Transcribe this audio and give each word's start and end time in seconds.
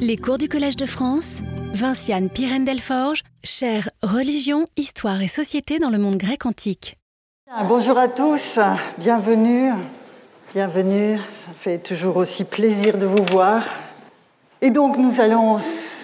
Les 0.00 0.16
cours 0.16 0.38
du 0.38 0.48
Collège 0.48 0.76
de 0.76 0.86
France, 0.86 1.38
Vinciane 1.72 2.28
Pirène 2.28 2.64
Delforge, 2.64 3.22
chère 3.42 3.90
Religion, 4.02 4.66
Histoire 4.76 5.20
et 5.22 5.28
Société 5.28 5.78
dans 5.78 5.90
le 5.90 5.98
monde 5.98 6.16
grec 6.16 6.46
antique. 6.46 6.96
Bonjour 7.66 7.98
à 7.98 8.08
tous, 8.08 8.58
bienvenue, 8.98 9.72
bienvenue, 10.54 11.16
ça 11.16 11.52
fait 11.58 11.78
toujours 11.78 12.16
aussi 12.16 12.44
plaisir 12.44 12.98
de 12.98 13.06
vous 13.06 13.24
voir. 13.30 13.64
Et 14.60 14.70
donc 14.70 14.96
nous 14.96 15.20
allons 15.20 15.58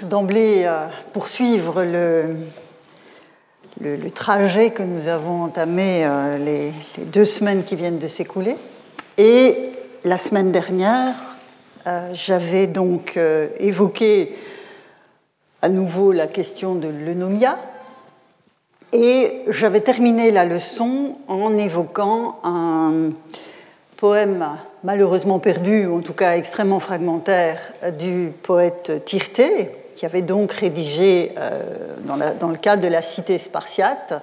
d'emblée 0.04 0.62
euh, 0.64 0.86
poursuivre 1.12 1.84
le, 1.84 2.36
le, 3.80 4.10
trajet 4.10 4.70
que 4.70 4.82
nous 4.82 5.08
avons 5.08 5.42
entamé 5.42 6.04
euh, 6.04 6.38
les, 6.38 6.72
deux 7.06 7.24
semaines 7.24 7.64
qui 7.64 7.76
viennent 7.76 7.98
de 7.98 8.08
s'écouler. 8.08 8.56
Et 9.18 9.70
la 10.04 10.18
semaine 10.18 10.52
dernière, 10.52 11.14
j'avais 12.12 12.66
donc 12.66 13.16
euh, 13.16 13.48
évoqué 13.58 14.34
à 15.60 15.68
nouveau 15.68 16.12
la 16.12 16.26
question 16.26 16.74
de 16.74 16.88
l'eunomia 16.88 17.58
et 18.92 19.42
j'avais 19.48 19.80
terminé 19.80 20.30
la 20.30 20.46
leçon 20.46 21.16
en 21.28 21.56
évoquant 21.56 22.38
un 22.42 23.10
poème 23.96 24.46
malheureusement 24.82 25.38
perdu, 25.38 25.86
ou 25.86 25.98
en 25.98 26.00
tout 26.00 26.12
cas 26.12 26.36
extrêmement 26.36 26.80
fragmentaire, 26.80 27.58
du 27.98 28.32
poète 28.42 29.04
Tirté, 29.04 29.70
qui 29.96 30.06
avait 30.06 30.22
donc 30.22 30.52
rédigé, 30.52 31.32
euh, 31.38 31.62
dans, 32.00 32.18
dans, 32.38 32.48
le 32.48 32.58
cadre 32.58 32.82
de 32.82 32.88
la 32.88 33.02
cité 33.02 33.38
spartiate, 33.38 34.14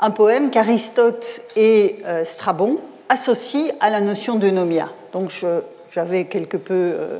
un 0.00 0.10
poème 0.10 0.50
qu'Aristote 0.50 1.40
et 1.56 2.02
Strabon 2.24 2.78
associent 3.08 3.72
à 3.80 3.90
la 3.90 4.00
notion 4.00 4.36
d'eunomia. 4.36 4.90
Donc 5.12 5.30
je 5.30 5.60
j'avais 5.94 6.24
quelque 6.24 6.56
peu 6.56 6.74
euh, 6.74 7.18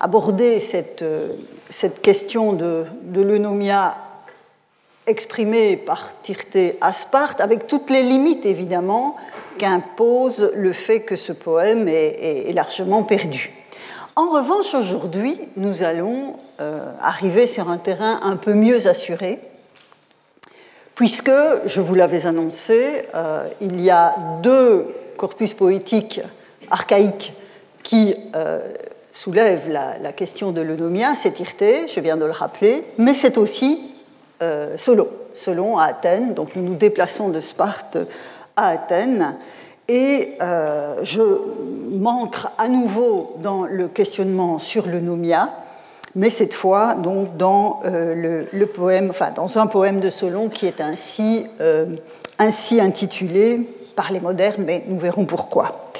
abordé 0.00 0.60
cette, 0.60 1.02
euh, 1.02 1.28
cette 1.68 2.00
question 2.00 2.54
de, 2.54 2.86
de 3.02 3.20
l'eunomia 3.20 3.96
exprimée 5.06 5.76
par 5.76 6.08
Tirté 6.22 6.78
à 6.80 6.94
Sparte, 6.94 7.42
avec 7.42 7.66
toutes 7.66 7.90
les 7.90 8.02
limites 8.02 8.46
évidemment 8.46 9.16
qu'impose 9.58 10.52
le 10.54 10.72
fait 10.72 11.02
que 11.02 11.16
ce 11.16 11.32
poème 11.32 11.86
est, 11.86 12.50
largement 12.54 13.02
perdu. 13.02 13.52
En 14.16 14.28
revanche, 14.28 14.74
aujourd'hui, 14.74 15.36
nous 15.56 15.82
allons 15.82 16.36
euh, 16.60 16.92
arriver 17.00 17.46
sur 17.46 17.68
un 17.68 17.76
terrain 17.76 18.20
un 18.22 18.36
peu 18.36 18.54
mieux 18.54 18.86
assuré, 18.86 19.38
puisque, 20.94 21.32
je 21.66 21.80
vous 21.82 21.94
l'avais 21.94 22.26
annoncé, 22.26 23.02
il 23.60 23.82
y 23.82 23.90
a 23.90 24.14
deux 24.42 24.94
corpus 25.16 25.52
poétiques 25.52 26.20
archaïques 26.70 27.32
qui 27.82 28.14
euh, 28.34 28.60
soulève 29.12 29.68
la, 29.68 30.12
question 30.12 30.52
de 30.52 30.60
l'eunomia, 30.60 31.14
c'est 31.14 31.32
Tirté, 31.32 31.86
je 31.92 32.00
viens 32.00 32.16
de 32.16 32.24
le 32.24 32.32
rappeler, 32.32 32.84
mais 32.98 33.14
c'est 33.14 33.38
aussi 33.38 33.80
euh, 34.42 34.76
Solon, 34.76 35.08
Solon 35.34 35.78
à 35.78 35.84
Athènes. 35.84 36.34
Donc 36.34 36.56
nous 36.56 36.62
nous 36.62 36.74
déplaçons 36.74 37.28
de 37.28 37.40
Sparte 37.40 37.98
à 38.56 38.68
Athènes. 38.68 39.36
Et 39.88 40.34
euh, 40.40 40.96
je 41.02 41.22
m'ancre 41.90 42.50
à 42.56 42.68
nouveau 42.68 43.36
dans 43.42 43.64
le 43.64 43.88
questionnement 43.88 44.58
sur 44.58 44.86
l'eunomia, 44.86 45.50
mais 46.14 46.30
cette 46.30 46.54
fois 46.54 46.94
donc 46.94 47.36
dans 47.36 47.80
le, 47.84 48.64
poème, 48.64 49.10
enfin 49.10 49.32
dans 49.34 49.58
un 49.58 49.66
poème 49.66 50.00
de 50.00 50.08
Solon 50.08 50.48
qui 50.48 50.66
est 50.66 50.80
ainsi, 50.80 51.46
ainsi 52.38 52.80
intitulé 52.80 53.60
par 53.96 54.12
les 54.12 54.20
modernes, 54.20 54.64
mais 54.64 54.84
nous 54.86 54.98
verrons 54.98 55.24
pourquoi. 55.24 55.90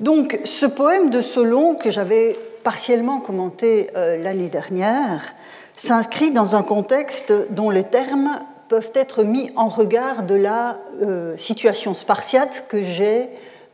Donc 0.00 0.38
ce 0.44 0.66
poème 0.66 1.10
de 1.10 1.20
Solon 1.20 1.74
que 1.74 1.90
j'avais 1.90 2.38
partiellement 2.62 3.18
commenté 3.18 3.88
euh, 3.96 4.16
l'année 4.16 4.48
dernière 4.48 5.34
s'inscrit 5.74 6.30
dans 6.30 6.54
un 6.54 6.62
contexte 6.62 7.32
dont 7.50 7.70
les 7.70 7.82
termes 7.82 8.38
peuvent 8.68 8.92
être 8.94 9.24
mis 9.24 9.50
en 9.56 9.68
regard 9.68 10.22
de 10.22 10.34
la 10.34 10.78
euh, 11.02 11.36
situation 11.36 11.94
spartiate 11.94 12.66
que 12.68 12.82
j'ai 12.82 13.28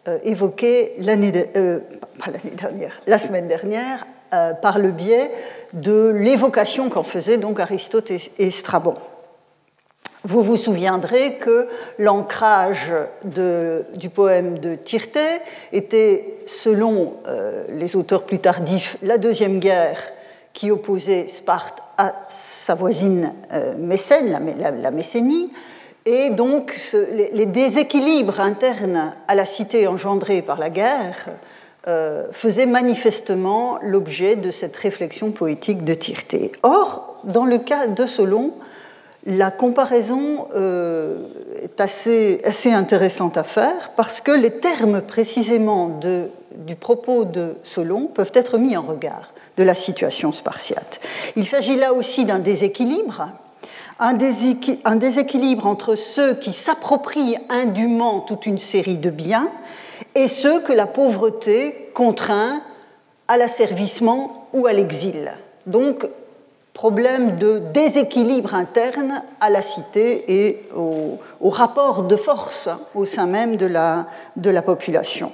euh, 0.09 0.19
évoquée 0.23 0.93
la 0.99 1.17
semaine 3.19 3.49
dernière, 3.49 4.07
par 4.63 4.81
le 4.81 4.91
biais 4.91 5.31
de 5.75 6.09
l'évocation 6.09 6.89
qu'en 6.89 7.05
faisaient 7.05 7.39
donc 7.39 7.61
Aristote 7.61 8.11
et 8.39 8.51
Strabon. 8.51 8.95
Vous 10.27 10.43
vous 10.43 10.57
souviendrez 10.57 11.35
que 11.35 11.69
l'ancrage 11.99 12.93
du 13.25 14.09
poème 14.09 14.59
de 14.59 14.75
Tirté 14.75 15.41
était, 15.73 16.39
selon 16.47 17.15
euh, 17.27 17.65
les 17.69 17.95
auteurs 17.95 18.23
plus 18.23 18.39
tardifs, 18.39 18.97
la 19.03 19.19
deuxième 19.19 19.59
guerre 19.59 20.01
qui 20.55 20.71
opposait 20.71 21.29
Sparte 21.29 21.83
à 21.99 22.15
sa 22.31 22.75
voisine 22.75 23.35
euh, 23.53 23.75
Mécène, 23.77 24.41
la, 24.59 24.91
Mécénie, 24.91 25.53
et 26.07 26.31
donc 26.31 26.81
les, 27.13 27.47
déséquilibres 27.47 28.41
internes 28.41 29.13
à 29.29 29.35
la 29.35 29.45
cité 29.45 29.87
engendrés 29.87 30.41
par 30.41 30.59
la 30.59 30.71
guerre 30.71 31.27
euh, 31.87 32.29
faisaient 32.33 32.65
manifestement 32.65 33.79
l'objet 33.83 34.37
de 34.37 34.51
cette 34.51 34.77
réflexion 34.77 35.33
poétique 35.33 35.85
de 35.85 35.93
Tirté. 35.93 36.53
Or, 36.63 37.21
dans 37.25 37.45
le 37.45 37.59
cas 37.59 37.89
de 37.89 38.07
Solon, 38.07 38.55
la 39.27 39.51
comparaison 39.51 40.49
euh, 40.55 41.19
est 41.63 41.81
assez, 41.81 42.41
intéressante 42.73 43.37
à 43.37 43.45
faire 43.45 43.93
parce 43.97 44.21
que 44.21 44.33
les 44.33 44.51
termes 44.51 45.01
précisément 45.01 45.99
du 46.57 46.77
propos 46.77 47.25
de 47.25 47.57
Solon 47.65 48.07
peuvent 48.07 48.33
être 48.35 48.59
mis 48.59 48.77
en 48.77 48.83
regard 48.83 49.33
de 49.57 49.63
la 49.63 49.75
situation 49.75 50.33
spartiate. 50.33 51.01
Il 51.37 51.47
s'agit 51.47 51.77
là 51.77 51.93
aussi 51.95 52.25
d'un 52.25 52.39
déséquilibre, 52.39 53.31
un, 53.99 54.15
déséquilibre 54.15 55.67
entre 55.67 55.97
ceux 55.97 56.35
qui 56.35 56.53
s'approprient 56.53 57.37
indûment 57.49 58.21
toute 58.21 58.47
une 58.47 58.59
série 58.59 58.99
de 58.99 59.11
biens 59.11 59.49
et 60.15 60.29
ceux 60.29 60.61
que 60.61 60.73
la 60.73 60.87
pauvreté 60.87 61.91
contraint 61.95 62.61
à 63.29 63.37
l'asservissement 63.37 64.49
ou 64.53 64.67
à 64.67 64.73
l'exil. 64.73 65.33
Donc 65.67 66.07
problème 66.75 67.39
de 67.39 67.63
déséquilibre 67.73 68.53
interne 68.53 69.23
à 69.41 69.49
la 69.49 69.63
cité 69.63 70.25
et 70.29 70.61
au, 70.77 71.19
rapport 71.49 72.03
de 72.03 72.17
force 72.17 72.69
au 72.95 73.07
sein 73.07 73.27
même 73.27 73.57
de 73.57 73.67
la, 73.67 74.63
population. 74.63 75.31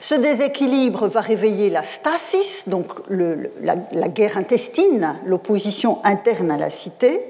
Ce 0.00 0.14
déséquilibre 0.14 1.08
va 1.08 1.22
réveiller 1.22 1.70
la 1.70 1.82
stasis, 1.82 2.68
donc 2.68 2.88
la, 3.08 4.08
guerre 4.08 4.36
intestine, 4.36 5.16
l'opposition 5.24 5.98
interne 6.04 6.50
à 6.50 6.58
la 6.58 6.68
cité, 6.68 7.20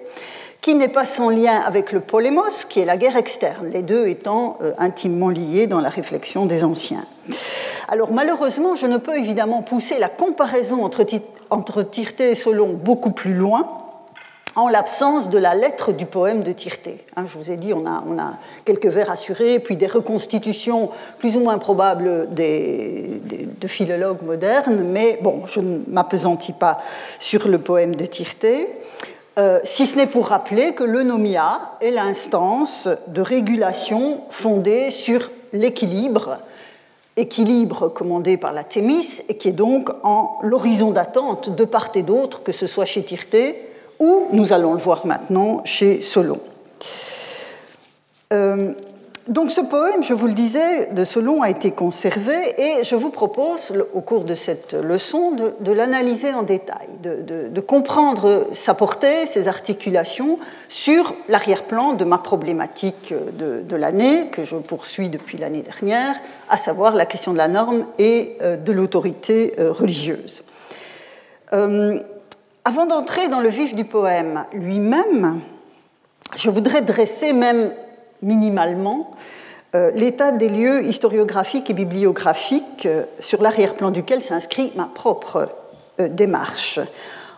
qui 0.61 0.75
n'est 0.75 0.89
pas 0.89 1.05
sans 1.05 1.31
lien 1.31 1.61
avec 1.61 1.93
le 1.93 2.01
polémos, 2.01 2.65
qui 2.65 2.81
est 2.81 2.85
la 2.85 2.97
guerre 2.97 3.17
externe, 3.17 3.69
les 3.69 3.83
deux 3.83 4.07
étant 4.07 4.59
euh, 4.63 4.73
intimement 4.79 5.29
liés 5.29 5.67
dans 5.67 5.81
la 5.81 5.89
réflexion 5.89 6.47
des 6.47 6.63
anciens. 6.63 7.05
Alors 7.93 8.11
malheureusement, 8.11 8.75
je 8.75 8.87
ne 8.87 8.97
peux 8.97 9.19
évidemment 9.19 9.61
pousser 9.61 9.99
la 9.99 10.09
comparaison 10.09 10.83
entre, 10.83 11.05
entre 11.51 11.83
Tirté 11.83 12.31
et 12.31 12.35
Solon 12.35 12.73
beaucoup 12.73 13.11
plus 13.11 13.35
loin, 13.35 13.69
en 14.57 14.69
l'absence 14.69 15.29
de 15.29 15.37
la 15.37 15.55
lettre 15.55 15.93
du 15.93 16.07
poème 16.07 16.43
de 16.43 16.53
Tirté. 16.53 17.05
Hein, 17.17 17.27
je 17.27 17.37
vous 17.37 17.51
ai 17.51 17.59
dit, 17.59 17.75
on 17.75 17.87
a, 17.87 18.39
quelques 18.65 18.87
vers 18.87 19.11
assurés, 19.11 19.59
puis 19.59 19.77
des 19.77 19.89
reconstitutions 19.89 20.89
plus 21.19 21.37
ou 21.37 21.41
moins 21.41 21.59
probables 21.59 22.29
de 22.33 23.67
philologues 23.67 24.23
modernes, 24.23 24.85
mais 24.85 25.19
bon, 25.21 25.43
je 25.45 25.61
ne 25.61 25.81
m'apesantis 25.87 26.55
pas 26.55 26.81
sur 27.19 27.47
le 27.47 27.59
poème 27.59 27.95
de 27.95 28.07
Tirté, 28.07 28.69
euh, 29.39 29.61
si 29.65 29.87
ce 29.87 29.99
n'est 29.99 30.07
pour 30.07 30.29
rappeler 30.29 30.73
que 30.73 30.85
l'eunomia 30.85 31.73
est 31.83 31.91
l'instance 31.91 32.89
de 33.09 33.21
régulation 33.21 34.23
fondée 34.31 34.91
sur 34.91 35.31
l'équilibre 35.53 36.39
équilibre 37.17 37.89
commandé 37.89 38.37
par 38.37 38.53
la 38.53 38.65
Thémis 38.65 39.23
et 39.29 39.37
qui 39.37 39.49
est 39.49 39.53
donc 39.53 39.91
en 40.03 40.39
l'horizon 40.43 40.91
d'attente 40.91 41.55
de 41.55 41.65
part 41.65 41.91
et 41.95 42.03
d'autre, 42.03 42.43
que 42.43 42.53
ce 42.53 42.67
soit 42.67 42.85
chez 42.85 43.03
Tirté 43.03 43.57
ou, 43.99 44.27
nous 44.33 44.53
allons 44.53 44.73
le 44.73 44.81
voir 44.81 45.07
maintenant, 45.07 45.61
chez 45.65 46.03
Solon. 46.03 46.41
Euh, 48.33 48.73
donc 49.29 49.53
ce 49.53 49.61
poème, 49.61 50.03
je 50.03 50.15
vous 50.15 50.27
le 50.27 50.33
disais, 50.33 50.87
de 50.87 51.05
Solon 51.05 51.43
a 51.43 51.51
été 51.51 51.71
conservé 51.71 52.61
et 52.61 52.83
je 52.83 52.97
vous 52.97 53.11
propose, 53.11 53.73
au 53.95 54.01
cours 54.01 54.25
de 54.25 54.35
cette 54.35 54.75
leçon, 54.75 55.31
de, 55.33 55.73
l'analyser 55.73 56.35
en 56.35 56.43
détail, 56.43 56.89
de, 57.01 57.61
comprendre 57.61 58.49
sa 58.53 58.75
portée, 58.75 59.27
ses 59.27 59.47
articulations 59.47 60.41
sur 60.69 61.15
l'arrière-plan 61.29 61.93
de 61.93 62.05
ma 62.05 62.19
problématique 62.19 63.15
de, 63.39 63.77
l'année, 63.77 64.27
que 64.33 64.45
je 64.45 64.57
poursuis 64.57 65.09
depuis 65.09 65.39
l'année 65.39 65.63
dernière, 65.63 66.17
à 66.49 66.57
savoir 66.57 66.95
la 66.95 67.07
question 67.07 67.33
de 67.33 67.39
la 67.39 67.49
norme 67.49 67.87
et 67.99 68.37
euh, 68.43 68.57
de 68.57 68.73
l'autorité 68.73 69.55
euh, 69.59 69.73
religieuse. 69.73 70.43
Euh, 71.53 72.01
avant 72.65 72.87
d'entrer 72.87 73.29
dans 73.29 73.41
le 73.41 73.49
vif 73.49 73.75
du 73.75 73.85
poème 73.85 74.47
lui-même, 74.53 75.41
je 76.37 76.51
voudrais 76.51 76.83
dresser 76.83 77.33
même 77.33 77.73
minimalement 78.23 79.11
euh, 79.75 79.91
l'état 79.95 80.33
des 80.33 80.49
lieux 80.49 80.85
historiographiques 80.85 81.71
et 81.71 81.75
bibliographiques 81.75 82.87
euh, 82.87 83.05
sur 83.21 83.43
l'arrière-plan 83.43 83.91
duquel 83.91 84.23
s'inscrit 84.23 84.73
ma 84.77 84.85
propre 84.85 85.49
démarche. 85.99 86.81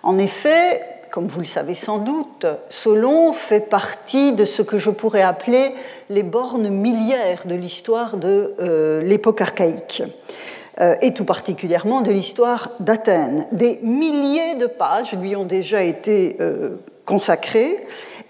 En 0.02 0.16
effet, 0.18 0.80
comme 1.14 1.28
vous 1.28 1.38
le 1.38 1.46
savez 1.46 1.76
sans 1.76 1.98
doute, 1.98 2.44
Solon 2.68 3.32
fait 3.32 3.70
partie 3.70 4.32
de 4.32 4.44
ce 4.44 4.62
que 4.62 4.78
je 4.78 4.90
pourrais 4.90 5.22
appeler 5.22 5.72
les 6.10 6.24
bornes 6.24 6.68
milliaires 6.70 7.44
de 7.44 7.54
l'histoire 7.54 8.16
de 8.16 8.52
euh, 8.58 9.00
l'époque 9.00 9.40
archaïque, 9.40 10.02
euh, 10.80 10.96
et 11.02 11.14
tout 11.14 11.24
particulièrement 11.24 12.00
de 12.00 12.10
l'histoire 12.10 12.72
d'Athènes. 12.80 13.46
Des 13.52 13.78
milliers 13.84 14.56
de 14.56 14.66
pages 14.66 15.12
lui 15.12 15.36
ont 15.36 15.44
déjà 15.44 15.84
été 15.84 16.36
euh, 16.40 16.70
consacrées, 17.04 17.76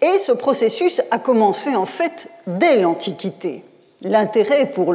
et 0.05 0.19
ce 0.19 0.33
processus 0.33 1.01
a 1.11 1.19
commencé 1.19 1.75
en 1.75 1.87
fait 1.87 2.29
dès 2.47 2.79
l'Antiquité. 2.81 3.65
L'intérêt 4.03 4.67
pour 4.67 4.93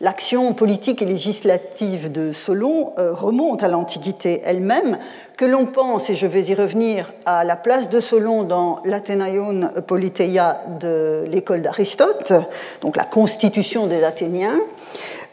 l'action 0.00 0.54
politique 0.54 1.02
et 1.02 1.06
législative 1.06 2.12
de 2.12 2.30
Solon 2.32 2.92
euh, 2.98 3.12
remonte 3.12 3.64
à 3.64 3.68
l'Antiquité 3.68 4.40
elle-même, 4.44 4.98
que 5.36 5.44
l'on 5.44 5.66
pense, 5.66 6.08
et 6.08 6.14
je 6.14 6.28
vais 6.28 6.44
y 6.44 6.54
revenir, 6.54 7.12
à 7.26 7.42
la 7.42 7.56
place 7.56 7.88
de 7.88 7.98
Solon 7.98 8.44
dans 8.44 8.78
l'Athénaïon 8.84 9.70
Politeia 9.88 10.62
de 10.78 11.24
l'école 11.26 11.62
d'Aristote, 11.62 12.32
donc 12.80 12.96
la 12.96 13.04
constitution 13.04 13.88
des 13.88 14.04
Athéniens, 14.04 14.60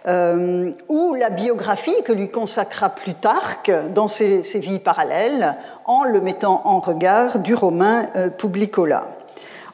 euh, 0.08 0.72
ou 0.88 1.14
la 1.16 1.30
biographie 1.30 2.04
que 2.06 2.14
lui 2.14 2.30
consacra 2.30 2.90
Plutarque 2.90 3.72
dans 3.94 4.08
ses, 4.08 4.42
vies 4.56 4.80
parallèles, 4.80 5.56
en 5.86 6.04
le 6.04 6.22
mettant 6.22 6.62
en 6.64 6.80
regard 6.80 7.40
du 7.40 7.54
romain 7.54 8.06
euh, 8.16 8.30
Publicola. 8.30 9.08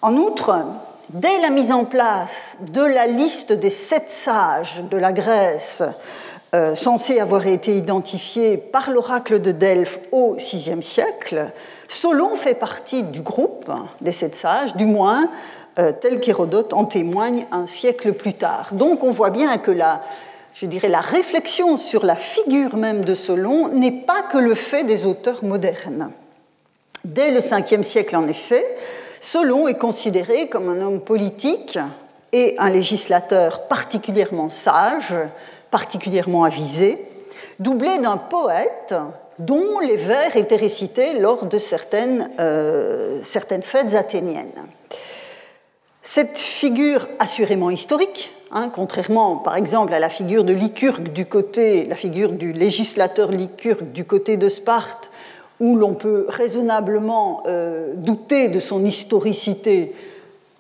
En 0.01 0.16
outre, 0.16 0.66
dès 1.10 1.39
la 1.42 1.51
mise 1.51 1.72
en 1.72 1.86
place 1.86 2.57
de 2.72 2.81
la 2.81 3.06
liste 3.06 3.54
des 3.54 3.69
sept 3.69 4.10
sages 4.10 4.83
de 4.89 4.98
la 4.98 5.12
Grèce, 5.12 5.83
euh, 6.56 6.74
censés 6.74 7.19
avoir 7.19 7.45
été 7.45 7.75
identifiés 7.75 8.57
par 8.57 8.89
l'oracle 8.89 9.42
de 9.42 9.51
Delphes 9.51 10.00
au 10.12 10.33
VIe 10.33 10.81
siècle, 10.81 11.51
Solon 11.88 12.36
fait 12.36 12.56
partie 12.56 13.04
du 13.04 13.22
groupe 13.22 13.72
des 14.01 14.12
sept 14.12 14.36
sages, 14.36 14.75
du 14.75 14.86
moins 14.86 15.30
euh, 15.77 15.92
tel 16.00 16.19
qu'Hérodote 16.19 16.74
en 16.74 16.86
témoigne 16.86 17.45
un 17.51 17.66
siècle 17.66 18.13
plus 18.13 18.33
tard. 18.33 18.69
Donc 18.72 19.04
on 19.04 19.12
voit 19.12 19.30
bien 19.30 19.57
que 19.57 19.72
la, 19.72 20.01
je 20.54 20.66
dirais, 20.66 20.89
la 20.89 21.01
réflexion 21.01 21.77
sur 21.77 22.06
la 22.06 22.16
figure 22.16 22.77
même 22.77 23.04
de 23.04 23.13
Solon 23.13 23.68
n'est 23.68 23.92
pas 23.92 24.22
que 24.31 24.38
le 24.38 24.56
fait 24.56 24.83
des 24.83 25.06
auteurs 25.06 25.44
modernes. 25.44 26.12
Dès 27.04 27.31
le 27.31 27.39
Ve 27.39 27.83
siècle, 27.83 28.16
en 28.16 28.27
effet, 28.27 28.66
Solon 29.19 29.68
est 29.68 29.77
considéré 29.77 30.48
comme 30.48 30.69
un 30.69 30.81
homme 30.81 31.01
politique 31.01 31.77
et 32.31 32.56
un 32.57 32.69
législateur 32.69 33.68
particulièrement 33.68 34.50
sage, 34.50 35.13
particulièrement 35.72 36.45
avisé, 36.45 37.04
doublé 37.60 37.98
d'un 38.00 38.18
poète 38.18 38.95
dont 39.39 39.80
les 39.80 39.98
vers 39.98 40.36
étaient 40.38 40.56
récités 40.56 41.19
lors 41.19 41.45
de 41.45 41.57
certaines, 41.57 42.31
euh, 42.39 43.19
certaines 43.24 43.63
fêtes 43.63 43.94
athéniennes. 43.94 44.63
Cette 46.07 46.38
figure 46.38 47.10
assurément 47.18 47.72
historique, 47.72 48.31
hein, 48.52 48.69
contrairement 48.72 49.38
par 49.38 49.56
exemple 49.56 49.92
à 49.92 49.98
la 49.98 50.10
figure 50.10 50.44
de 50.44 50.54
Lycurgue 50.54 51.12
du 51.12 51.25
côté, 51.25 51.86
la 51.86 51.96
figure 51.96 52.31
du 52.31 52.54
législateur 52.54 53.31
Lycurgue 53.31 53.92
du 53.92 54.06
côté 54.06 54.38
de 54.38 54.48
Sparte, 54.48 55.10
où 55.60 55.75
l'on 55.75 55.96
peut 55.96 56.28
raisonnablement 56.30 57.42
euh, 57.48 57.94
douter 57.96 58.50
de 58.50 58.60
son 58.60 58.86
historicité, 58.86 59.96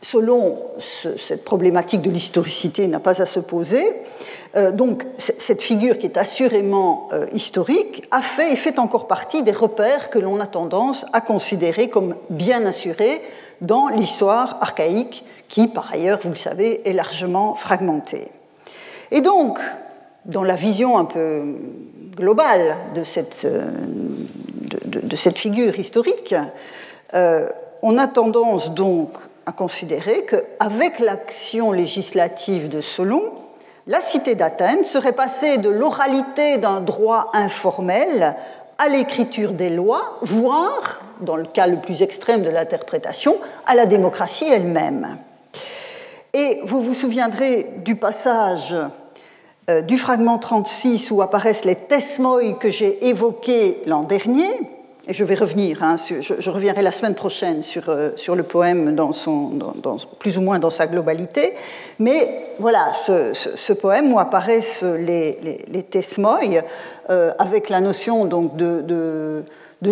selon 0.01 0.57
cette 0.79 1.45
problématique 1.45 2.01
de 2.01 2.09
l'historicité 2.09 2.87
n'a 2.87 2.99
pas 2.99 3.21
à 3.21 3.27
se 3.27 3.39
poser. 3.39 3.85
Euh, 4.55 4.71
donc 4.71 5.03
cette 5.17 5.61
figure 5.61 5.99
qui 5.99 6.07
est 6.07 6.17
assurément 6.17 7.07
euh, 7.13 7.27
historique 7.33 8.07
a 8.09 8.21
fait 8.21 8.51
et 8.51 8.55
fait 8.55 8.79
encore 8.79 9.05
partie 9.05 9.43
des 9.43 9.51
repères 9.51 10.09
que 10.09 10.17
l'on 10.17 10.39
a 10.39 10.47
tendance 10.47 11.05
à 11.13 11.21
considérer 11.21 11.89
comme 11.89 12.15
bien 12.31 12.65
assurés 12.65 13.21
dans 13.61 13.87
l'histoire 13.87 14.57
archaïque 14.61 15.25
qui, 15.47 15.67
par 15.67 15.91
ailleurs, 15.93 16.19
vous 16.23 16.29
le 16.29 16.35
savez, 16.35 16.87
est 16.87 16.93
largement 16.93 17.55
fragmentée. 17.55 18.27
Et 19.11 19.21
donc, 19.21 19.59
dans 20.25 20.43
la 20.43 20.55
vision 20.55 20.97
un 20.97 21.05
peu 21.05 21.55
globale 22.15 22.75
de 22.95 23.03
cette 23.03 23.47
cette 25.15 25.37
figure 25.37 25.77
historique, 25.79 26.35
euh, 27.13 27.49
on 27.81 27.97
a 27.97 28.07
tendance 28.07 28.73
donc 28.73 29.11
à 29.45 29.51
considérer 29.51 30.25
qu'avec 30.25 30.99
l'action 30.99 31.71
législative 31.71 32.69
de 32.69 32.81
Solon, 32.81 33.31
la 33.87 34.01
cité 34.01 34.33
d'Athènes 34.33 34.83
serait 34.83 35.13
passée 35.13 35.57
de 35.57 35.69
l'oralité 35.69 36.57
d'un 36.57 36.81
droit 36.81 37.29
informel 37.33 38.35
à 38.77 38.89
l'écriture 38.89 39.53
des 39.53 39.69
lois, 39.69 40.17
voire, 40.21 41.01
dans 41.21 41.35
le 41.35 41.45
cas 41.45 41.67
le 41.67 41.77
plus 41.77 42.01
extrême 42.01 42.43
de 42.43 42.49
l'interprétation, 42.49 43.37
à 43.65 43.75
la 43.75 43.85
démocratie 43.85 44.47
elle-même. 44.49 45.17
Et 46.33 46.59
vous 46.63 46.81
vous 46.81 46.93
souviendrez 46.93 47.67
du 47.85 47.95
passage 47.95 48.75
euh, 49.69 49.81
du 49.81 49.97
fragment 49.97 50.37
36 50.37 51.09
où 51.11 51.21
apparaissent 51.21 51.65
les 51.65 51.75
tesmoi 51.75 52.53
que 52.53 52.69
j'ai 52.69 53.07
évoqués 53.07 53.81
l'an 53.87 54.03
dernier, 54.03 54.49
et 55.07 55.13
je 55.13 55.23
vais 55.23 55.35
revenir, 55.35 55.83
hein, 55.83 55.95
je, 55.97 56.49
reviendrai 56.49 56.81
la 56.81 56.91
semaine 56.91 57.13
prochaine 57.13 57.61
sur, 57.61 57.89
euh, 57.89 58.11
sur 58.15 58.35
le 58.35 58.43
poème 58.43 58.95
plus 60.19 60.37
ou 60.37 60.41
moins 60.41 60.57
dans 60.57 60.69
sa 60.71 60.87
globalité, 60.87 61.53
mais 61.99 62.47
voilà, 62.59 62.91
ce, 62.93 63.73
poème 63.73 64.11
où 64.13 64.19
apparaissent 64.19 64.83
les, 64.83 65.63
les, 65.67 65.83
tesmoi, 65.83 66.39
euh, 67.09 67.33
avec 67.37 67.69
la 67.69 67.81
notion 67.81 68.25
donc 68.25 68.55
de, 68.55 68.81
de, 68.81 69.43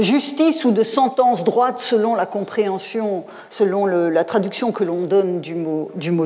justice 0.02 0.66
ou 0.66 0.72
de 0.72 0.84
sentence 0.84 1.44
droite 1.44 1.78
selon 1.78 2.16
la 2.16 2.26
compréhension, 2.26 3.26
selon 3.52 3.86
la 3.86 4.24
traduction 4.24 4.72
que 4.72 4.84
l'on 4.84 5.04
donne 5.04 5.40
du 5.40 5.54
mot, 5.54 5.92
du 5.94 6.10
mot 6.10 6.26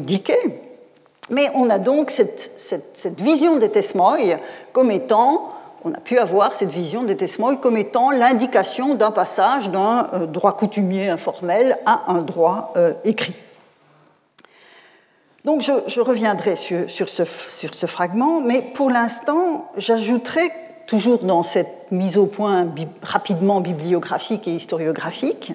Mais 1.30 1.50
on 1.54 1.70
a 1.70 1.78
donc 1.78 2.10
cette, 2.10 2.54
cette, 2.56 2.92
cette 2.94 3.20
vision 3.20 3.58
des 3.58 3.68
tesmoi 3.68 4.18
comme 4.72 4.90
étant 4.90 5.57
on 5.88 5.94
a 5.94 6.00
pu 6.00 6.18
avoir 6.18 6.54
cette 6.54 6.70
vision 6.70 7.04
des 7.04 7.16
tesmoïs 7.16 7.60
comme 7.62 7.78
étant 7.78 8.12
l'indication 8.12 8.96
d'un 8.96 9.12
passage 9.12 9.70
d'un 9.70 10.08
euh, 10.14 10.26
droit 10.26 10.58
coutumier 10.58 11.10
informel 11.10 11.78
à 11.86 12.12
un 12.12 12.22
droit 12.22 12.74
euh, 12.76 12.94
écrit. 13.04 13.36
Donc 15.46 15.62
je, 15.62 16.02
reviendrai 16.02 16.58
sur, 16.58 16.90
ce, 16.90 17.24
sur, 17.24 17.74
ce, 17.74 17.86
fragment, 17.86 18.42
mais 18.42 18.62
pour 18.62 18.90
l'instant, 18.90 19.72
j'ajouterai, 19.78 20.52
toujours 20.88 21.20
dans 21.20 21.42
cette 21.42 21.90
mise 21.90 22.18
au 22.18 22.26
point 22.26 22.68
rapidement 23.02 23.62
bibliographique 23.62 24.46
et 24.50 24.52
historiographique, 24.52 25.54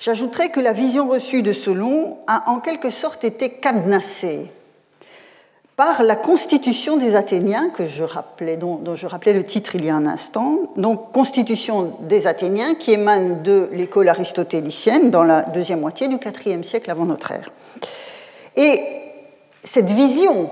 j'ajouterai 0.00 0.48
que 0.48 0.60
la 0.60 0.72
vision 0.72 1.10
reçue 1.10 1.42
de 1.42 1.52
Solon 1.52 2.16
a 2.26 2.50
en 2.50 2.60
quelque 2.60 2.88
sorte 2.88 3.22
été 3.22 3.50
cadenassée 3.50 4.50
par 5.76 6.04
la 6.04 6.14
constitution 6.14 6.96
des 6.96 7.16
Athéniens, 7.16 7.70
que 7.70 7.88
je 7.88 8.04
rappelais, 8.04 8.56
dont, 8.56 8.80
je 8.94 9.06
rappelais 9.06 9.32
le 9.32 9.42
titre 9.42 9.74
il 9.74 9.84
y 9.84 9.90
a 9.90 9.96
un 9.96 10.06
instant, 10.06 10.72
donc 10.76 11.12
constitution 11.12 11.96
des 12.00 12.26
Athéniens 12.26 12.74
qui 12.74 12.92
émane 12.92 13.42
de 13.42 13.68
l'école 13.72 14.08
aristotélicienne 14.08 15.10
dans 15.10 15.24
la 15.24 15.42
deuxième 15.42 15.80
moitié 15.80 16.06
du 16.06 16.16
IVe 16.16 16.62
siècle 16.62 16.90
avant 16.90 17.06
notre 17.06 17.32
ère. 17.32 17.50
Et 18.56 18.80
cette 19.64 19.90
vision, 19.90 20.48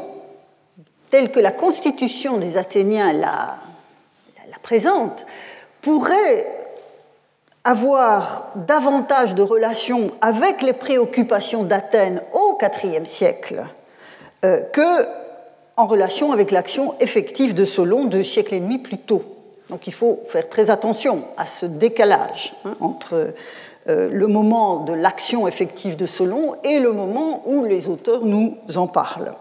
telle 1.11 1.31
que 1.31 1.38
la 1.38 1.52
constitution 1.52 2.38
des 2.38 2.57
Athéniens 2.57 3.12
la, 3.12 3.59
la 4.50 4.59
présente, 4.61 5.25
pourrait 5.83 6.47
avoir 7.62 8.50
davantage 8.57 9.37
de 9.37 9.43
relations 9.43 10.11
avec 10.21 10.62
les 10.62 10.73
préoccupations 10.73 11.62
d'Athènes 11.62 12.23
au 12.33 12.59
IVe 12.83 13.07
siècle 13.07 13.64
euh, 14.44 14.61
que 14.72 15.06
en 15.76 15.87
relation 15.87 16.32
avec 16.32 16.50
l'action 16.50 16.94
effective 17.00 17.54
de 17.54 17.64
Solon 17.64 18.04
deux 18.04 18.22
siècles 18.22 18.54
et 18.54 18.61
demi 18.61 18.78
plus 18.78 18.99
tôt. 18.99 19.22
Donc 19.68 19.87
il 19.87 19.92
faut 19.92 20.20
faire 20.28 20.49
très 20.49 20.68
attention 20.68 21.22
à 21.37 21.46
ce 21.46 21.64
décalage 21.64 22.54
hein, 22.64 22.75
entre 22.80 23.32
euh, 23.88 24.08
le 24.11 24.26
moment 24.26 24.84
de 24.84 24.92
l'action 24.92 25.49
effective 25.49 25.96
de 25.96 26.06
Solon 26.06 26.54
et 26.62 26.78
le 26.78 26.92
moment 26.92 27.42
où 27.46 27.64
les 27.64 27.88
auteurs 27.88 28.25
nous 28.25 28.56
en 28.76 28.87
parlent. 28.87 29.32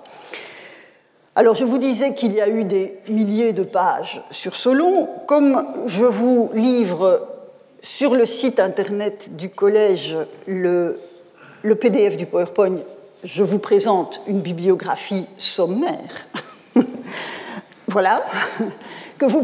Alors 1.36 1.56
je 1.56 1.66
vous 1.66 1.78
disais 1.78 2.14
qu'il 2.14 2.34
y 2.34 2.42
a 2.42 2.50
eu 2.50 2.64
des 2.64 2.98
milliers 3.08 3.54
de 3.54 3.64
pages 3.64 4.22
sur 4.32 4.56
Solon. 4.56 5.10
Comme 5.28 5.66
je 5.86 6.04
vous 6.04 6.50
livre 6.54 7.28
sur 7.82 8.16
le 8.16 8.26
site 8.26 8.60
internet 8.60 9.36
du 9.36 9.50
collège 9.50 10.16
le, 10.46 11.00
le 11.64 11.76
PDF 11.76 12.18
du 12.18 12.26
PowerPoint 12.26 12.78
je 13.24 13.44
vous 13.44 13.60
présente 13.60 14.22
une 14.28 14.42
bibliographie 14.42 15.26
sommaire. 15.38 16.28
voilà. 17.88 18.24
Dont 19.20 19.28
vous 19.28 19.44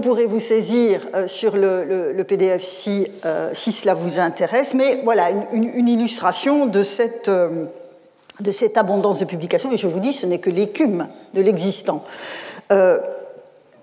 pourrez 0.00 0.26
vous 0.26 0.38
saisir 0.38 1.08
euh, 1.14 1.26
sur 1.26 1.56
le, 1.56 2.22
PDF 2.22 2.62
si, 2.62 3.08
euh, 3.24 3.50
si, 3.54 3.72
cela 3.72 3.94
vous 3.94 4.20
intéresse. 4.20 4.74
Mais 4.74 5.00
voilà, 5.02 5.30
une, 5.52 5.88
illustration 5.88 6.66
de 6.66 6.84
cette, 6.84 7.28
euh, 7.28 7.64
de 8.38 8.50
cette 8.52 8.78
abondance 8.78 9.18
de 9.18 9.24
publications. 9.24 9.72
Et 9.72 9.78
je 9.78 9.88
vous 9.88 9.98
dis, 9.98 10.12
ce 10.12 10.26
n'est 10.26 10.38
que 10.38 10.50
l'écume 10.50 11.08
de 11.34 11.42
l'existant. 11.42 12.04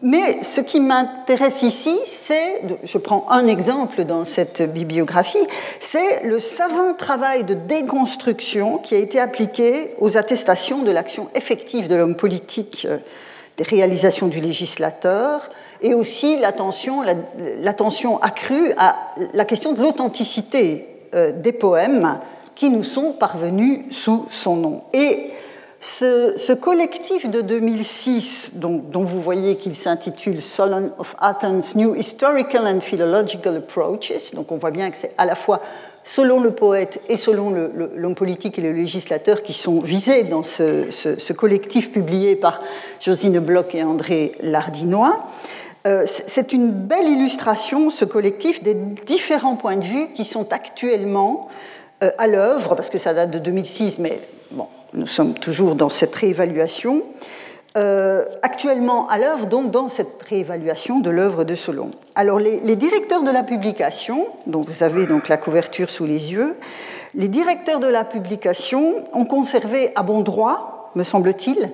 Mais 0.04 0.44
ce 0.44 0.62
qui 0.62 0.80
m'intéresse 0.80 1.64
ici, 1.64 1.98
c'est, 2.06 2.62
je 2.84 2.98
prends 3.00 3.26
un 3.30 3.48
exemple 3.48 4.04
dans 4.04 4.26
cette 4.26 4.62
bibliographie, 4.72 5.46
c'est 5.80 6.24
le 6.24 6.40
savant 6.40 6.94
travail 6.94 7.46
de 7.46 7.56
déconstruction 7.56 8.78
qui 8.78 8.94
a 8.94 9.00
été 9.00 9.20
appliqué 9.20 9.96
aux 10.00 10.16
attestations 10.16 10.84
de 10.84 10.92
l'action 10.92 11.30
effective 11.34 11.88
de 11.88 11.96
l'homme 11.96 12.16
politique, 12.16 12.86
euh, 12.88 13.00
des 13.58 13.64
réalisations 13.64 14.28
du 14.28 14.40
législateur, 14.40 15.50
et 15.82 15.96
aussi 15.96 16.38
l'attention, 16.38 17.02
accrue 18.22 18.74
à 18.78 18.96
la 19.34 19.46
question 19.46 19.74
de 19.74 19.82
l'authenticité 19.82 20.88
euh, 21.16 21.32
des 21.32 21.54
poèmes 21.54 22.20
qui 22.54 22.70
nous 22.70 22.84
sont 22.84 23.14
parvenus 23.14 23.86
sous 23.90 24.28
son 24.30 24.56
nom. 24.58 24.84
Et 24.94 25.32
ce, 25.80 26.54
collectif 26.54 27.30
de 27.30 27.42
2006, 27.42 28.54
dont, 28.56 28.82
vous 28.94 29.22
voyez 29.22 29.58
qu'il 29.58 29.76
s'intitule 29.76 30.42
Solon 30.42 30.92
of 30.98 31.16
Athens, 31.20 31.76
New 31.76 31.96
Historical 31.96 32.68
and 32.68 32.82
Philological 32.82 33.58
Approaches, 33.58 34.34
donc 34.34 34.52
on 34.52 34.58
voit 34.58 34.72
bien 34.72 34.90
que 34.90 34.98
c'est 34.98 35.14
à 35.18 35.26
la 35.26 35.36
fois 35.36 35.62
selon 36.04 36.40
le 36.40 36.52
poète 36.52 37.02
et 37.10 37.18
selon 37.18 37.52
l'homme 37.96 38.16
politique 38.16 38.58
et 38.58 38.62
le 38.62 38.72
législateur 38.72 39.44
qui 39.44 39.54
sont 39.54 39.82
visés 39.82 40.24
dans 40.24 40.42
ce, 40.42 41.34
collectif 41.34 41.92
publié 41.92 42.36
par 42.36 42.62
Josine 43.02 43.40
Bloch 43.40 43.76
et 43.76 43.84
André 43.84 44.32
Lardinois. 44.40 45.28
Euh, 45.86 46.04
c'est 46.06 46.54
une 46.54 46.72
belle 46.72 47.08
illustration, 47.08 47.90
ce 47.90 48.04
collectif, 48.04 48.64
des 48.64 48.74
différents 48.74 49.56
points 49.56 49.78
de 49.78 49.86
vue 49.86 50.12
qui 50.14 50.26
sont 50.26 50.52
actuellement 50.52 51.50
euh, 52.04 52.10
à 52.18 52.28
l'œuvre, 52.28 52.76
parce 52.76 52.90
que 52.90 52.98
ça 52.98 53.14
date 53.14 53.32
de 53.32 53.40
2006, 53.40 54.00
mais 54.00 54.20
bon, 54.52 54.68
nous 54.94 55.08
sommes 55.08 55.34
toujours 55.34 55.76
dans 55.76 55.90
cette 55.90 56.16
réévaluation, 56.16 57.04
euh, 57.78 58.26
actuellement 58.42 59.08
à 59.08 59.20
l'œuvre, 59.20 59.46
donc 59.46 59.70
dans 59.70 59.88
cette 59.88 60.22
réévaluation 60.24 61.00
de 61.00 61.12
l'œuvre 61.12 61.44
de 61.44 61.54
Solon. 61.54 61.92
Alors 62.16 62.40
les, 62.40 62.76
directeurs 62.76 63.22
de 63.22 63.30
la 63.30 63.44
publication, 63.44 64.26
dont 64.48 64.62
vous 64.62 64.82
avez 64.82 65.06
donc 65.06 65.28
la 65.28 65.38
couverture 65.38 65.90
sous 65.90 66.06
les 66.06 66.32
yeux, 66.32 66.56
les 67.14 67.28
directeurs 67.28 67.80
de 67.80 67.88
la 67.88 68.04
publication 68.04 68.96
ont 69.14 69.26
conservé 69.26 69.92
à 69.96 70.02
bon 70.02 70.22
droit, 70.22 70.92
me 70.96 71.04
semble-t-il, 71.04 71.70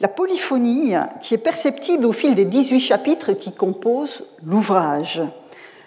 la 0.00 0.08
polyphonie 0.08 0.92
qui 1.22 1.32
est 1.32 1.38
perceptible 1.38 2.04
au 2.04 2.12
fil 2.12 2.34
des 2.34 2.44
18 2.44 2.80
chapitres 2.80 3.32
qui 3.32 3.52
composent 3.52 4.26
l'ouvrage. 4.44 5.22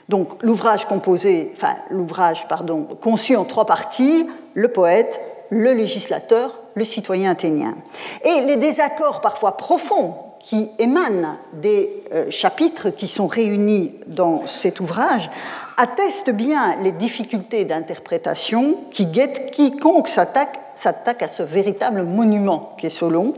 Donc 0.08 0.41
l'ouvrage 0.41 0.86
composé, 0.86 1.51
enfin 1.55 1.75
l'ouvrage 1.91 2.48
pardon, 2.48 2.88
conçu 3.00 3.36
en 3.36 3.46
trois 3.46 3.67
parties, 3.67 4.27
le 4.55 4.69
poète, 4.69 5.19
le 5.50 5.74
législateur, 5.74 6.60
le 6.75 6.86
citoyen 6.86 7.32
athénien. 7.32 7.75
Et 8.24 8.41
les 8.46 8.58
désaccords 8.58 9.22
parfois 9.22 9.58
profonds 9.58 10.13
qui 10.39 10.70
émanent 10.79 11.38
des 11.53 12.03
euh, 12.13 12.32
chapitres 12.32 12.89
qui 12.89 13.08
sont 13.08 13.27
réunis 13.27 13.94
dans 14.08 14.46
cet 14.46 14.79
ouvrage 14.79 15.29
attestent 15.77 16.32
bien 16.32 16.75
les 16.82 16.91
difficultés 16.91 17.65
d'interprétation 17.65 18.75
qui 18.91 19.06
guettent 19.06 19.51
quiconque 19.51 20.08
s'attaque 20.08 20.60
s'attaque 20.79 21.24
à 21.24 21.27
ce 21.27 21.44
véritable 21.44 22.03
monument 22.03 22.74
qu'est 22.77 22.89
Solon. 22.89 23.34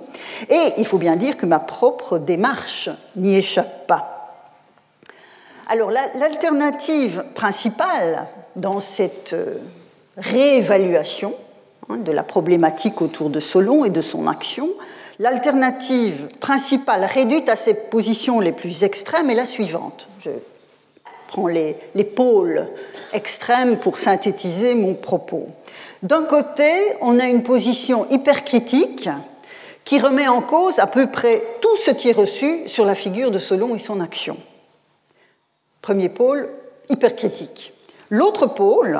Et 0.50 0.74
il 0.78 0.86
faut 0.86 1.00
bien 1.00 1.16
dire 1.16 1.38
que 1.38 1.48
ma 1.48 1.60
propre 1.60 2.20
démarche 2.20 2.90
n'y 3.16 3.36
échappe 3.36 3.88
pas. 3.88 4.38
Alors 5.68 5.90
l'alternative 5.90 7.24
principale 7.34 8.28
dans 8.56 8.80
cette 8.80 9.34
euh, 9.34 9.58
réévaluation 10.18 11.34
de 11.98 12.12
la 12.12 12.24
problématique 12.24 13.02
autour 13.02 13.30
de 13.30 13.40
Solon 13.40 13.86
et 13.86 13.90
de 13.90 14.02
son 14.02 14.28
action. 14.28 14.70
L'alternative 15.20 16.28
principale 16.40 17.06
réduite 17.06 17.50
à 17.50 17.56
ses 17.56 17.74
positions 17.74 18.40
les 18.40 18.52
plus 18.52 18.84
extrêmes 18.84 19.30
est 19.30 19.36
la 19.36 19.46
suivante. 19.46 20.08
Je 20.20 20.32
prends 21.28 21.48
les, 21.48 21.76
les 21.96 22.04
pôles 22.04 22.68
extrêmes 23.14 23.78
pour 23.78 23.98
synthétiser 23.98 24.74
mon 24.76 24.94
propos. 24.94 25.48
D'un 26.04 26.24
côté, 26.24 26.72
on 27.02 27.20
a 27.20 27.28
une 27.28 27.44
position 27.44 28.08
hypercritique 28.10 29.10
qui 29.84 30.00
remet 30.00 30.28
en 30.28 30.42
cause 30.42 30.80
à 30.80 30.88
peu 30.88 31.08
près 31.08 31.44
tout 31.62 31.78
ce 31.78 31.92
qui 31.92 32.10
est 32.10 32.14
reçu 32.14 32.68
sur 32.68 32.86
la 32.86 32.96
figure 32.96 33.32
de 33.32 33.40
Solon 33.40 33.76
et 33.76 33.80
son 33.80 34.00
action. 34.00 34.38
Premier 35.82 36.10
pôle, 36.10 36.50
hypercritique. 36.90 37.74
L'autre 38.10 38.46
pôle, 38.46 39.00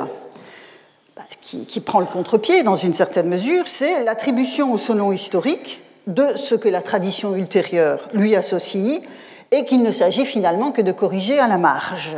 qui, 1.40 1.80
prend 1.80 2.00
le 2.00 2.06
contre-pied 2.06 2.62
dans 2.62 2.76
une 2.76 2.94
certaine 2.94 3.28
mesure, 3.28 3.66
c'est 3.66 4.04
l'attribution 4.04 4.72
au 4.72 4.78
Solon 4.78 5.12
historique 5.12 5.80
de 6.06 6.36
ce 6.36 6.54
que 6.54 6.68
la 6.68 6.82
tradition 6.82 7.34
ultérieure 7.36 8.08
lui 8.12 8.34
associe 8.34 9.02
et 9.50 9.64
qu'il 9.64 9.82
ne 9.82 9.90
s'agit 9.90 10.24
finalement 10.24 10.72
que 10.72 10.82
de 10.82 10.92
corriger 10.92 11.38
à 11.38 11.48
la 11.48 11.58
marge. 11.58 12.16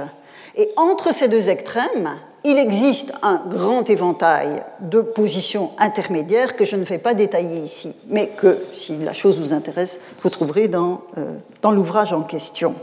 Et 0.56 0.70
entre 0.76 1.12
ces 1.12 1.28
deux 1.28 1.48
extrêmes, 1.48 2.10
il 2.44 2.58
existe 2.58 3.12
un 3.22 3.42
grand 3.48 3.88
éventail 3.90 4.62
de 4.80 5.00
positions 5.00 5.70
intermédiaires 5.78 6.54
que 6.54 6.64
je 6.64 6.76
ne 6.76 6.84
vais 6.84 6.98
pas 6.98 7.14
détailler 7.14 7.58
ici, 7.58 7.94
mais 8.08 8.28
que, 8.28 8.58
si 8.72 8.98
la 8.98 9.12
chose 9.12 9.40
vous 9.40 9.52
intéresse, 9.52 9.98
vous 10.22 10.30
trouverez 10.30 10.68
dans, 10.68 11.02
euh, 11.18 11.36
dans 11.62 11.72
l'ouvrage 11.72 12.12
en 12.12 12.22
question. 12.22 12.74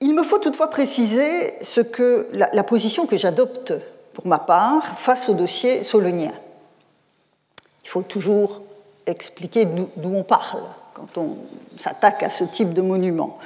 Il 0.00 0.14
me 0.14 0.22
faut 0.22 0.38
toutefois 0.38 0.70
préciser 0.70 1.54
ce 1.62 1.82
que, 1.82 2.26
la 2.32 2.64
position 2.64 3.06
que 3.06 3.18
j'adopte 3.18 3.74
pour 4.12 4.26
ma 4.26 4.38
part, 4.38 4.98
face 4.98 5.28
au 5.28 5.34
dossier 5.34 5.82
solonien. 5.82 6.32
Il 7.84 7.88
faut 7.88 8.02
toujours 8.02 8.62
expliquer 9.06 9.64
d'où 9.64 10.14
on 10.14 10.22
parle 10.22 10.62
quand 10.94 11.18
on 11.18 11.36
s'attaque 11.78 12.22
à 12.22 12.30
ce 12.30 12.44
type 12.44 12.72
de 12.72 12.82
monument. 12.82 13.38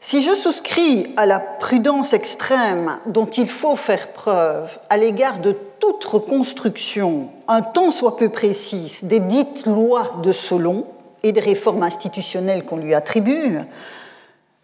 Si 0.00 0.22
je 0.22 0.34
souscris 0.34 1.12
à 1.16 1.26
la 1.26 1.40
prudence 1.40 2.12
extrême 2.12 2.98
dont 3.06 3.26
il 3.26 3.48
faut 3.48 3.76
faire 3.76 4.08
preuve 4.08 4.78
à 4.88 4.96
l'égard 4.96 5.40
de 5.40 5.56
toute 5.80 6.04
reconstruction, 6.04 7.28
un 7.48 7.62
temps 7.62 7.90
soit 7.90 8.16
peu 8.16 8.28
précise, 8.28 9.02
des 9.02 9.20
dites 9.20 9.66
lois 9.66 10.12
de 10.22 10.32
Solon 10.32 10.86
et 11.22 11.32
des 11.32 11.40
réformes 11.40 11.82
institutionnelles 11.82 12.64
qu'on 12.64 12.76
lui 12.76 12.94
attribue, 12.94 13.58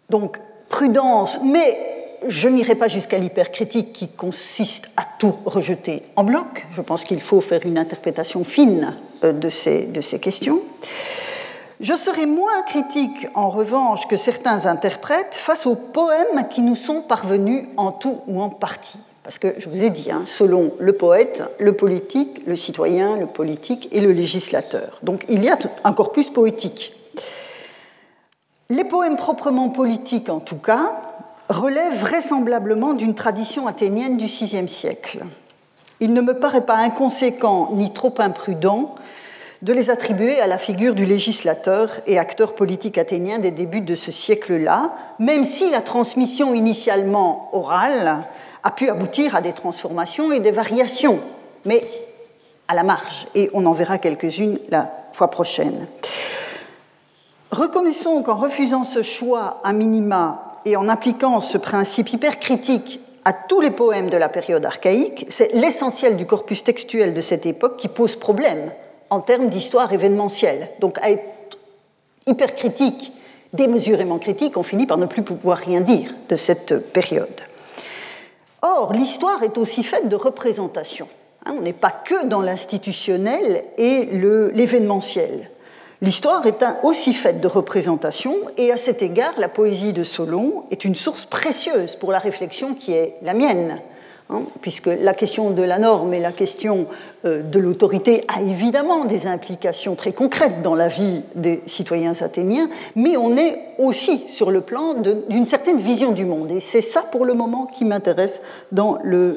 donc 0.09 0.39
prudence, 0.69 1.39
mais 1.43 2.02
je 2.27 2.47
n'irai 2.47 2.75
pas 2.75 2.87
jusqu'à 2.87 3.17
l'hypercritique 3.17 3.93
qui 3.93 4.07
consiste 4.09 4.89
à 4.97 5.03
tout 5.19 5.35
rejeter 5.45 6.03
en 6.15 6.23
bloc. 6.23 6.65
Je 6.71 6.81
pense 6.81 7.03
qu'il 7.03 7.21
faut 7.21 7.41
faire 7.41 7.65
une 7.65 7.77
interprétation 7.77 8.43
fine 8.43 8.95
euh, 9.23 9.31
de 9.33 9.49
ces, 9.49 10.19
questions. 10.21 10.59
Je 11.79 11.93
serai 11.93 12.25
moins 12.25 12.61
critique, 12.63 13.27
en 13.33 13.49
revanche, 13.49 14.07
que 14.07 14.17
certains 14.17 14.65
interprètes 14.65 15.33
face 15.33 15.65
aux 15.65 15.75
poèmes 15.75 16.47
qui 16.49 16.61
nous 16.61 16.75
sont 16.75 17.01
parvenus 17.01 17.65
en 17.77 17.91
tout 17.91 18.21
ou 18.27 18.41
en 18.41 18.49
partie. 18.49 18.99
Parce 19.23 19.39
que 19.39 19.47
je 19.57 19.69
vous 19.69 19.83
ai 19.83 19.89
dit, 19.89 20.11
hein, 20.11 20.23
selon 20.25 20.73
le 20.79 20.93
poète, 20.93 21.43
le 21.59 21.73
politique, 21.73 22.45
le 22.45 22.55
citoyen, 22.55 23.15
le 23.17 23.25
politique 23.25 23.89
et 23.91 24.01
le 24.01 24.11
législateur. 24.11 24.99
Donc 25.01 25.25
il 25.29 25.43
y 25.43 25.49
a 25.49 25.57
un 25.83 25.93
corpus 25.93 26.29
poétique. 26.29 26.93
Les 28.69 28.83
poèmes 28.83 29.17
proprement 29.17 29.69
politiques, 29.69 30.29
en 30.29 30.39
tout 30.39 30.57
cas, 30.57 31.01
relève 31.53 31.95
vraisemblablement 31.95 32.93
d'une 32.93 33.15
tradition 33.15 33.67
athénienne 33.67 34.17
du 34.17 34.25
VIe 34.25 34.67
siècle. 34.67 35.19
Il 35.99 36.13
ne 36.13 36.21
me 36.21 36.37
paraît 36.37 36.65
pas 36.65 36.75
inconséquent 36.75 37.69
ni 37.71 37.93
trop 37.93 38.13
imprudent 38.17 38.95
de 39.61 39.71
les 39.71 39.89
attribuer 39.89 40.41
à 40.41 40.47
la 40.47 40.57
figure 40.57 40.93
du 40.93 41.05
législateur 41.05 41.89
et 42.05 42.19
acteur 42.19 42.53
politique 42.53 42.97
athénien 42.97 43.39
des 43.39 43.51
débuts 43.51 43.79
de 43.79 43.95
ce 43.95 44.11
siècle-là, 44.11 44.93
même 45.19 45.45
si 45.45 45.69
la 45.71 45.81
transmission 45.81 46.53
initialement 46.53 47.49
orale 47.53 48.25
a 48.63 48.71
pu 48.71 48.89
aboutir 48.89 49.35
à 49.35 49.41
des 49.41 49.53
transformations 49.53 50.33
et 50.33 50.41
des 50.41 50.51
variations, 50.51 51.19
mais 51.63 51.81
à 52.67 52.75
la 52.75 52.83
marge, 52.83 53.27
et 53.35 53.49
on 53.53 53.65
en 53.65 53.71
verra 53.71 53.97
quelques-unes 53.99 54.59
la 54.69 54.91
fois 55.13 55.29
prochaine. 55.29 55.87
Reconnaissons 57.51 58.23
qu'en 58.23 58.35
refusant 58.35 58.83
ce 58.83 59.03
choix 59.03 59.61
à 59.63 59.71
minima 59.71 60.52
et 60.65 60.75
en 60.75 60.89
appliquant 60.89 61.39
ce 61.39 61.57
principe 61.57 62.13
hypercritique 62.13 62.99
à 63.25 63.33
tous 63.33 63.61
les 63.61 63.71
poèmes 63.71 64.09
de 64.09 64.17
la 64.17 64.29
période 64.29 64.65
archaïque, 64.65 65.25
c'est 65.29 65.53
l'essentiel 65.53 66.17
du 66.17 66.25
corpus 66.25 66.63
textuel 66.63 67.13
de 67.13 67.21
cette 67.21 67.45
époque 67.45 67.77
qui 67.77 67.87
pose 67.87 68.15
problème 68.15 68.71
en 69.09 69.19
termes 69.19 69.49
d'histoire 69.49 69.93
événementielle. 69.93 70.69
Donc 70.79 70.97
à 71.01 71.09
être 71.09 71.57
hypercritique, 72.27 73.13
démesurément 73.53 74.17
critique, 74.17 74.57
on 74.57 74.63
finit 74.63 74.87
par 74.87 74.97
ne 74.97 75.05
plus 75.05 75.23
pouvoir 75.23 75.57
rien 75.57 75.81
dire 75.81 76.09
de 76.29 76.35
cette 76.35 76.91
période. 76.91 77.41
Or, 78.61 78.93
l'histoire 78.93 79.43
est 79.43 79.57
aussi 79.57 79.83
faite 79.83 80.09
de 80.09 80.15
représentations. 80.15 81.07
Hein, 81.45 81.55
on 81.57 81.61
n'est 81.61 81.73
pas 81.73 81.91
que 81.91 82.25
dans 82.25 82.41
l'institutionnel 82.41 83.63
et 83.77 84.05
l'événementiel. 84.53 85.49
L'histoire 86.03 86.45
est 86.45 86.63
aussi 86.83 87.13
faite 87.13 87.41
de 87.41 87.47
représentations 87.47 88.35
et 88.57 88.71
à 88.71 88.77
cet 88.77 89.01
égard, 89.01 89.33
la 89.39 89.49
poésie 89.49 89.93
de 89.93 90.03
Solon 90.03 90.65
est 90.69 90.85
une 90.85 90.93
source 90.93 91.25
précieuse 91.25 91.95
pour 91.95 92.11
la 92.11 92.19
réflexion 92.19 92.75
qui 92.75 92.93
est 92.93 93.15
la 93.23 93.33
mienne 93.33 93.79
Hein, 94.29 94.43
puisque 94.61 94.87
la 94.87 95.13
question 95.13 95.51
de 95.51 95.61
la 95.63 95.79
norme 95.79 96.13
et 96.13 96.21
la 96.21 96.31
question 96.31 96.87
euh, 97.25 97.43
de 97.43 97.59
l'autorité 97.59 98.23
a 98.33 98.41
évidemment 98.41 99.03
des 99.03 99.27
implications 99.27 99.95
très 99.95 100.13
concrètes 100.13 100.61
dans 100.61 100.75
la 100.75 100.87
vie 100.87 101.21
des 101.35 101.61
citoyens 101.65 102.13
athéniens, 102.21 102.69
mais 102.95 103.17
on 103.17 103.35
est 103.35 103.59
aussi 103.79 104.19
sur 104.29 104.49
le 104.49 104.61
plan 104.61 104.95
d'une 105.29 105.45
certaine 105.45 105.77
vision 105.77 106.13
du 106.13 106.23
monde. 106.23 106.51
Et 106.51 106.61
c'est 106.61 106.81
ça 106.81 107.01
pour 107.01 107.25
le 107.25 107.33
moment 107.33 107.65
qui 107.65 107.83
m'intéresse 107.83 108.41
dans 108.71 108.97
euh, 109.05 109.35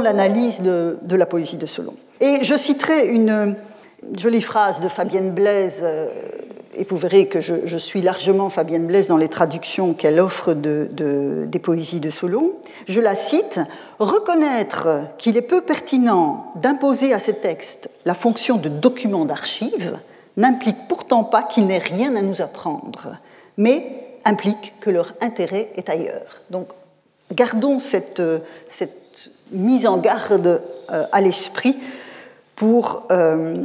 l'analyse 0.00 0.62
de, 0.62 0.98
de, 1.02 1.16
la 1.16 1.26
poésie 1.26 1.56
de 1.56 1.66
Solon. 1.66 1.94
Et 2.20 2.44
je 2.44 2.54
citerai 2.54 3.08
une 3.08 3.56
jolie 4.18 4.42
phrase 4.42 4.80
de 4.80 4.88
Fabienne 4.88 5.32
Blaise 5.32 5.80
euh, 5.82 6.08
et 6.76 6.84
vous 6.84 6.96
verrez 6.96 7.26
que 7.26 7.40
je, 7.40 7.76
suis 7.78 8.02
largement 8.02 8.50
Fabienne 8.50 8.86
Blaise 8.86 9.08
dans 9.08 9.16
les 9.16 9.28
traductions 9.28 9.94
qu'elle 9.94 10.20
offre 10.20 10.52
des 10.52 11.58
poésies 11.58 12.00
de 12.00 12.10
Solon. 12.10 12.52
Je 12.86 13.00
la 13.00 13.14
cite 13.14 13.60
Reconnaître 13.98 15.06
qu'il 15.16 15.38
est 15.38 15.42
peu 15.42 15.62
pertinent 15.62 16.52
d'imposer 16.56 17.14
à 17.14 17.18
ces 17.18 17.32
textes 17.32 17.88
la 18.04 18.12
fonction 18.12 18.58
de 18.58 18.68
document 18.68 19.24
d'archives 19.24 19.98
n'implique 20.36 20.86
pourtant 20.86 21.24
pas 21.24 21.42
qu'il 21.42 21.66
n'ait 21.66 21.78
rien 21.78 22.14
à 22.14 22.20
nous 22.20 22.42
apprendre, 22.42 23.16
mais 23.56 23.86
implique 24.26 24.74
que 24.80 24.90
leur 24.90 25.14
intérêt 25.22 25.70
est 25.76 25.88
ailleurs. 25.88 26.42
Donc, 26.50 26.68
gardons 27.32 27.78
cette, 27.78 28.22
cette 28.68 29.30
mise 29.50 29.86
en 29.86 29.96
garde 29.96 30.60
euh, 30.92 31.04
à 31.10 31.20
l'esprit 31.22 31.76
pour, 32.56 33.06
euh, 33.12 33.64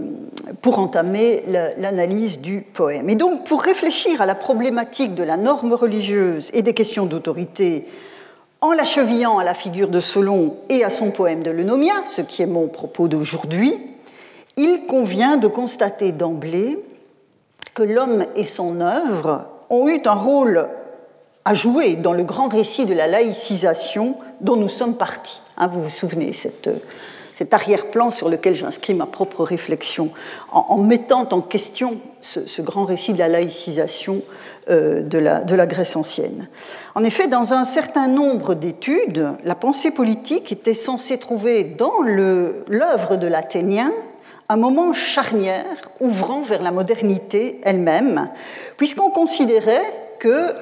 pour 0.62 0.78
entamer 0.78 1.44
l'analyse 1.78 2.42
du 2.42 2.62
poème. 2.62 3.10
Et 3.10 3.16
donc, 3.16 3.46
pour 3.46 3.64
réfléchir 3.64 4.22
à 4.22 4.26
la 4.26 4.36
problématique 4.36 5.16
de 5.16 5.24
la 5.24 5.38
norme 5.38 5.74
religieuse 5.74 6.52
et 6.54 6.62
des 6.62 6.74
questions 6.74 7.06
d'autorité, 7.06 7.88
en 8.60 8.74
l'achevillant 8.74 9.40
à 9.40 9.44
la 9.44 9.54
figure 9.54 9.88
de 9.88 10.02
Solon 10.02 10.58
et 10.70 10.84
à 10.84 10.90
son 10.90 11.10
poème 11.10 11.42
de 11.42 11.50
l'Eunomia, 11.50 11.94
ce 12.06 12.22
qui 12.22 12.44
est 12.44 12.48
mon 12.48 12.68
propos 12.68 13.08
d'aujourd'hui, 13.08 13.74
il 14.58 14.86
convient 14.86 15.38
de 15.38 15.48
constater 15.48 16.12
d'emblée 16.12 16.78
que 17.74 17.84
l'homme 17.84 18.26
et 18.36 18.46
son 18.46 18.82
œuvre 18.82 19.46
ont 19.70 19.88
eu 19.88 20.02
un 20.04 20.14
rôle 20.14 20.68
à 21.46 21.54
jouer 21.54 21.96
dans 21.96 22.14
le 22.14 22.24
grand 22.24 22.50
récit 22.50 22.86
de 22.86 22.94
la 22.94 23.08
laïcisation 23.08 24.18
dont 24.42 24.58
nous 24.58 24.68
sommes 24.68 24.96
partis. 24.96 25.42
Hein, 25.58 25.68
vous 25.68 25.82
vous 25.82 25.90
souvenez, 25.90 26.34
cette, 26.34 26.70
cet 27.42 27.56
arrière-plan 27.56 28.12
sur 28.12 28.30
lequel 28.30 28.56
j'inscris 28.56 28.94
ma 28.94 29.08
propre 29.08 29.44
réflexion, 29.44 30.12
en, 30.52 30.78
mettant 30.78 31.28
en 31.32 31.42
question 31.42 31.98
ce, 32.20 32.62
grand 32.62 32.86
récit 32.86 33.14
de 33.14 33.18
la 33.18 33.30
laïcisation 33.30 34.22
euh, 34.70 35.02
de, 35.02 35.18
la, 35.18 35.40
de, 35.40 35.56
la, 35.56 35.66
Grèce 35.66 35.96
ancienne. 35.96 36.50
En 36.94 37.04
effet, 37.04 37.26
dans 37.26 37.54
un 37.54 37.64
certain 37.64 38.08
nombre 38.08 38.54
d'études, 38.54 39.28
la 39.44 39.56
pensée 39.56 39.90
politique 39.90 40.52
était 40.52 40.76
censée 40.76 41.18
trouver 41.18 41.64
dans 41.64 42.04
l'œuvre 42.04 43.16
de 43.16 43.26
l'Athénien 43.26 43.92
un 44.48 44.58
moment 44.58 44.94
charnière 44.94 45.90
ouvrant 46.00 46.42
vers 46.42 46.62
la 46.62 46.72
modernité 46.72 47.60
elle-même, 47.64 48.30
puisqu'on 48.78 49.10
considérait 49.10 49.96
que 50.20 50.54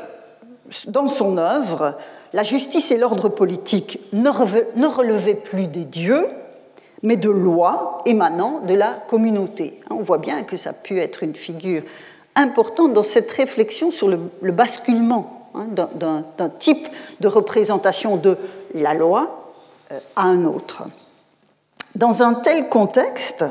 dans 0.87 1.09
son 1.09 1.37
œuvre, 1.37 1.97
la 2.31 2.43
justice 2.43 2.89
et 2.91 2.97
l'ordre 2.97 3.27
politique 3.27 3.99
ne 4.13 4.29
relevaient 4.29 5.35
plus 5.35 5.67
des 5.67 5.83
dieux, 5.83 6.25
mais 7.03 7.15
de 7.15 7.29
lois 7.29 7.99
émanant 8.05 8.61
de 8.61 8.73
la 8.73 8.93
communauté. 9.07 9.79
On 9.89 10.03
voit 10.03 10.17
bien 10.17 10.43
que 10.43 10.57
ça 10.57 10.71
a 10.71 10.73
pu 10.73 10.99
être 10.99 11.23
une 11.23 11.35
figure 11.35 11.83
importante 12.35 12.93
dans 12.93 13.03
cette 13.03 13.31
réflexion 13.31 13.91
sur 13.91 14.07
le, 14.07 14.51
basculement 14.51 15.49
hein, 15.55 15.67
d'un 15.67 16.49
type 16.49 16.87
de 17.19 17.27
représentation 17.27 18.17
de 18.17 18.37
la 18.73 18.93
loi 18.93 19.51
euh, 19.91 19.99
à 20.15 20.23
un 20.23 20.45
autre. 20.45 20.83
Dans 21.95 22.21
un 22.21 22.35
tel 22.35 22.69
contexte, 22.69 23.45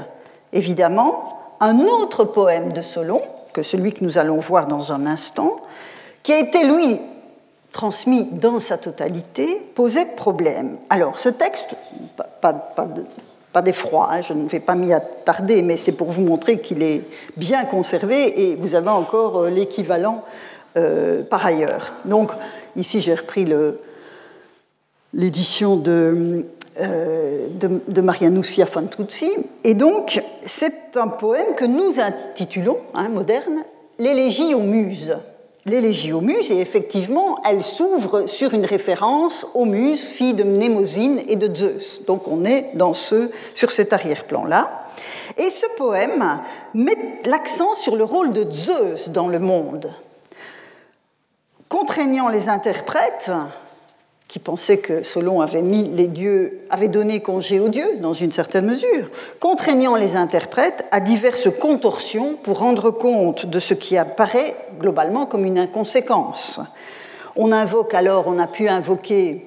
évidemment, 0.52 1.56
un 1.60 1.80
autre 1.80 2.24
poème 2.24 2.72
de 2.72 2.82
Solon, 2.82 3.20
que 3.52 3.62
celui 3.62 3.92
que 3.92 4.04
nous 4.04 4.18
allons 4.18 4.38
voir 4.38 4.66
dans 4.66 4.92
un 4.92 5.06
instant, 5.06 5.60
qui 6.22 6.32
a 6.32 6.38
été, 6.38 6.64
lui, 6.64 7.00
transmis 7.72 8.24
dans 8.24 8.60
sa 8.60 8.78
totalité, 8.78 9.60
posait 9.74 10.14
problème. 10.16 10.76
Alors, 10.88 11.18
ce 11.18 11.28
texte, 11.28 11.74
pas 12.40 12.52
de, 12.52 13.04
pas 13.52 13.62
d'effroi, 13.62 14.08
hein, 14.12 14.22
je 14.22 14.32
ne 14.32 14.48
vais 14.48 14.60
pas 14.60 14.74
m'y 14.74 14.92
attarder, 14.92 15.62
mais 15.62 15.76
c'est 15.76 15.92
pour 15.92 16.10
vous 16.10 16.22
montrer 16.22 16.58
qu'il 16.58 16.82
est 16.82 17.02
bien 17.36 17.64
conservé 17.64 18.50
et 18.50 18.56
vous 18.56 18.74
avez 18.74 18.90
encore 18.90 19.38
euh, 19.38 19.50
l'équivalent 19.50 20.24
euh, 20.76 21.22
par 21.22 21.46
ailleurs. 21.46 21.94
Donc 22.04 22.32
ici 22.76 23.00
j'ai 23.00 23.14
repris 23.14 23.46
l'édition 25.14 25.76
de, 25.76 26.44
euh, 26.80 27.48
de, 27.48 28.64
Fantuzzi 28.66 29.30
et 29.64 29.74
donc 29.74 30.22
c'est 30.44 30.96
un 30.96 31.08
poème 31.08 31.54
que 31.56 31.64
nous 31.64 31.98
intitulons, 31.98 32.78
hein, 32.94 33.08
moderne, 33.08 33.64
l'élégie 33.98 34.54
aux 34.54 34.60
muses 34.60 35.16
l'élégie 35.68 36.12
aux 36.12 36.20
muses, 36.20 36.50
et 36.50 36.60
effectivement, 36.60 37.40
elle 37.44 37.62
s'ouvre 37.62 38.26
sur 38.26 38.54
une 38.54 38.64
référence 38.64 39.46
aux 39.54 39.64
muses, 39.64 40.08
filles 40.08 40.34
de 40.34 40.44
Mnémosyne 40.44 41.20
et 41.28 41.36
de 41.36 41.54
Zeus. 41.54 42.04
Donc 42.06 42.28
on 42.28 42.44
est 42.44 42.70
dans 42.74 42.94
ce, 42.94 43.30
sur 43.54 43.70
cet 43.70 43.92
arrière-plan-là. 43.92 44.86
Et 45.36 45.50
ce 45.50 45.66
poème 45.76 46.40
met 46.74 46.96
l'accent 47.24 47.74
sur 47.74 47.96
le 47.96 48.04
rôle 48.04 48.32
de 48.32 48.50
Zeus 48.50 49.10
dans 49.10 49.28
le 49.28 49.38
monde, 49.38 49.92
contraignant 51.68 52.28
les 52.28 52.48
interprètes 52.48 53.30
qui 54.28 54.38
pensait 54.38 54.76
que 54.76 55.02
Solon 55.02 55.40
avait 55.40 55.62
mis 55.62 55.84
les 55.84 56.06
dieux, 56.06 56.60
avait 56.68 56.88
donné 56.88 57.20
congé 57.20 57.60
aux 57.60 57.70
dieux 57.70 57.96
dans 58.02 58.12
une 58.12 58.30
certaine 58.30 58.66
mesure, 58.66 59.08
contraignant 59.40 59.96
les 59.96 60.16
interprètes 60.16 60.84
à 60.90 61.00
diverses 61.00 61.48
contorsions 61.58 62.34
pour 62.42 62.58
rendre 62.58 62.90
compte 62.90 63.46
de 63.46 63.58
ce 63.58 63.72
qui 63.72 63.96
apparaît 63.96 64.54
globalement 64.78 65.24
comme 65.24 65.46
une 65.46 65.58
inconséquence. 65.58 66.60
On 67.36 67.52
invoque 67.52 67.94
alors, 67.94 68.24
on 68.26 68.38
a 68.38 68.46
pu 68.46 68.68
invoquer 68.68 69.46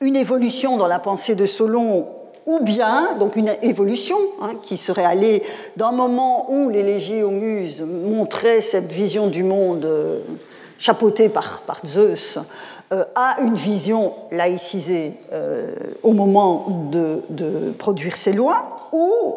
une 0.00 0.16
évolution 0.16 0.76
dans 0.76 0.88
la 0.88 0.98
pensée 0.98 1.36
de 1.36 1.46
Solon 1.46 2.08
ou 2.46 2.60
bien 2.60 3.14
donc 3.18 3.36
une 3.36 3.54
évolution 3.62 4.18
hein, 4.42 4.54
qui 4.62 4.76
serait 4.76 5.04
allée 5.04 5.42
d'un 5.76 5.92
moment 5.92 6.50
où 6.50 6.68
l'élégie 6.68 7.22
aux 7.22 7.30
muses 7.30 7.82
montrait 7.82 8.60
cette 8.60 8.92
vision 8.92 9.28
du 9.28 9.44
monde 9.44 9.84
euh, 9.84 10.20
chapeautée 10.78 11.28
par, 11.28 11.62
Zeus 11.86 12.38
a 12.90 13.40
une 13.40 13.54
vision 13.54 14.12
laïcisée 14.30 15.12
euh, 15.32 15.74
au 16.02 16.12
moment 16.12 16.88
de, 16.90 17.22
produire 17.78 18.16
ses 18.16 18.32
lois, 18.32 18.76
où 18.92 19.34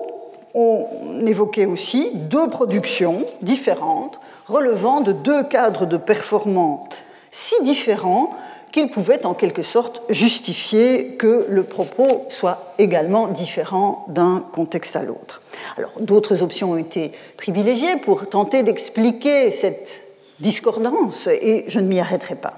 on 0.54 1.26
évoquait 1.26 1.66
aussi 1.66 2.12
deux 2.14 2.50
productions 2.50 3.26
différentes 3.42 4.20
relevant 4.48 5.02
de 5.02 5.12
deux 5.12 5.44
cadres 5.44 5.86
de 5.86 5.98
performance 5.98 6.90
si 7.32 7.56
différents 7.64 8.32
qu'ils 8.72 8.90
pouvaient 8.90 9.26
en 9.26 9.34
quelque 9.34 9.62
sorte 9.62 10.02
justifier 10.10 11.16
que 11.16 11.46
le 11.50 11.64
propos 11.64 12.26
soit 12.30 12.74
également 12.78 13.28
différent 13.28 14.06
d'un 14.08 14.44
contexte 14.52 14.96
à 14.96 15.04
l'autre. 15.04 15.42
Alors 15.78 15.92
d'autres 16.00 16.44
options 16.44 16.72
ont 16.72 16.78
été 16.78 17.12
privilégiées 17.38 17.98
pour 17.98 18.28
tenter 18.30 18.64
d'expliquer 18.64 19.52
cette 19.52 20.02
discordance 20.40 21.28
et 21.28 21.66
je 21.68 21.80
ne 21.80 21.88
m'y 21.88 22.00
arrêterai 22.00 22.36
pas. 22.36 22.56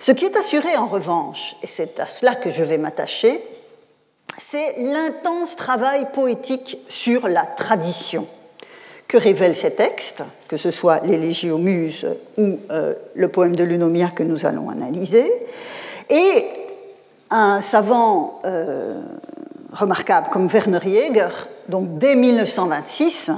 Ce 0.00 0.12
qui 0.12 0.24
est 0.24 0.36
assuré 0.36 0.76
en 0.76 0.86
revanche, 0.86 1.56
et 1.62 1.66
c'est 1.66 1.98
à 2.00 2.06
cela 2.06 2.34
que 2.34 2.50
je 2.50 2.62
vais 2.62 2.78
m'attacher, 2.78 3.40
c'est 4.38 4.76
l'intense 4.78 5.56
travail 5.56 6.06
poétique 6.12 6.78
sur 6.88 7.28
la 7.28 7.44
tradition 7.44 8.26
que 9.08 9.16
révèlent 9.16 9.56
ces 9.56 9.72
textes, 9.72 10.22
que 10.46 10.56
ce 10.56 10.70
soit 10.70 11.00
l'élégie 11.00 11.50
aux 11.50 11.58
muses 11.58 12.06
ou 12.36 12.58
euh, 12.70 12.94
le 13.14 13.28
poème 13.28 13.56
de 13.56 13.64
Lunomia 13.64 14.08
que 14.08 14.22
nous 14.22 14.46
allons 14.46 14.68
analyser. 14.68 15.32
Et 16.10 16.44
un 17.30 17.60
savant 17.62 18.40
euh, 18.44 19.02
remarquable 19.72 20.28
comme 20.30 20.46
Werner 20.46 20.80
Jäger, 20.82 21.28
donc 21.68 21.98
dès 21.98 22.14
1926, 22.14 23.30
euh, 23.30 23.32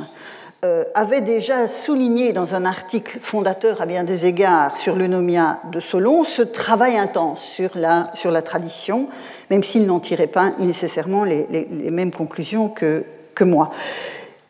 avait 0.94 1.22
déjà 1.22 1.68
souligné 1.68 2.32
dans 2.32 2.54
un 2.54 2.66
article 2.66 3.18
fondateur 3.20 3.80
à 3.80 3.86
bien 3.86 4.04
des 4.04 4.26
égards 4.26 4.76
sur 4.76 4.94
l'eunomia 4.94 5.58
de 5.72 5.80
Solon 5.80 6.22
ce 6.22 6.42
travail 6.42 6.98
intense 6.98 7.40
sur 7.40 7.70
la, 7.74 8.10
sur 8.14 8.30
la 8.30 8.42
tradition, 8.42 9.08
même 9.50 9.62
s'il 9.62 9.86
n'en 9.86 10.00
tirait 10.00 10.26
pas 10.26 10.52
nécessairement 10.58 11.24
les, 11.24 11.46
mêmes 11.90 12.12
conclusions 12.12 12.68
que, 12.68 13.04
que 13.34 13.44
moi. 13.44 13.70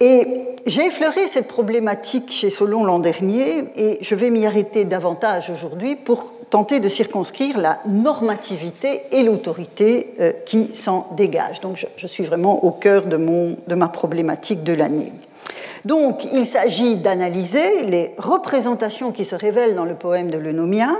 Et 0.00 0.26
j'ai 0.66 0.86
effleuré 0.86 1.28
cette 1.28 1.46
problématique 1.46 2.32
chez 2.32 2.48
Solon 2.48 2.84
l'an 2.84 3.00
dernier 3.00 3.64
et 3.76 3.98
je 4.00 4.14
vais 4.14 4.30
m'y 4.30 4.46
arrêter 4.46 4.84
davantage 4.84 5.50
aujourd'hui 5.50 5.94
pour 5.94 6.32
tenter 6.48 6.80
de 6.80 6.88
circonscrire 6.88 7.58
la 7.58 7.80
normativité 7.86 9.02
et 9.12 9.22
l'autorité 9.22 10.14
euh, 10.20 10.32
qui 10.46 10.74
s'en 10.74 11.06
dégagent. 11.16 11.60
Donc 11.60 11.76
je, 11.76 11.86
je, 11.96 12.06
suis 12.06 12.24
vraiment 12.24 12.64
au 12.64 12.70
cœur 12.70 13.06
de, 13.06 13.18
mon, 13.18 13.56
de 13.66 13.74
ma 13.74 13.88
problématique 13.88 14.64
de 14.64 14.72
l'année. 14.72 15.12
Donc, 15.84 16.24
il 16.32 16.44
s'agit 16.44 16.96
d'analyser 16.96 17.84
les 17.84 18.14
représentations 18.18 19.12
qui 19.12 19.24
se 19.24 19.34
révèlent 19.34 19.74
dans 19.74 19.84
le 19.84 19.94
poème 19.94 20.30
de 20.30 20.38
l'Eunomia 20.38 20.90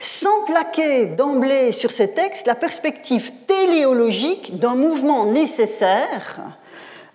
sans 0.00 0.44
plaquer 0.46 1.06
d'emblée 1.06 1.72
sur 1.72 1.90
ces 1.90 2.10
textes 2.10 2.46
la 2.46 2.54
perspective 2.54 3.32
téléologique 3.46 4.58
d'un 4.58 4.74
mouvement 4.74 5.24
nécessaire, 5.24 6.40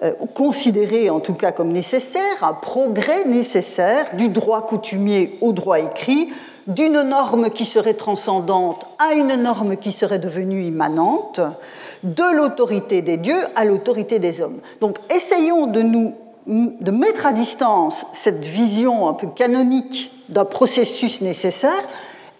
euh, 0.01 0.11
considéré 0.33 1.09
en 1.09 1.19
tout 1.19 1.35
cas 1.35 1.51
comme 1.51 1.71
nécessaire, 1.71 2.43
un 2.43 2.53
progrès 2.53 3.25
nécessaire 3.25 4.07
du 4.15 4.29
droit 4.29 4.65
coutumier 4.65 5.37
au 5.41 5.53
droit 5.53 5.79
écrit, 5.79 6.29
d'une 6.67 7.01
norme 7.01 7.49
qui 7.49 7.65
serait 7.65 7.93
transcendante 7.93 8.87
à 8.97 9.13
une 9.13 9.35
norme 9.35 9.77
qui 9.77 9.91
serait 9.91 10.19
devenue 10.19 10.63
immanente, 10.63 11.41
de 12.03 12.35
l'autorité 12.35 13.01
des 13.01 13.17
dieux 13.17 13.43
à 13.55 13.65
l'autorité 13.65 14.19
des 14.19 14.41
hommes. 14.41 14.59
Donc 14.81 14.97
essayons 15.13 15.67
de 15.67 15.81
nous 15.81 16.15
de 16.49 16.91
mettre 16.91 17.27
à 17.27 17.31
distance 17.31 18.05
cette 18.13 18.43
vision 18.43 19.07
un 19.07 19.13
peu 19.13 19.27
canonique 19.27 20.11
d'un 20.29 20.45
processus 20.45 21.21
nécessaire 21.21 21.83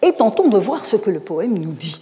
et 0.02 0.12
tentons 0.12 0.48
de 0.48 0.58
voir 0.58 0.84
ce 0.84 0.96
que 0.96 1.10
le 1.10 1.20
poème 1.20 1.56
nous 1.56 1.72
dit. 1.72 2.00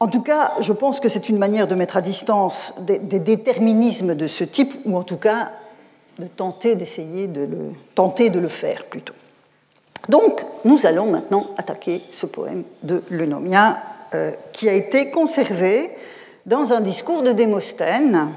En 0.00 0.06
tout 0.06 0.22
cas, 0.22 0.52
je 0.60 0.72
pense 0.72 1.00
que 1.00 1.08
c'est 1.08 1.28
une 1.28 1.38
manière 1.38 1.66
de 1.66 1.74
mettre 1.74 1.96
à 1.96 2.00
distance 2.00 2.72
des, 2.80 2.98
déterminismes 2.98 4.14
de 4.14 4.26
ce 4.26 4.44
type, 4.44 4.72
ou 4.86 4.96
en 4.96 5.02
tout 5.02 5.16
cas 5.16 5.50
de 6.18 6.26
tenter 6.26 6.74
d'essayer 6.74 7.26
de 7.26 7.42
le 7.42 7.72
tenter 7.94 8.30
de 8.30 8.38
le 8.38 8.48
faire 8.48 8.84
plutôt. 8.84 9.14
Donc, 10.08 10.44
nous 10.64 10.86
allons 10.86 11.10
maintenant 11.10 11.46
attaquer 11.58 12.02
ce 12.12 12.26
poème 12.26 12.62
de 12.82 13.02
Lenomia, 13.10 13.78
euh, 14.14 14.30
qui 14.52 14.68
a 14.68 14.72
été 14.72 15.10
conservé 15.10 15.90
dans 16.46 16.72
un 16.72 16.80
discours 16.80 17.22
de 17.22 17.32
Démosthène 17.32 18.30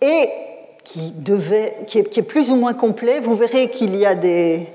et 0.00 0.28
qui, 0.84 1.12
est 2.18 2.22
plus 2.22 2.50
ou 2.50 2.56
moins 2.56 2.74
complet. 2.74 3.20
Vous 3.20 3.34
verrez 3.34 3.70
qu'il 3.70 3.94
y 3.96 4.06
a 4.06 4.14
des, 4.14 4.66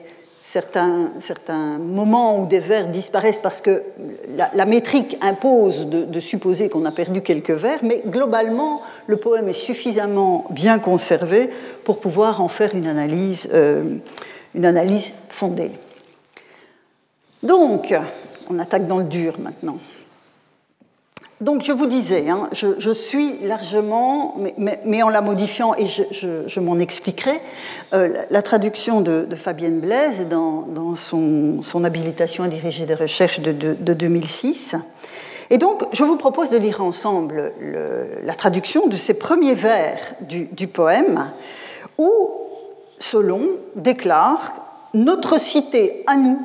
certains, 0.46 1.12
certains 1.20 1.80
moments 1.80 2.40
où 2.40 2.46
des 2.46 2.60
vers 2.60 2.88
disparaissent 2.88 3.40
parce 3.42 3.62
que 3.62 3.84
la, 4.54 4.66
métrique 4.66 5.18
impose 5.22 5.88
de, 5.88 6.20
supposer 6.20 6.70
qu'on 6.70 6.86
a 6.86 6.92
perdu 6.92 7.22
quelques 7.22 7.52
vers, 7.52 7.80
mais 7.84 8.02
globalement, 8.06 8.82
le 9.08 9.18
poème 9.18 9.50
est 9.50 9.54
suffisamment 9.54 10.46
bien 10.52 10.80
conservé 10.80 11.50
pour 11.84 12.00
pouvoir 12.00 12.42
en 12.42 12.48
faire 12.48 12.76
une 12.76 12.88
analyse, 12.88 13.50
euh, 13.54 13.98
une 14.54 14.66
analyse 14.66 15.12
fondée. 15.30 15.72
Donc, 17.44 17.94
on 18.50 18.60
attaque 18.60 18.88
dans 18.88 19.00
le 19.00 19.04
dur 19.04 19.36
maintenant. 19.40 19.78
Donc 21.41 21.63
je 21.63 21.74
vous 21.74 21.86
disais, 21.86 22.30
hein, 22.30 22.50
je, 22.54 22.91
suis 22.93 23.39
largement, 23.39 24.36
mais, 24.58 25.04
en 25.04 25.10
la 25.10 25.19
modifiant, 25.19 25.76
et 25.76 25.86
je, 25.86 26.60
m'en 26.62 26.80
expliquerai, 26.80 27.41
euh, 27.93 28.24
la 28.30 28.41
traduction 28.41 29.02
de, 29.02 29.28
Fabienne 29.36 29.82
Blaise 29.82 30.28
dans, 30.30 30.95
son, 30.95 31.84
habilitation 31.84 32.45
à 32.45 32.48
diriger 32.48 32.86
des 32.86 32.95
recherches 32.95 33.41
de, 33.41 33.74
2006. 33.93 34.78
Et 35.50 35.58
donc 35.58 35.84
je 35.91 36.04
vous 36.04 36.15
propose 36.15 36.50
de 36.50 36.58
lire 36.58 36.82
ensemble 36.82 37.52
la 38.24 38.34
traduction 38.34 38.88
de 38.88 38.95
ces 38.95 39.15
premiers 39.15 39.54
vers 39.54 40.00
du, 40.21 40.45
du 40.45 40.67
poème, 40.67 41.30
où 41.98 42.15
Solon 42.98 43.50
déclare 43.76 44.54
Notre 44.93 45.38
cité 45.38 46.04
à 46.08 46.15
nous, 46.15 46.39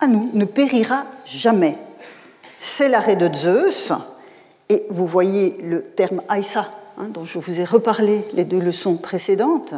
à 0.00 0.06
nous, 0.06 0.30
ne 0.32 0.44
périra 0.44 1.04
jamais. 1.26 1.76
C'est 2.58 2.88
l'arrêt 2.88 3.16
de 3.16 3.32
Zeus 3.34 3.92
et 4.68 4.84
vous 4.90 5.06
voyez 5.06 5.56
le 5.62 5.82
terme 5.82 6.22
Aïssa, 6.28 6.70
hein, 6.98 7.08
dont 7.12 7.24
je 7.24 7.38
vous 7.38 7.60
ai 7.60 7.64
reparlé 7.64 8.24
les 8.34 8.44
deux 8.44 8.60
leçons 8.60 8.96
précédentes. 8.96 9.74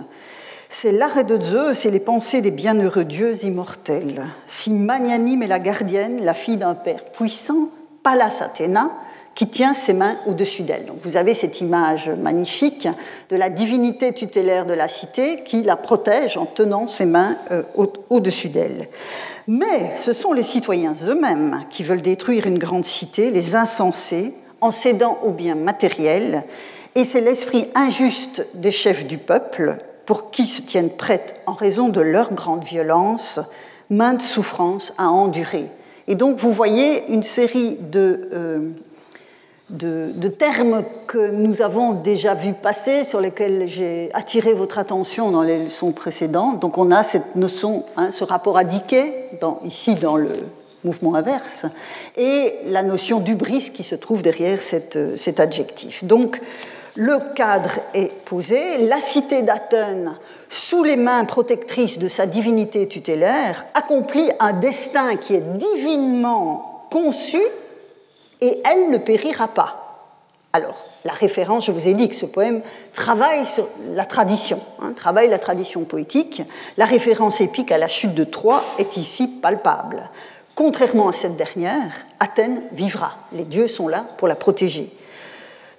C'est 0.69 0.93
l'arrêt 0.93 1.25
de 1.25 1.41
Zeus 1.43 1.85
et 1.85 1.91
les 1.91 2.01
pensées 2.01 2.43
des 2.43 2.53
bienheureux 2.53 3.05
dieux 3.05 3.45
immortels. 3.45 4.25
Si 4.47 4.73
magnanime 4.73 5.43
est 5.43 5.49
la 5.49 5.59
gardienne, 5.59 6.25
la 6.25 6.35
fille 6.35 6.59
d'un 6.59 6.75
père 6.75 7.05
puissant, 7.07 7.69
Pallas 8.05 8.39
Athéna, 8.41 8.91
qui 9.35 9.49
tient 9.49 9.75
ses 9.75 9.95
mains 9.95 10.17
au-dessus 10.27 10.63
d'elle. 10.63 10.87
Donc 10.87 10.99
vous 11.03 11.17
avez 11.17 11.35
cette 11.35 11.61
image 11.61 12.09
magnifique 12.09 12.89
de 13.31 13.37
la 13.37 13.49
divinité 13.49 14.13
tutélaire 14.13 14.67
de 14.67 14.75
la 14.75 14.87
cité 14.87 15.43
qui 15.45 15.63
la 15.63 15.77
protège 15.77 16.37
en 16.37 16.47
tenant 16.47 16.87
ses 16.87 17.07
mains 17.07 17.37
euh, 17.51 17.63
au-dessus 18.11 18.49
d'elle. 18.49 18.89
Mais 19.47 19.97
ce 19.97 20.13
sont 20.13 20.33
les 20.33 20.43
citoyens 20.43 20.95
eux-mêmes 21.07 21.65
qui 21.71 21.83
veulent 21.83 22.03
détruire 22.03 22.47
une 22.47 22.59
grande 22.59 22.85
cité, 22.85 23.31
les 23.31 23.57
insensés, 23.57 24.35
en 24.61 24.71
cédant 24.71 25.19
aux 25.25 25.31
biens 25.31 25.55
matériels, 25.55 26.45
et 26.95 27.05
c'est 27.05 27.21
l'esprit 27.21 27.69
injuste 27.75 28.47
des 28.55 28.73
chefs 28.73 29.07
du 29.07 29.19
peuple 29.19 29.77
pour 30.07 30.31
qui 30.31 30.47
se 30.47 30.63
tiennent 30.63 30.91
prêtes, 30.91 31.37
en 31.47 31.55
raison 31.55 31.89
de 31.89 32.01
leur 32.01 32.35
grande 32.35 32.65
violence, 32.65 33.39
maintes 33.91 34.23
souffrances 34.23 34.93
à 34.99 35.09
endurer. 35.09 35.67
Et 36.09 36.17
donc 36.17 36.37
vous 36.39 36.51
voyez 36.51 37.05
une 37.13 37.23
série 37.23 37.77
de, 37.79 38.29
euh, 38.33 38.71
de, 39.71 40.29
termes 40.29 40.83
que 41.07 41.31
nous 41.31 41.63
avons 41.63 41.93
déjà 41.93 42.35
vus 42.35 42.55
passer, 42.55 43.05
sur 43.05 43.21
lesquels 43.21 43.69
j'ai 43.69 44.11
attiré 44.13 44.53
votre 44.53 44.79
attention 44.79 45.31
dans 45.31 45.43
les 45.43 45.65
leçons 45.65 45.93
précédentes. 45.93 46.59
Donc 46.59 46.79
on 46.79 46.91
a 46.91 47.05
cette 47.05 47.37
notion, 47.37 47.85
hein, 47.97 48.11
ce 48.11 48.25
rapport 48.25 48.59
à 48.59 48.65
dans, 48.65 49.61
ici 49.65 49.95
dans 49.95 50.17
le, 50.17 50.33
mouvement 50.85 51.15
inverse, 51.15 51.67
et 52.17 52.55
la 52.67 52.83
notion 52.83 53.21
d'ubris 53.21 53.71
qui 53.73 53.83
se 53.83 53.95
trouve 53.95 54.23
derrière 54.23 54.59
euh, 54.97 55.17
cet 55.17 55.41
adjectif. 55.41 56.05
Donc, 56.05 56.41
le 56.97 57.19
cadre 57.35 57.71
est 57.95 58.13
posé, 58.25 58.79
la 58.87 59.01
cité 59.01 59.43
d'Athènes, 59.43 60.19
sous 60.49 60.83
les 60.83 60.97
mains 60.97 61.25
protectrices 61.25 61.99
de 61.99 62.09
sa 62.09 62.27
divinité 62.27 62.89
tutélaire, 62.89 63.65
accomplit 63.75 64.29
un 64.41 64.53
destin 64.53 65.17
qui 65.17 65.35
est 65.35 65.57
divinement 65.57 66.87
conçu 66.91 67.41
et 68.41 68.61
elle 68.65 68.91
ne 68.91 68.99
périra 68.99 69.49
pas. 69.49 69.77
Alors, 70.53 70.85
la 71.05 71.13
référence, 71.13 71.67
je 71.67 71.73
vous 71.73 71.87
ai 71.87 71.95
dit 71.95 72.09
que 72.09 72.17
ce 72.17 72.27
poème 72.27 72.61
travaille 72.93 73.47
sur 73.47 73.69
la 73.85 74.05
tradition, 74.05 74.59
hein, 74.83 74.93
travaille 74.97 75.29
la 75.29 75.39
tradition 75.39 75.85
poétique. 75.85 76.43
La 76.77 76.87
référence 76.87 77.41
épique 77.41 77.71
à 77.71 77.79
la 77.79 77.87
chute 77.87 78.15
de 78.15 78.25
Troie 78.25 78.65
est 78.79 78.97
ici 78.97 79.29
palpable. 79.29 80.11
Contrairement 80.61 81.09
à 81.09 81.13
cette 81.15 81.39
dernière, 81.39 82.05
Athènes 82.19 82.61
vivra. 82.73 83.15
Les 83.33 83.45
dieux 83.45 83.67
sont 83.67 83.89
là 83.89 84.05
pour 84.19 84.29
la 84.29 84.35
protéger. 84.35 84.93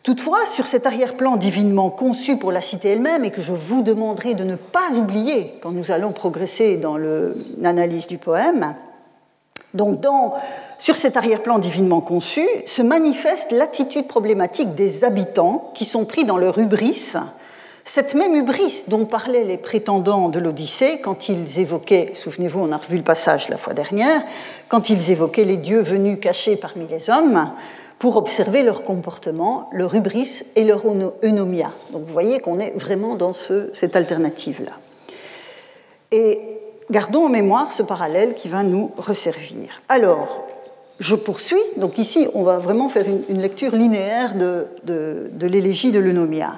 Toutefois, 0.02 0.48
sur 0.48 0.66
cet 0.66 0.88
arrière-plan 0.88 1.38
divinement 1.38 1.92
conçu 1.92 2.38
pour 2.38 2.52
la 2.52 2.62
cité 2.62 2.90
elle-même, 2.90 3.24
et 3.24 3.30
que 3.30 3.44
je 3.44 3.54
vous 3.54 3.84
demanderai 3.84 4.34
de 4.34 4.44
ne 4.44 4.56
pas 4.56 4.96
oublier 4.98 5.54
quand 5.62 5.70
nous 5.70 5.92
allons 5.92 6.14
progresser 6.14 6.78
dans 6.78 6.98
l'analyse 6.98 8.08
du 8.08 8.18
poème, 8.18 8.74
donc 9.76 10.04
sur 10.80 10.96
cet 10.96 11.16
arrière-plan 11.16 11.60
divinement 11.60 12.02
conçu 12.02 12.48
se 12.66 12.82
manifeste 12.82 13.52
l'attitude 13.52 14.08
problématique 14.08 14.74
des 14.74 15.04
habitants 15.04 15.70
qui 15.76 15.86
sont 15.86 16.06
pris 16.06 16.26
dans 16.26 16.40
leur 16.40 16.58
hubris 16.58 17.14
cette 17.94 18.16
même 18.16 18.36
hubris 18.36 18.86
dont 18.88 19.04
parlaient 19.04 19.44
les 19.44 19.58
prétendants 19.58 20.30
de 20.30 20.40
l'Odyssée 20.40 21.02
quand 21.02 21.28
ils 21.28 21.60
évoquaient, 21.60 22.12
souvenez-vous, 22.14 22.62
on 22.62 22.72
a 22.72 22.78
revu 22.78 22.96
le 22.96 23.04
passage 23.04 23.50
la 23.50 23.58
fois 23.58 23.74
dernière, 23.74 24.24
quand 24.70 24.90
ils 24.90 25.12
évoquaient 25.12 25.44
les 25.44 25.58
dieux 25.58 25.82
venus 25.82 26.18
cachés 26.22 26.56
parmi 26.56 26.88
les 26.88 27.10
hommes 27.10 27.52
pour 28.00 28.16
observer 28.16 28.64
leur 28.64 28.86
comportement, 28.86 29.70
leur 29.74 29.94
hubris 29.94 30.44
et 30.56 30.64
leur 30.64 30.84
eunomia. 31.22 31.74
Donc 31.92 32.04
vous 32.06 32.14
voyez 32.14 32.40
qu'on 32.40 32.60
est 32.60 32.72
vraiment 32.78 33.16
dans 33.16 33.34
cette 33.34 33.98
alternative-là. 33.98 34.72
Et 36.14 36.40
gardons 36.92 37.26
en 37.26 37.30
mémoire 37.30 37.74
ce 37.74 37.84
parallèle 37.84 38.36
qui 38.36 38.48
va 38.48 38.64
nous 38.64 38.92
resservir. 38.96 39.82
Alors, 39.90 40.48
je 41.02 41.16
poursuis. 41.18 41.60
Donc 41.76 41.98
ici, 41.98 42.30
on 42.36 42.44
va 42.44 42.58
vraiment 42.60 42.88
faire 42.88 43.06
une, 43.28 43.42
lecture 43.42 43.76
linéaire 43.76 44.36
de, 44.36 44.68
de 44.86 45.48
l'élégie 45.48 45.92
de 45.92 46.00
l'eunomia 46.00 46.58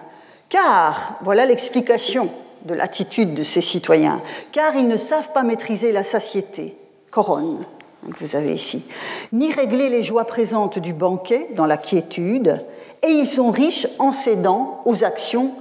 car, 0.54 1.18
voilà 1.24 1.48
l'explication 1.48 2.30
de 2.66 2.76
l'attitude 2.76 3.34
de 3.34 3.44
ces 3.44 3.60
citoyens, 3.60 4.22
car 4.52 4.76
ils 4.76 4.88
ne 4.88 4.98
savent 4.98 5.34
pas 5.34 5.42
maîtriser 5.42 5.92
la 5.92 6.04
satiété, 6.04 6.78
coronne, 7.10 7.58
que 8.14 8.24
vous 8.24 8.36
avez 8.36 8.54
ici, 8.54 8.84
ni 9.32 9.52
régler 9.52 9.90
les 9.90 10.04
joies 10.04 10.26
présentes 10.26 10.78
du 10.78 10.94
banquet 10.94 11.48
dans 11.56 11.66
la 11.66 11.78
quiétude, 11.78 12.64
et 13.02 13.08
ils 13.08 13.26
sont 13.26 13.50
riches 13.50 13.88
en 13.98 14.12
cédant 14.12 14.82
aux 14.86 15.04
actions 15.04 15.56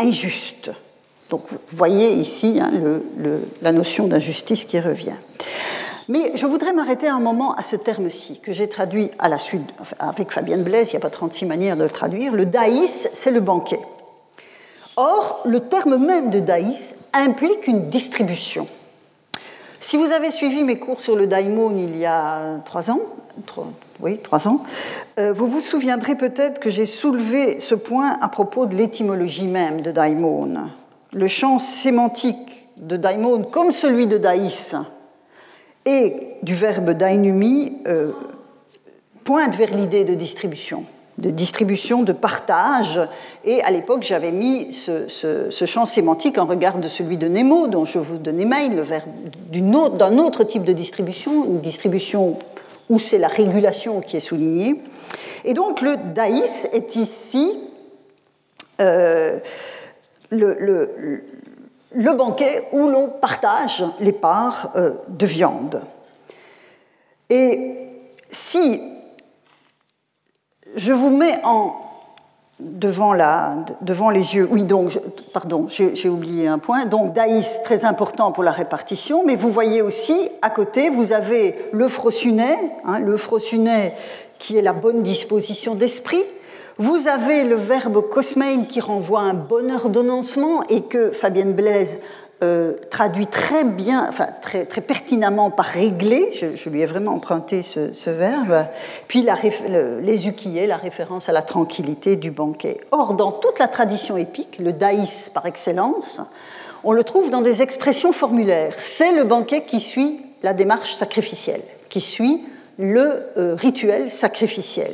injustes. 0.00 0.72
Donc 1.30 1.42
vous 1.48 1.58
voyez 1.70 2.12
ici 2.12 2.58
hein, 2.60 2.72
la 3.62 3.70
notion 3.70 4.08
d'injustice 4.08 4.64
qui 4.64 4.80
revient. 4.80 5.16
Mais 6.08 6.32
je 6.34 6.44
voudrais 6.46 6.72
m'arrêter 6.72 7.06
un 7.06 7.20
moment 7.20 7.54
à 7.54 7.62
ce 7.62 7.76
terme-ci, 7.76 8.40
que 8.40 8.52
j'ai 8.52 8.68
traduit 8.68 9.12
à 9.20 9.28
la 9.28 9.38
suite, 9.38 9.62
avec 10.00 10.32
Fabienne 10.32 10.64
Blaise, 10.64 10.88
il 10.88 10.96
n'y 10.96 10.96
a 10.96 11.00
pas 11.00 11.10
36 11.10 11.46
manières 11.46 11.76
de 11.76 11.84
le 11.84 11.88
traduire. 11.88 12.34
Le 12.34 12.46
daïs, 12.46 13.08
c'est 13.12 13.30
le 13.30 13.40
banquet. 13.40 13.78
Or, 14.96 15.40
le 15.44 15.60
terme 15.60 15.96
même 15.96 16.30
de 16.30 16.40
daïs 16.40 16.94
implique 17.12 17.66
une 17.66 17.88
distribution. 17.88 18.68
Si 19.80 19.96
vous 19.96 20.12
avez 20.12 20.30
suivi 20.30 20.64
mes 20.64 20.78
cours 20.78 21.00
sur 21.00 21.16
le 21.16 21.26
daimon 21.26 21.76
il 21.76 21.96
y 21.96 22.06
a 22.06 22.60
trois 22.64 22.90
ans, 22.90 23.00
oui, 24.00 24.18
trois 24.18 24.48
ans, 24.48 24.64
euh, 25.18 25.32
vous 25.32 25.46
vous 25.46 25.60
souviendrez 25.60 26.14
peut-être 26.14 26.60
que 26.60 26.70
j'ai 26.70 26.86
soulevé 26.86 27.60
ce 27.60 27.74
point 27.74 28.16
à 28.20 28.28
propos 28.28 28.66
de 28.66 28.74
l'étymologie 28.74 29.46
même 29.46 29.80
de 29.80 29.90
daimon. 29.90 30.70
Le 31.12 31.28
champ 31.28 31.58
sémantique 31.58 32.68
de 32.78 32.96
daimon, 32.96 33.42
comme 33.42 33.72
celui 33.72 34.06
de 34.06 34.18
daïs, 34.18 34.74
est 35.84 36.38
du 36.42 36.54
verbe 36.54 36.90
dainumi 36.90 37.78
euh, 37.86 38.12
pointe 39.24 39.54
vers 39.54 39.74
l'idée 39.74 40.04
de 40.04 40.14
distribution, 40.14 40.84
de 41.18 41.30
distribution, 41.30 42.02
de 42.02 42.12
partage. 42.12 43.00
Et 43.44 43.62
à 43.62 43.70
l'époque, 43.70 44.02
j'avais 44.02 44.32
mis 44.32 44.72
ce, 44.72 45.64
champ 45.66 45.86
sémantique 45.86 46.38
en 46.38 46.46
regard 46.46 46.78
de 46.78 46.88
celui 46.88 47.16
de 47.16 47.28
Nemo, 47.28 47.68
dont 47.68 47.84
je 47.84 47.98
vous 47.98 48.18
donnais 48.18 48.44
mail, 48.44 48.76
le 48.76 48.82
verbe 48.82 49.04
d'un 49.50 50.18
autre 50.18 50.44
type 50.44 50.64
de 50.64 50.72
distribution, 50.72 51.44
une 51.44 51.60
distribution 51.60 52.38
où 52.90 52.98
c'est 52.98 53.18
la 53.18 53.28
régulation 53.28 54.00
qui 54.00 54.16
est 54.16 54.20
soulignée. 54.20 54.82
Et 55.44 55.54
donc 55.54 55.80
le 55.80 55.96
daïs 56.14 56.68
est 56.72 56.96
ici 56.96 57.58
euh, 58.80 59.38
le, 60.30 61.32
banquet 62.16 62.68
où 62.72 62.88
l'on 62.88 63.08
partage 63.08 63.84
les 64.00 64.12
parts 64.12 64.72
euh, 64.76 64.94
de 65.08 65.26
viande. 65.26 65.82
Et 67.30 67.76
si 68.28 68.80
je 70.76 70.92
vous 70.92 71.10
mets 71.10 71.40
en, 71.44 71.74
devant, 72.60 73.14
devant 73.80 74.10
les 74.10 74.36
yeux, 74.36 74.48
oui, 74.50 74.64
donc, 74.64 74.98
pardon, 75.32 75.66
j'ai 75.68 76.08
oublié 76.08 76.46
un 76.46 76.58
point, 76.58 76.86
donc 76.86 77.12
daïs, 77.12 77.60
très 77.64 77.84
important 77.84 78.32
pour 78.32 78.44
la 78.44 78.52
répartition, 78.52 79.24
mais 79.26 79.36
vous 79.36 79.50
voyez 79.50 79.82
aussi, 79.82 80.28
à 80.42 80.50
côté, 80.50 80.90
vous 80.90 81.12
avez 81.12 81.56
le 81.72 81.88
frosunet, 81.88 82.56
hein, 82.84 83.00
le 83.00 83.16
frosunet 83.16 83.94
qui 84.38 84.56
est 84.56 84.62
la 84.62 84.72
bonne 84.72 85.02
disposition 85.02 85.74
d'esprit, 85.74 86.22
vous 86.76 87.06
avez 87.06 87.44
le 87.44 87.54
verbe 87.54 88.08
cosmein 88.08 88.64
qui 88.64 88.80
renvoie 88.80 89.20
à 89.20 89.24
un 89.24 89.34
bon 89.34 89.72
ordonnancement 89.72 90.64
et 90.68 90.82
que 90.82 91.12
Fabienne 91.12 91.52
Blaise 91.52 92.00
euh, 92.42 92.74
traduit 92.90 93.26
très 93.26 93.64
bien, 93.64 94.06
enfin 94.08 94.28
très, 94.42 94.64
très 94.64 94.80
pertinemment 94.80 95.50
par 95.50 95.66
régler, 95.66 96.30
je, 96.32 96.68
lui 96.68 96.82
ai 96.82 96.86
vraiment 96.86 97.12
emprunté 97.12 97.62
ce, 97.62 98.10
verbe, 98.10 98.66
puis 99.08 99.22
la, 99.22 99.36
les 100.02 100.28
ukiés, 100.28 100.66
la 100.66 100.76
référence 100.76 101.28
à 101.28 101.32
la 101.32 101.42
tranquillité 101.42 102.16
du 102.16 102.30
banquet. 102.30 102.80
Or, 102.90 103.14
dans 103.14 103.32
toute 103.32 103.58
la 103.58 103.68
tradition 103.68 104.16
épique, 104.16 104.58
le 104.58 104.72
daïs 104.72 105.30
par 105.32 105.46
excellence, 105.46 106.20
on 106.82 106.92
le 106.92 107.04
trouve 107.04 107.30
dans 107.30 107.40
des 107.40 107.62
expressions 107.62 108.12
formulaires. 108.12 108.74
C'est 108.78 109.12
le 109.12 109.24
banquet 109.24 109.62
qui 109.62 109.80
suit 109.80 110.20
la 110.42 110.52
démarche 110.52 110.94
sacrificielle, 110.96 111.62
qui 111.88 112.00
suit 112.00 112.42
le 112.78 113.22
euh, 113.38 113.54
rituel 113.54 114.10
sacrificiel. 114.10 114.92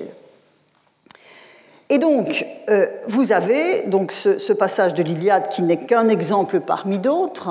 Et 1.93 1.99
donc, 1.99 2.47
euh, 2.69 2.87
vous 3.09 3.33
avez 3.33 3.83
donc 3.89 4.13
ce, 4.13 4.53
passage 4.53 4.95
de 4.95 5.03
l'Iliade 5.03 5.49
qui 5.49 5.63
n'est 5.63 5.77
qu'un 5.77 6.09
exemple 6.09 6.61
parmi 6.61 7.01
d'autres. 7.01 7.51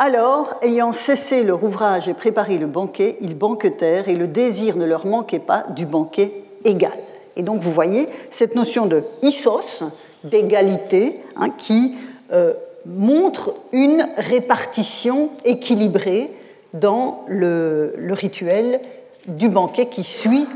Alors, 0.00 0.56
ayant 0.62 0.92
cessé 0.92 1.44
leur 1.44 1.62
ouvrage 1.62 2.08
et 2.08 2.14
préparé 2.14 2.58
le 2.58 2.66
banquet, 2.66 3.16
ils 3.20 3.38
banquetèrent 3.38 4.08
et 4.08 4.16
le 4.16 4.26
désir 4.26 4.76
ne 4.76 4.84
leur 4.84 5.06
manquait 5.06 5.38
pas 5.38 5.62
du 5.70 5.86
banquet 5.86 6.32
égal. 6.64 6.98
Et 7.36 7.42
donc, 7.42 7.60
vous 7.60 7.72
voyez 7.72 8.08
cette 8.30 8.56
notion 8.56 8.86
de 8.86 9.04
isos, 9.22 9.84
d'égalité, 10.24 11.20
hein, 11.36 11.50
qui 11.50 11.94
euh, 12.32 12.54
montre 12.84 13.54
une 13.70 14.08
répartition 14.16 15.30
équilibrée 15.44 16.32
dans 16.74 17.24
le 17.28 17.92
rituel 18.10 18.80
du 19.28 19.48
banquet 19.48 19.86
qui 19.86 20.02
suit 20.02 20.46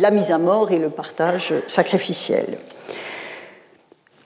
la 0.00 0.10
mise 0.10 0.30
à 0.30 0.38
mort 0.38 0.70
et 0.70 0.78
le 0.78 0.90
partage 0.90 1.54
sacrificiel. 1.66 2.58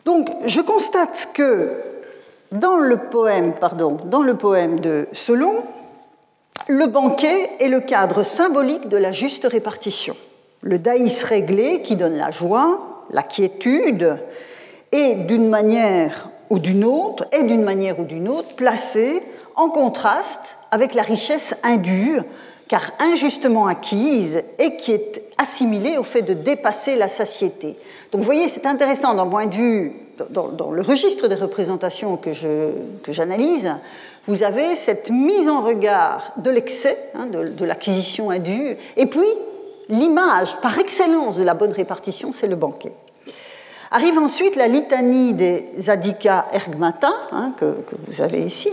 Donc, 0.05 0.29
je 0.47 0.61
constate 0.61 1.31
que 1.35 1.73
dans 2.53 2.77
le 2.77 2.97
poème, 2.97 3.53
de 4.81 5.09
Solon, 5.13 5.63
le 6.69 6.87
banquet 6.87 7.51
est 7.61 7.69
le 7.69 7.81
cadre 7.81 8.23
symbolique 8.23 8.89
de 8.89 8.97
la 8.97 9.13
juste 9.13 9.47
répartition. 9.47 10.17
Le 10.63 10.79
daïs 10.79 11.23
réglé 11.25 11.83
qui 11.83 11.97
donne 11.97 12.17
la 12.17 12.31
joie, 12.31 13.05
la 13.11 13.23
quiétude, 13.23 14.19
et 14.93 15.15
d'une 15.27 15.49
manière 15.49 16.31
ou 16.51 16.59
d'une 16.59 16.85
autre, 16.85 17.27
est 17.33 17.45
d'une 17.45 17.63
manière 17.63 18.01
ou 18.01 18.05
d'une 18.05 18.29
autre 18.29 18.55
placé 18.57 19.23
en 19.57 19.69
contraste 19.69 20.57
avec 20.71 20.95
la 20.95 21.03
richesse 21.03 21.57
indue 21.63 22.21
car 22.69 22.93
injustement 23.01 23.67
acquise 23.67 24.43
et 24.59 24.77
qui 24.77 24.93
est 24.93 25.23
assimilée 25.39 25.97
au 25.97 26.05
fait 26.05 26.23
de 26.23 26.35
dépasser 26.35 26.97
la 26.97 27.09
satiété. 27.09 27.77
Donc 28.13 28.21
vous 28.21 28.27
voyez, 28.27 28.49
c'est 28.49 28.67
intéressant 28.67 29.15
d'un 29.15 29.27
point 29.27 29.47
de 29.47 29.55
vue, 29.55 29.93
dans, 30.31 30.71
le 30.71 30.83
registre 30.83 31.29
des 31.29 31.35
représentations 31.35 32.17
que, 32.17 32.33
j'analyse, 33.09 33.73
vous 34.27 34.43
avez 34.43 34.77
cette 34.77 35.11
mise 35.11 35.49
en 35.49 35.63
regard 35.63 36.33
de 36.37 36.51
l'excès, 36.51 36.99
hein, 37.15 37.27
de, 37.27 37.65
l'acquisition 37.65 38.31
indue, 38.31 38.77
et 38.97 39.07
puis 39.07 39.29
l'image 39.89 40.57
par 40.61 40.79
excellence 40.79 41.39
de 41.39 41.45
la 41.45 41.55
bonne 41.55 41.73
répartition, 41.73 42.33
c'est 42.39 42.49
le 42.49 42.57
banquet. 42.57 42.93
Arrive 43.91 44.19
ensuite 44.19 44.55
la 44.57 44.69
litanie 44.69 45.33
des 45.33 45.65
Zadika 45.79 46.47
Ergmata, 46.53 47.11
hein, 47.33 47.55
que, 47.57 47.77
vous 48.07 48.21
avez 48.21 48.41
ici, 48.41 48.69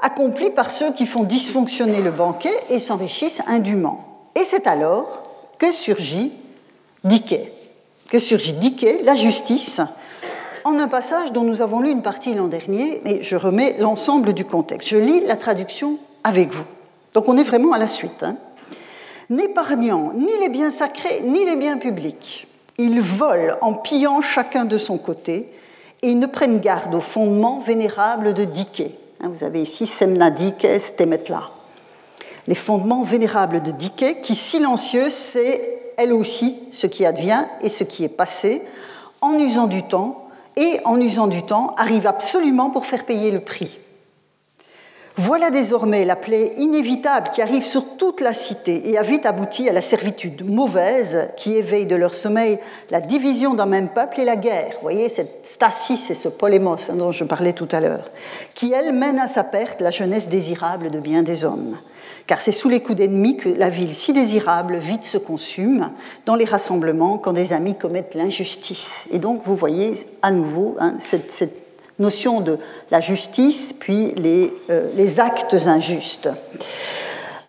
accomplie 0.00 0.50
par 0.50 0.70
ceux 0.70 0.92
qui 0.92 1.06
font 1.06 1.24
dysfonctionner 1.24 2.02
le 2.02 2.12
banquet 2.12 2.54
et 2.68 2.78
s'enrichissent 2.78 3.42
indûment. 3.48 4.06
Et 4.36 4.44
c'est 4.44 4.68
alors 4.68 5.24
que 5.58 5.72
surgit 5.72 6.32
Diké, 7.02 7.52
que 8.10 8.20
surgit 8.20 8.52
Diké, 8.52 9.02
la 9.02 9.16
justice, 9.16 9.80
en 10.62 10.78
un 10.78 10.88
passage 10.88 11.32
dont 11.32 11.42
nous 11.42 11.62
avons 11.62 11.80
lu 11.80 11.90
une 11.90 12.02
partie 12.02 12.34
l'an 12.34 12.46
dernier, 12.46 13.00
et 13.06 13.24
je 13.24 13.34
remets 13.34 13.76
l'ensemble 13.78 14.34
du 14.34 14.44
contexte. 14.44 14.88
Je 14.88 14.98
lis 14.98 15.20
la 15.26 15.36
traduction 15.36 15.98
avec 16.22 16.52
vous. 16.52 16.66
Donc 17.14 17.28
on 17.28 17.36
est 17.36 17.42
vraiment 17.42 17.72
à 17.72 17.78
la 17.78 17.88
suite. 17.88 18.22
Hein. 18.22 18.36
N'épargnant 19.30 20.12
ni 20.14 20.30
les 20.40 20.48
biens 20.48 20.70
sacrés 20.70 21.22
ni 21.24 21.44
les 21.44 21.56
biens 21.56 21.78
publics 21.78 22.46
ils 22.84 23.00
volent 23.00 23.56
en 23.60 23.74
pillant 23.74 24.20
chacun 24.22 24.64
de 24.64 24.78
son 24.78 24.98
côté 24.98 25.48
et 26.02 26.08
ils 26.08 26.18
ne 26.18 26.26
prennent 26.26 26.60
garde 26.60 26.94
aux 26.94 27.00
fondements 27.00 27.58
vénérables 27.58 28.34
de 28.34 28.44
Diké. 28.44 28.94
Hein, 29.22 29.30
vous 29.32 29.44
avez 29.44 29.60
ici 29.60 29.86
Semna 29.86 30.30
Diké, 30.30 30.80
Stemetla. 30.80 31.50
Les 32.46 32.54
fondements 32.54 33.02
vénérables 33.02 33.62
de 33.62 33.70
Diké, 33.70 34.20
qui 34.22 34.34
silencieux, 34.34 35.10
c'est 35.10 35.92
elle 35.96 36.12
aussi 36.12 36.58
ce 36.72 36.86
qui 36.86 37.04
advient 37.04 37.44
et 37.60 37.68
ce 37.68 37.84
qui 37.84 38.04
est 38.04 38.08
passé, 38.08 38.62
en 39.20 39.38
usant 39.38 39.66
du 39.66 39.82
temps, 39.82 40.26
et 40.56 40.80
en 40.84 40.98
usant 40.98 41.26
du 41.26 41.42
temps, 41.42 41.74
arrive 41.76 42.06
absolument 42.06 42.70
pour 42.70 42.86
faire 42.86 43.04
payer 43.04 43.30
le 43.30 43.40
prix. 43.40 43.78
Voilà 45.16 45.50
désormais 45.50 46.04
la 46.04 46.14
plaie 46.14 46.52
inévitable 46.56 47.30
qui 47.34 47.42
arrive 47.42 47.64
sur 47.64 47.96
toute 47.96 48.20
la 48.20 48.32
cité 48.32 48.88
et 48.88 48.96
a 48.96 49.02
vite 49.02 49.26
abouti 49.26 49.68
à 49.68 49.72
la 49.72 49.80
servitude 49.80 50.48
mauvaise 50.48 51.28
qui 51.36 51.56
éveille 51.56 51.86
de 51.86 51.96
leur 51.96 52.14
sommeil 52.14 52.58
la 52.90 53.00
division 53.00 53.54
d'un 53.54 53.66
même 53.66 53.88
peuple 53.88 54.20
et 54.20 54.24
la 54.24 54.36
guerre. 54.36 54.74
Vous 54.74 54.82
voyez, 54.82 55.08
cette 55.08 55.46
stasis 55.46 56.10
et 56.10 56.14
ce 56.14 56.28
polémos 56.28 56.88
hein, 56.88 56.94
dont 56.94 57.10
je 57.10 57.24
parlais 57.24 57.52
tout 57.52 57.68
à 57.72 57.80
l'heure, 57.80 58.08
qui, 58.54 58.72
elle, 58.72 58.92
mène 58.92 59.18
à 59.18 59.26
sa 59.26 59.42
perte 59.42 59.80
la 59.80 59.90
jeunesse 59.90 60.28
désirable 60.28 60.90
de 60.90 61.00
bien 61.00 61.22
des 61.22 61.44
hommes. 61.44 61.76
Car 62.26 62.40
c'est 62.40 62.52
sous 62.52 62.68
les 62.68 62.80
coups 62.80 62.98
d'ennemis 62.98 63.36
que 63.36 63.48
la 63.48 63.68
ville 63.68 63.92
si 63.92 64.12
désirable 64.12 64.78
vite 64.78 65.04
se 65.04 65.18
consume 65.18 65.90
dans 66.24 66.36
les 66.36 66.44
rassemblements 66.44 67.18
quand 67.18 67.32
des 67.32 67.52
amis 67.52 67.76
commettent 67.76 68.14
l'injustice. 68.14 69.06
Et 69.10 69.18
donc, 69.18 69.42
vous 69.42 69.56
voyez 69.56 69.94
à 70.22 70.30
nouveau 70.30 70.76
hein, 70.78 70.94
cette, 71.00 71.30
cette 71.30 71.59
notion 72.00 72.40
de 72.40 72.58
la 72.90 73.00
justice, 73.00 73.72
puis 73.78 74.12
les, 74.16 74.52
euh, 74.70 74.88
les, 74.96 75.20
actes 75.20 75.54
injustes. 75.66 76.28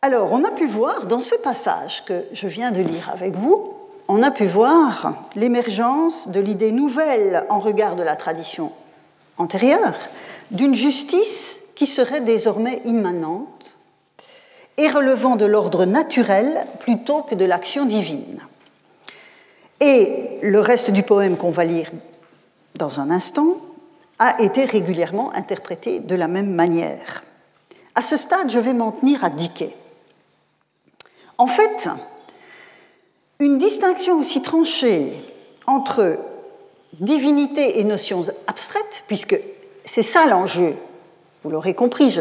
Alors, 0.02 0.32
on 0.32 0.44
a 0.44 0.52
pu 0.52 0.68
voir 0.68 1.08
dans 1.08 1.20
ce 1.20 1.36
passage 1.36 2.04
que 2.06 2.26
je 2.34 2.48
viens 2.48 2.72
de 2.72 2.82
lire 2.82 3.10
avec 3.12 3.36
vous, 3.36 3.74
on 4.08 4.24
a 4.24 4.32
pu 4.32 4.46
voir 4.46 5.16
l'émergence 5.36 6.28
de 6.28 6.40
l'idée 6.40 6.72
nouvelle 6.72 7.46
en 7.50 7.60
regard 7.60 7.96
de 7.96 8.04
la 8.04 8.16
tradition 8.16 8.72
antérieure, 9.38 9.96
d'une 10.52 10.76
justice 10.76 11.62
qui 11.76 11.88
serait 11.88 12.22
désormais 12.22 12.82
immanente 12.86 13.76
et 14.78 14.90
relevant 14.90 15.36
de 15.36 15.46
l'ordre 15.46 15.86
naturel 15.86 16.68
plutôt 16.80 17.22
que 17.22 17.36
de 17.36 17.46
l'action 17.46 17.86
divine. 17.86 18.42
Et 19.80 20.40
le 20.42 20.60
reste 20.60 20.92
du 20.92 21.04
poème 21.04 21.38
qu'on 21.38 21.52
va 21.52 21.64
lire 21.64 21.90
dans 22.76 23.00
un 23.00 23.10
instant 23.12 23.56
a 24.22 24.40
été 24.40 24.66
régulièrement 24.66 25.34
interprété 25.34 26.00
de 26.00 26.14
la 26.14 26.28
même 26.28 26.54
manière. 26.54 27.24
À 27.96 28.04
ce 28.04 28.18
stade, 28.18 28.52
je 28.52 28.60
vais 28.60 28.74
m'en 28.74 28.92
tenir 28.92 29.26
à 29.26 29.32
Dickey. 29.32 29.76
En 31.40 31.48
fait, 31.48 31.90
une 33.40 33.58
distinction 33.58 34.20
aussi 34.20 34.44
tranchée 34.44 35.12
entre 35.66 36.20
divinité 37.00 37.80
et 37.80 37.84
notions 37.84 38.22
abstraites, 38.46 39.04
puisque 39.08 39.40
c'est 39.84 40.04
ça 40.04 40.28
l'enjeu, 40.28 40.76
vous 41.42 41.50
l'aurez 41.50 41.74
compris, 41.74 42.16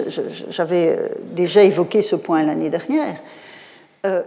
j'avais 0.48 0.96
euh, 0.96 1.08
déjà 1.32 1.62
évoqué 1.62 2.00
ce 2.00 2.16
point 2.16 2.42
l'année 2.42 2.70
dernière, 2.70 3.16
euh, 4.06 4.22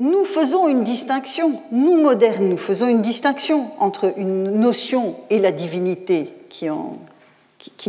nous 0.00 0.24
faisons 0.24 0.66
une 0.66 0.82
distinction, 0.82 1.60
nous 1.70 2.00
modernes, 2.00 2.48
nous 2.48 2.56
faisons 2.56 2.88
une 2.88 3.02
distinction 3.02 3.66
entre 3.78 4.14
une 4.16 4.58
notion 4.58 5.16
et 5.28 5.38
la 5.38 5.52
divinité 5.52 6.30
qui, 6.48 6.66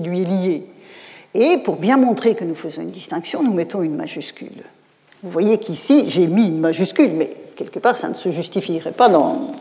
lui 0.01 0.21
est 0.21 0.25
lié. 0.25 0.67
Et 1.33 1.57
pour 1.59 1.77
bien 1.77 1.95
montrer 1.95 2.35
que 2.35 2.43
nous 2.43 2.55
faisons 2.55 2.81
une 2.81 2.91
distinction, 2.91 3.41
nous 3.41 3.53
mettons 3.53 3.81
une 3.81 3.95
majuscule. 3.95 4.63
Vous 5.23 5.31
voyez 5.31 5.57
qu'ici, 5.57 6.09
j'ai 6.09 6.27
mis 6.27 6.47
une 6.47 6.59
majuscule, 6.59 7.11
mais 7.11 7.29
quelque 7.55 7.79
part, 7.79 7.95
ça 7.95 8.09
ne 8.09 8.13
se 8.13 8.29
justifierait 8.29 8.91
pas 8.91 9.07
dans, 9.07 9.53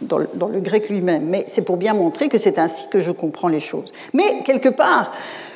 le, 0.00 0.60
grec 0.60 0.88
lui-même. 0.88 1.26
Mais 1.26 1.44
c'est 1.46 1.62
pour 1.62 1.76
bien 1.76 1.94
montrer 1.94 2.28
que 2.28 2.38
c'est 2.38 2.58
ainsi 2.58 2.86
que 2.90 3.00
je 3.00 3.12
comprends 3.12 3.48
les 3.48 3.60
choses. 3.60 3.92
Mais 4.14 4.42
quelque 4.44 4.68
part, 4.68 5.12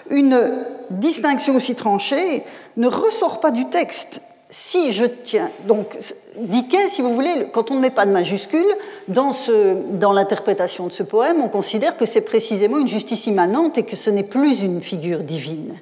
une 0.09 0.53
distinction 0.91 1.57
aussi 1.57 1.75
tranchée 1.75 2.45
ne 2.77 2.87
ressort 2.87 3.41
pas 3.41 3.51
du 3.51 3.69
texte. 3.71 4.23
Si 4.55 4.93
je 4.93 5.07
tiens, 5.07 5.51
donc, 5.67 5.97
Dickey, 6.37 6.91
si 6.91 7.01
vous 7.01 7.15
voulez, 7.15 7.47
quand 7.55 7.71
on 7.71 7.77
ne 7.77 7.81
met 7.81 7.89
pas 7.89 8.05
de 8.05 8.11
majuscule, 8.11 8.67
dans, 9.09 10.13
l'interprétation 10.13 10.87
de 10.89 10.93
ce 10.93 11.03
poème, 11.03 11.41
on 11.43 11.49
considère 11.49 11.97
que 11.97 12.05
c'est 12.05 12.21
précisément 12.21 12.77
une 12.77 12.87
justice 12.87 13.27
immanente 13.27 13.79
et 13.79 13.85
que 13.85 13.97
ce 13.97 14.11
n'est 14.11 14.23
plus 14.23 14.61
une 14.61 14.83
figure 14.83 15.21
divine. 15.21 15.81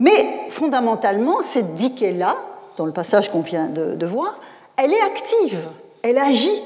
Mais 0.00 0.26
fondamentalement, 0.48 1.42
cette 1.42 1.74
Dickey-là, 1.74 2.36
dans 2.78 2.86
le 2.86 2.92
passage 2.92 3.30
qu'on 3.30 3.42
vient 3.42 3.66
de, 3.66 4.06
voir, 4.06 4.38
elle 4.78 4.94
est 4.94 5.02
active, 5.02 5.60
elle 6.00 6.16
agit, 6.16 6.62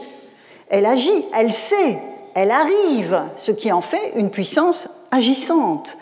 elle 0.68 0.86
agit, 0.86 1.24
elle 1.36 1.50
sait, 1.50 1.98
elle 2.34 2.52
arrive, 2.52 3.20
ce 3.34 3.50
qui 3.50 3.72
en 3.72 3.80
fait 3.80 4.12
une 4.14 4.30
puissance 4.30 4.88
agissante. 5.10 5.96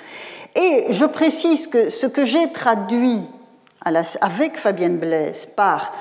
Et 0.54 0.88
je 0.90 1.06
précise 1.06 1.66
que 1.66 1.88
ce 1.88 2.06
que 2.06 2.26
j'ai 2.26 2.52
traduit 2.52 3.22
avec 3.84 4.56
Fabienne 4.56 4.98
Blaise 4.98 5.48
par 5.56 5.92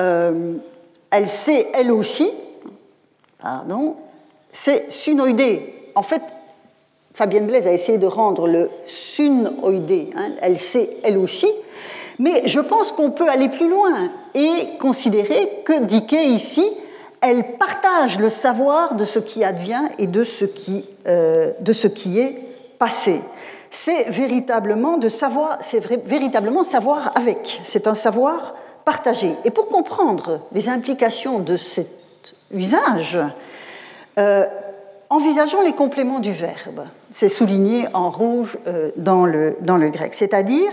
euh, 0.00 0.54
elle 1.10 1.28
sait 1.28 1.68
elle 1.74 1.92
aussi, 1.92 2.30
pardon, 3.40 3.96
c'est 4.52 4.90
sunoïdé. 4.90 5.90
En 5.94 6.02
fait, 6.02 6.22
Fabienne 7.12 7.46
Blaise 7.46 7.66
a 7.66 7.72
essayé 7.72 7.98
de 7.98 8.06
rendre 8.06 8.48
le 8.48 8.70
sunoïdé, 8.86 10.10
hein, 10.16 10.30
elle 10.40 10.58
sait 10.58 10.88
elle 11.04 11.18
aussi, 11.18 11.50
mais 12.18 12.42
je 12.46 12.60
pense 12.60 12.92
qu'on 12.92 13.10
peut 13.10 13.28
aller 13.28 13.48
plus 13.48 13.68
loin 13.68 14.08
et 14.34 14.78
considérer 14.80 15.62
que 15.64 15.82
Dickey 15.82 16.24
ici, 16.26 16.66
elle 17.20 17.56
partage 17.58 18.18
le 18.18 18.30
savoir 18.30 18.94
de 18.94 19.04
ce 19.04 19.18
qui 19.18 19.44
advient 19.44 19.84
et 19.98 20.06
de 20.06 20.24
ce 20.24 20.44
qui, 20.44 20.84
euh, 21.06 21.50
de 21.60 21.72
ce 21.72 21.88
qui 21.88 22.18
est 22.18 22.36
passé. 22.78 23.20
C'est 23.74 24.10
véritablement 24.10 25.00
savoir 26.62 27.10
avec. 27.16 27.62
C'est 27.64 27.86
un 27.86 27.94
savoir 27.94 28.54
partagé. 28.84 29.34
Et 29.46 29.50
pour 29.50 29.68
comprendre 29.68 30.40
les 30.52 30.68
implications 30.68 31.38
de 31.38 31.56
cet 31.56 32.34
usage, 32.52 33.18
euh, 34.18 34.44
envisageons 35.08 35.62
les 35.62 35.72
compléments 35.72 36.20
du 36.20 36.32
verbe. 36.32 36.86
C'est 37.12 37.30
souligné 37.30 37.86
en 37.94 38.10
rouge 38.10 38.58
euh, 38.66 38.90
dans, 38.96 39.24
le, 39.24 39.56
dans 39.62 39.78
le 39.78 39.88
grec, 39.88 40.12
c'est-à-dire 40.12 40.70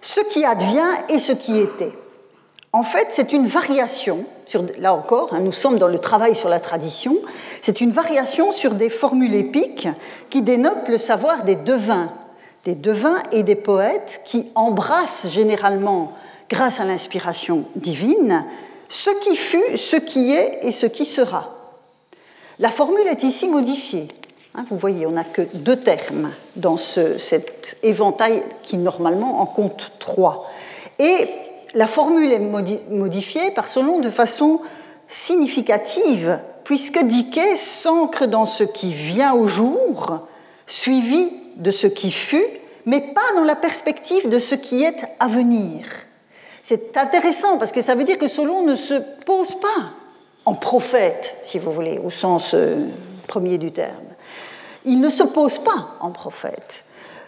ce 0.00 0.20
qui 0.20 0.44
advient 0.44 0.80
et 1.08 1.20
ce 1.20 1.30
qui 1.30 1.60
était. 1.60 1.92
En 2.72 2.82
fait, 2.82 3.08
c'est 3.10 3.32
une 3.32 3.46
variation, 3.46 4.24
sur, 4.46 4.64
là 4.80 4.94
encore, 4.94 5.32
hein, 5.32 5.40
nous 5.40 5.52
sommes 5.52 5.78
dans 5.78 5.88
le 5.88 5.98
travail 5.98 6.34
sur 6.34 6.48
la 6.48 6.58
tradition, 6.58 7.16
c'est 7.60 7.80
une 7.80 7.92
variation 7.92 8.50
sur 8.50 8.74
des 8.74 8.88
formules 8.88 9.34
épiques 9.34 9.86
qui 10.28 10.42
dénotent 10.42 10.88
le 10.88 10.98
savoir 10.98 11.44
des 11.44 11.54
devins, 11.54 12.10
des 12.64 12.74
devins 12.74 13.22
et 13.32 13.42
des 13.42 13.56
poètes 13.56 14.20
qui 14.24 14.50
embrassent 14.54 15.30
généralement, 15.30 16.12
grâce 16.48 16.80
à 16.80 16.84
l'inspiration 16.84 17.64
divine, 17.76 18.44
ce 18.88 19.10
qui 19.24 19.36
fut, 19.36 19.76
ce 19.76 19.96
qui 19.96 20.32
est 20.32 20.60
et 20.62 20.72
ce 20.72 20.86
qui 20.86 21.06
sera. 21.06 21.56
La 22.58 22.70
formule 22.70 23.06
est 23.06 23.24
ici 23.24 23.48
modifiée. 23.48 24.08
Hein, 24.54 24.64
vous 24.68 24.76
voyez, 24.76 25.06
on 25.06 25.12
n'a 25.12 25.24
que 25.24 25.42
deux 25.54 25.80
termes 25.80 26.30
dans 26.56 26.76
cet 26.76 27.78
éventail 27.82 28.42
qui 28.62 28.76
normalement 28.76 29.40
en 29.40 29.46
compte 29.46 29.92
trois. 29.98 30.50
Et 30.98 31.26
la 31.74 31.86
formule 31.86 32.32
est 32.32 32.38
modifiée 32.90 33.50
par 33.52 33.66
son 33.66 33.82
nom 33.82 33.98
de 33.98 34.10
façon 34.10 34.60
significative, 35.08 36.38
puisque 36.64 37.02
Dickey 37.02 37.56
s'ancre 37.56 38.26
dans 38.26 38.46
ce 38.46 38.64
qui 38.64 38.92
vient 38.92 39.34
au 39.34 39.48
jour, 39.48 40.18
suivi 40.66 41.30
de 41.56 41.70
ce 41.70 41.86
qui 41.86 42.10
fut, 42.10 42.46
mais 42.86 43.00
pas 43.00 43.34
dans 43.36 43.44
la 43.44 43.56
perspective 43.56 44.28
de 44.28 44.38
ce 44.38 44.54
qui 44.54 44.84
est 44.84 45.02
à 45.20 45.28
venir. 45.28 45.86
C'est 46.64 46.96
intéressant 46.96 47.58
parce 47.58 47.72
que 47.72 47.82
ça 47.82 47.94
veut 47.94 48.04
dire 48.04 48.18
que 48.18 48.28
Solon 48.28 48.62
ne 48.62 48.76
se 48.76 48.94
pose 49.24 49.54
pas 49.56 49.92
en 50.44 50.54
prophète, 50.54 51.36
si 51.42 51.58
vous 51.58 51.72
voulez, 51.72 52.00
au 52.02 52.10
sens 52.10 52.54
euh, 52.54 52.86
premier 53.28 53.58
du 53.58 53.72
terme 53.72 54.12
il 54.84 55.00
ne 55.00 55.10
se 55.10 55.22
pose 55.22 55.58
pas 55.58 55.96
en 56.00 56.10
prophète. 56.10 56.84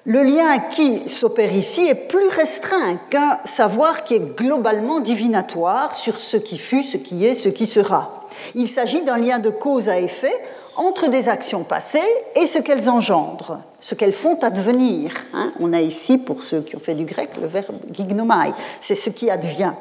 Le 0.07 0.23
lien 0.23 0.59
qui 0.59 1.09
s'opère 1.09 1.55
ici 1.55 1.87
est 1.87 2.09
plus 2.09 2.29
restreint 2.29 2.97
qu'un 3.09 3.39
savoir 3.47 4.05
qui 4.05 4.15
est 4.15 4.37
globalement 4.37 5.01
divinatoire 5.01 5.95
sur 5.95 6.19
ce 6.19 6.37
qui 6.37 6.59
fut, 6.59 6.83
ce 6.83 6.99
qui 6.99 7.25
est, 7.25 7.35
ce 7.35 7.49
qui 7.49 7.67
sera. 7.67 8.27
Il 8.55 8.69
s'agit 8.69 9.03
d'un 9.03 9.17
lien 9.17 9.39
de 9.39 9.49
cause 9.49 9.89
à 9.89 9.99
effet 9.99 10.35
entre 10.77 11.09
des 11.09 11.29
actions 11.29 11.65
passées 11.65 11.99
et 12.37 12.47
ce 12.47 12.59
qu'elles 12.59 12.89
engendrent, 12.89 13.61
ce 13.81 13.95
qu'elles 13.95 14.13
font 14.13 14.39
advenir. 14.41 15.13
Hein. 15.33 15.53
On 15.61 15.73
a 15.73 15.81
ici, 15.81 16.19
pour 16.19 16.43
ceux 16.43 16.63
qui 16.63 16.77
ont 16.77 16.81
fait 16.81 16.95
du 16.95 17.05
grec, 17.05 17.31
le 17.41 17.47
verbe 17.47 17.77
gignomai, 17.93 18.53
c'est 18.81 18.95
ce 18.95 19.11
qui 19.11 19.31
advient. 19.31 19.73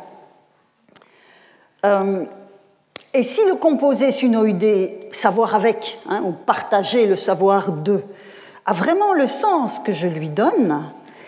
Euh, 1.85 2.23
et 3.13 3.23
si 3.23 3.41
le 3.45 3.55
composé 3.55 4.11
sunoïdé, 4.11 5.09
savoir 5.11 5.55
avec, 5.55 5.99
hein, 6.09 6.23
ou 6.25 6.31
partager 6.31 7.05
le 7.05 7.15
savoir 7.15 7.71
de, 7.71 8.01
a 8.65 8.73
vraiment 8.73 9.13
le 9.13 9.27
sens 9.27 9.79
que 9.79 9.93
je 9.93 10.07
lui 10.07 10.29
donne, 10.29 10.83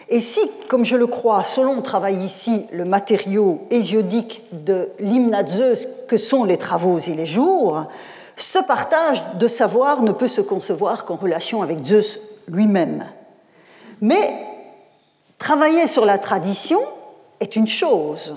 et 0.08 0.20
si, 0.20 0.40
comme 0.68 0.86
je 0.86 0.96
le 0.96 1.08
crois, 1.08 1.44
Solon 1.44 1.82
travaille 1.82 2.24
ici 2.24 2.66
le 2.72 2.86
matériau 2.86 3.62
hésiodique 3.72 4.44
de 4.52 4.90
l'hymne 5.00 5.36
Zeus 5.48 5.88
que 6.08 6.18
sont 6.18 6.44
les 6.44 6.58
travaux 6.58 7.00
et 7.00 7.16
les 7.16 7.26
jours, 7.26 7.88
ce 8.38 8.60
partage 8.60 9.24
de 9.36 9.48
savoir 9.48 10.02
ne 10.02 10.12
peut 10.12 10.28
se 10.28 10.42
concevoir 10.42 11.06
qu'en 11.06 11.16
relation 11.16 11.62
avec 11.62 11.84
Zeus 11.84 12.20
lui-même. 12.48 13.06
Mais 14.02 14.34
travailler 15.40 15.88
sur 15.88 16.06
la 16.06 16.18
tradition 16.18 16.82
est 17.40 17.56
une 17.56 17.68
chose. 17.68 18.36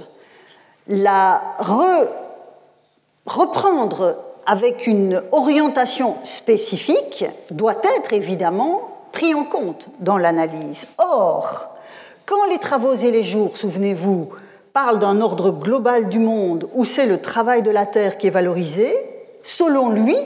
La 0.86 1.42
re 1.58 2.06
reprendre 3.26 4.16
avec 4.46 4.86
une 4.86 5.22
orientation 5.32 6.16
spécifique 6.24 7.26
doit 7.50 7.76
être 7.96 8.12
évidemment 8.14 8.88
pris 9.12 9.34
en 9.34 9.44
compte 9.44 9.88
dans 10.00 10.16
l'analyse. 10.16 10.86
Or, 10.96 11.68
quand 12.24 12.46
les 12.50 12.58
travaux 12.58 12.94
et 12.94 13.10
les 13.10 13.24
jours, 13.24 13.56
souvenez-vous, 13.56 14.30
parlent 14.72 14.98
d'un 15.00 15.20
ordre 15.20 15.50
global 15.50 16.08
du 16.08 16.18
monde 16.18 16.68
où 16.74 16.84
c'est 16.84 17.06
le 17.06 17.20
travail 17.20 17.62
de 17.62 17.70
la 17.70 17.84
terre 17.84 18.16
qui 18.16 18.26
est 18.26 18.30
valorisé, 18.30 18.94
selon 19.42 19.90
lui, 19.90 20.16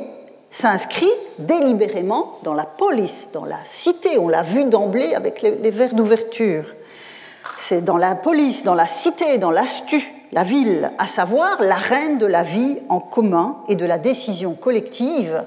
s'inscrit 0.50 1.10
délibérément 1.38 2.38
dans 2.42 2.54
la 2.54 2.64
police, 2.64 3.30
dans 3.32 3.44
la 3.44 3.58
cité. 3.64 4.18
On 4.18 4.28
l'a 4.28 4.42
vu 4.42 4.64
d'emblée 4.64 5.14
avec 5.14 5.42
les, 5.42 5.70
vers 5.70 5.94
d'ouverture. 5.94 6.64
C'est 7.58 7.82
dans 7.82 7.96
la 7.96 8.14
police, 8.14 8.62
dans 8.62 8.74
la 8.74 8.86
cité, 8.86 9.38
dans 9.38 9.50
l'astu 9.50 10.02
la 10.32 10.44
ville, 10.44 10.90
à 10.96 11.06
savoir 11.06 11.62
la 11.62 11.74
reine 11.74 12.16
de 12.16 12.24
la 12.24 12.42
vie 12.42 12.78
en 12.88 13.00
commun 13.00 13.58
et 13.68 13.74
de 13.74 13.84
la 13.84 13.98
décision 13.98 14.54
collective, 14.54 15.44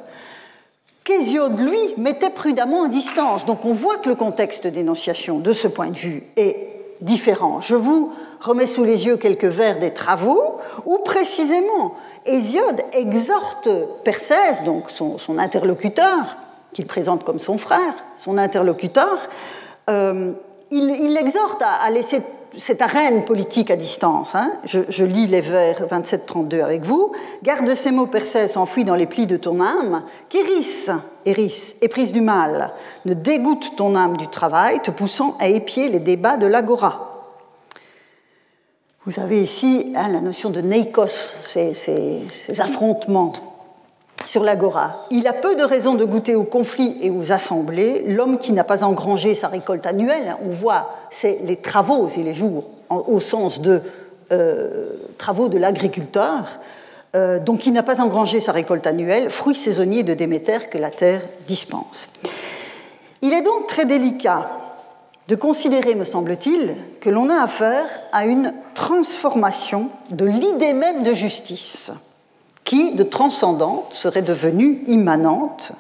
qu'Hésiode, 1.03 1.59
lui, 1.59 1.79
mettait 1.97 2.29
prudemment 2.29 2.81
en 2.81 2.87
distance. 2.87 3.45
Donc 3.45 3.65
on 3.65 3.73
voit 3.73 3.97
que 3.97 4.09
le 4.09 4.15
contexte 4.15 4.67
d'énonciation, 4.67 5.39
de 5.39 5.53
ce 5.53 5.67
point 5.67 5.89
de 5.89 5.97
vue, 5.97 6.23
est 6.37 6.67
différent. 7.01 7.61
Je 7.61 7.75
vous 7.75 8.11
remets 8.41 8.65
sous 8.65 8.83
les 8.83 9.05
yeux 9.05 9.17
quelques 9.17 9.45
vers 9.45 9.79
des 9.79 9.91
travaux 9.91 10.57
où 10.85 10.99
précisément 10.99 11.95
Hésiode 12.25 12.81
exhorte 12.93 13.69
Persès, 14.03 14.63
donc 14.65 14.89
son, 14.89 15.19
interlocuteur, 15.37 16.37
qu'il 16.73 16.87
présente 16.87 17.23
comme 17.23 17.39
son 17.39 17.57
frère, 17.59 17.93
son 18.17 18.37
interlocuteur, 18.39 19.19
euh, 19.89 20.31
il 20.71 21.13
l'exhorte 21.13 21.61
à, 21.61 21.89
laisser 21.91 22.21
cette 22.57 22.81
arène 22.81 23.25
politique 23.25 23.69
à 23.69 23.75
distance. 23.75 24.33
Hein. 24.33 24.51
je, 24.63 25.03
lis 25.03 25.27
les 25.27 25.41
vers 25.41 25.85
27-32 25.85 26.63
avec 26.63 26.83
vous. 26.83 27.11
Garde 27.43 27.71
ces 27.75 27.91
mots, 27.91 28.07
Persès, 28.07 28.57
enfouis 28.57 28.85
dans 28.85 28.95
les 28.95 29.05
plis 29.05 29.27
de 29.27 29.37
ton 29.37 29.61
âme, 29.61 30.03
qu'hérisse, 30.29 30.89
hérisse, 31.25 31.75
éprise 31.81 32.11
du 32.11 32.21
mal, 32.21 32.71
ne 33.05 33.13
dégoûte 33.13 33.75
ton 33.75 33.95
âme 33.95 34.17
du 34.17 34.27
travail, 34.27 34.79
te 34.81 34.91
poussant 34.91 35.37
à 35.39 35.47
épier 35.47 35.89
les 35.89 35.99
débats 35.99 36.37
de 36.37 36.47
l'agora. 36.47 37.14
Vous 39.05 39.19
avez 39.19 39.39
ici 39.39 39.93
hein, 39.95 40.07
la 40.07 40.19
notion 40.19 40.49
de 40.49 40.61
neikos, 40.61 41.07
ces 41.43 42.25
affrontements 42.59 43.33
sur 44.25 44.43
l'agora. 44.43 45.05
Il 45.11 45.27
a 45.27 45.33
peu 45.33 45.55
de 45.55 45.61
raisons 45.61 45.93
de 45.93 46.05
goûter 46.05 46.33
aux 46.33 46.43
conflits 46.43 46.97
et 47.01 47.11
aux 47.11 47.31
assemblées. 47.31 48.03
L'homme 48.07 48.39
qui 48.39 48.51
n'a 48.51 48.63
pas 48.63 48.83
engrangé 48.83 49.35
sa 49.35 49.47
récolte 49.47 49.85
annuelle, 49.85 50.35
on 50.43 50.49
voit, 50.49 50.89
c'est 51.11 51.39
les 51.43 51.57
travaux 51.57 52.07
et 52.17 52.23
les 52.23 52.33
jours, 52.33 52.63
au 52.89 53.19
sens 53.19 53.61
de 53.61 53.81
euh, 54.31 54.89
travaux 55.19 55.49
de 55.49 55.59
l'agriculteur, 55.59 56.59
euh, 57.15 57.39
donc 57.39 57.59
qui 57.59 57.71
n'a 57.71 57.83
pas 57.83 58.01
engrangé 58.01 58.39
sa 58.39 58.53
récolte 58.53 58.87
annuelle, 58.87 59.29
fruit 59.29 59.55
saisonnier 59.55 60.01
de 60.01 60.15
Déméter 60.15 60.67
que 60.71 60.79
la 60.79 60.89
terre 60.89 61.21
dispense. 61.47 62.09
Il 63.21 63.33
est 63.33 63.43
donc 63.43 63.67
très 63.67 63.85
délicat 63.85 64.49
de 65.27 65.35
considérer, 65.35 65.95
me 65.95 66.05
semble-t-il, 66.05 66.75
que 67.01 67.09
l'on 67.09 67.29
a 67.29 67.41
affaire 67.41 67.87
à 68.11 68.25
une 68.25 68.53
transformation 68.73 69.89
de 70.11 70.25
l'idée 70.25 70.73
même 70.73 71.03
de 71.03 71.13
justice, 71.13 71.91
qui, 72.63 72.95
de 72.95 73.03
transcendante, 73.03 73.93
serait 73.93 74.21
devenue 74.21 74.83
immanente, 74.87 75.71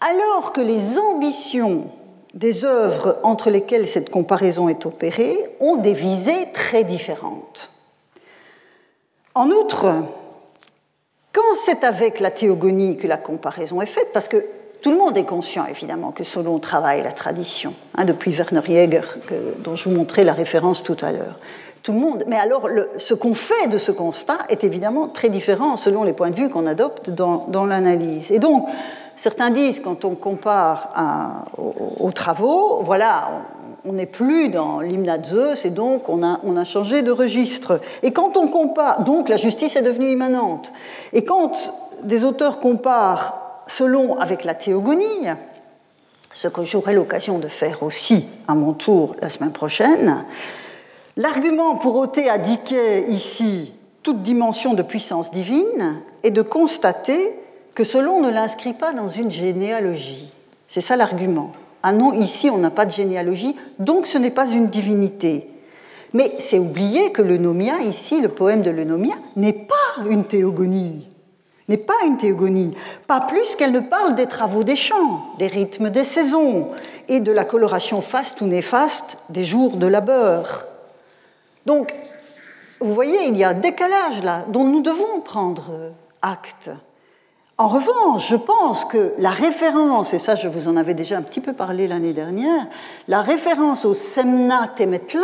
alors 0.00 0.52
que 0.52 0.60
les 0.60 0.98
ambitions 0.98 1.90
des 2.32 2.64
œuvres 2.64 3.18
entre 3.22 3.50
lesquelles 3.50 3.86
cette 3.86 4.10
comparaison 4.10 4.68
est 4.68 4.86
opérée 4.86 5.38
ont 5.60 5.76
des 5.76 5.94
visées 5.94 6.52
très 6.52 6.84
différentes. 6.84 7.70
En 9.34 9.50
outre, 9.50 9.94
quand 11.32 11.42
c'est 11.64 11.84
avec 11.84 12.20
la 12.20 12.30
théogonie 12.30 12.96
que 12.96 13.06
la 13.06 13.16
comparaison 13.16 13.80
est 13.80 13.86
faite, 13.86 14.12
parce 14.12 14.28
que 14.28 14.44
tout 14.84 14.90
le 14.90 14.98
monde 14.98 15.16
est 15.16 15.24
conscient, 15.24 15.64
évidemment, 15.64 16.10
que 16.10 16.24
Solon 16.24 16.58
travaille 16.58 17.02
la 17.02 17.12
tradition, 17.12 17.72
hein, 17.96 18.04
depuis 18.04 18.32
Werner 18.32 18.60
Jäger, 18.60 19.00
dont 19.60 19.76
je 19.76 19.88
vous 19.88 19.96
montrais 19.96 20.24
la 20.24 20.34
référence 20.34 20.82
tout 20.82 20.98
à 21.00 21.10
l'heure. 21.10 21.38
Tout 21.82 21.94
le 21.94 21.98
monde. 21.98 22.24
Mais 22.26 22.36
alors, 22.36 22.68
ce 22.98 23.14
qu'on 23.14 23.32
fait 23.32 23.68
de 23.68 23.78
ce 23.78 23.92
constat 23.92 24.40
est 24.50 24.62
évidemment 24.62 25.08
très 25.08 25.30
différent 25.30 25.78
selon 25.78 26.04
les 26.04 26.12
points 26.12 26.28
de 26.28 26.36
vue 26.36 26.50
qu'on 26.50 26.66
adopte 26.66 27.08
dans, 27.08 27.64
l'analyse. 27.64 28.30
Et 28.30 28.38
donc, 28.38 28.68
certains 29.16 29.48
disent, 29.48 29.80
quand 29.80 30.04
on 30.04 30.14
compare 30.16 31.46
aux, 31.98 32.12
travaux, 32.12 32.82
voilà, 32.82 33.40
on 33.86 33.94
n'est 33.94 34.04
plus 34.04 34.50
dans 34.50 34.80
l'hymne 34.80 35.18
Zeus 35.24 35.64
et 35.64 35.70
donc 35.70 36.10
on 36.10 36.22
a 36.22 36.64
changé 36.66 37.00
de 37.00 37.10
registre. 37.10 37.80
Et 38.02 38.12
quand 38.12 38.36
on 38.36 38.48
compare, 38.48 39.02
donc 39.04 39.30
la 39.30 39.38
justice 39.38 39.76
est 39.76 39.82
devenue 39.82 40.10
immanente. 40.10 40.72
Et 41.14 41.24
quand 41.24 41.52
des 42.02 42.22
auteurs 42.22 42.60
comparent 42.60 43.43
selon 43.66 44.18
avec 44.18 44.44
la 44.44 44.54
théogonie, 44.54 45.28
ce 46.32 46.48
que 46.48 46.64
j'aurai 46.64 46.94
l'occasion 46.94 47.38
de 47.38 47.48
faire 47.48 47.82
aussi 47.82 48.26
à 48.48 48.54
mon 48.54 48.72
tour 48.72 49.16
la 49.20 49.30
semaine 49.30 49.52
prochaine, 49.52 50.24
l'argument 51.16 51.76
pour 51.76 51.96
ôter 51.96 52.28
à 52.28 52.38
Diquet 52.38 53.06
ici 53.08 53.72
toute 54.02 54.22
dimension 54.22 54.74
de 54.74 54.82
puissance 54.82 55.30
divine 55.30 56.00
est 56.22 56.30
de 56.30 56.42
constater 56.42 57.32
que 57.74 57.84
Selon 57.84 58.20
ne 58.20 58.30
l'inscrit 58.30 58.72
pas 58.72 58.92
dans 58.92 59.08
une 59.08 59.30
généalogie. 59.30 60.32
C'est 60.68 60.80
ça 60.80 60.96
l'argument. 60.96 61.52
Ah 61.82 61.92
non, 61.92 62.12
ici 62.12 62.48
on 62.50 62.58
n'a 62.58 62.70
pas 62.70 62.86
de 62.86 62.92
généalogie, 62.92 63.56
donc 63.78 64.06
ce 64.06 64.16
n'est 64.16 64.30
pas 64.30 64.48
une 64.48 64.68
divinité. 64.68 65.50
Mais 66.12 66.34
c'est 66.38 66.60
oublier 66.60 67.10
que 67.10 67.22
le 67.22 67.36
Nomia, 67.36 67.80
ici, 67.80 68.20
le 68.20 68.28
poème 68.28 68.62
de 68.62 68.70
l'Eunomia, 68.70 69.16
n'est 69.34 69.52
pas 69.52 70.04
une 70.08 70.24
théogonie 70.24 71.08
n'est 71.68 71.76
pas 71.76 71.94
une 72.06 72.18
théogonie, 72.18 72.76
pas 73.06 73.20
plus 73.20 73.56
qu'elle 73.56 73.72
ne 73.72 73.80
parle 73.80 74.14
des 74.14 74.26
travaux 74.26 74.64
des 74.64 74.76
champs, 74.76 75.22
des 75.38 75.46
rythmes 75.46 75.90
des 75.90 76.04
saisons 76.04 76.68
et 77.08 77.20
de 77.20 77.32
la 77.32 77.44
coloration 77.44 78.00
faste 78.00 78.40
ou 78.40 78.46
néfaste 78.46 79.18
des 79.30 79.44
jours 79.44 79.76
de 79.76 79.86
labeur. 79.86 80.66
Donc, 81.66 81.94
vous 82.80 82.94
voyez, 82.94 83.28
il 83.28 83.36
y 83.36 83.44
a 83.44 83.50
un 83.50 83.54
décalage 83.54 84.22
là 84.22 84.44
dont 84.48 84.64
nous 84.64 84.82
devons 84.82 85.20
prendre 85.20 85.92
acte. 86.20 86.70
En 87.56 87.68
revanche, 87.68 88.28
je 88.28 88.36
pense 88.36 88.84
que 88.84 89.14
la 89.18 89.30
référence, 89.30 90.12
et 90.12 90.18
ça 90.18 90.34
je 90.34 90.48
vous 90.48 90.66
en 90.66 90.76
avais 90.76 90.94
déjà 90.94 91.16
un 91.16 91.22
petit 91.22 91.40
peu 91.40 91.52
parlé 91.52 91.86
l'année 91.86 92.12
dernière, 92.12 92.66
la 93.06 93.22
référence 93.22 93.84
au 93.84 93.94
Semna 93.94 94.68
Temetla, 94.74 95.20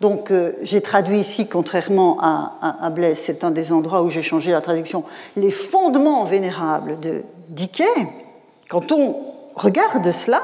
donc 0.00 0.30
euh, 0.30 0.52
j'ai 0.62 0.80
traduit 0.80 1.18
ici, 1.18 1.48
contrairement 1.48 2.18
à, 2.20 2.90
Blaise, 2.90 3.18
c'est 3.20 3.42
un 3.42 3.50
des 3.50 3.72
endroits 3.72 4.02
où 4.02 4.10
j'ai 4.10 4.22
changé 4.22 4.52
la 4.52 4.60
traduction, 4.60 5.02
les 5.36 5.50
fondements 5.50 6.24
vénérables 6.24 7.00
de 7.00 7.22
Diké. 7.48 7.84
Quand 8.68 8.92
on 8.92 9.16
regarde 9.56 10.10
cela, 10.12 10.42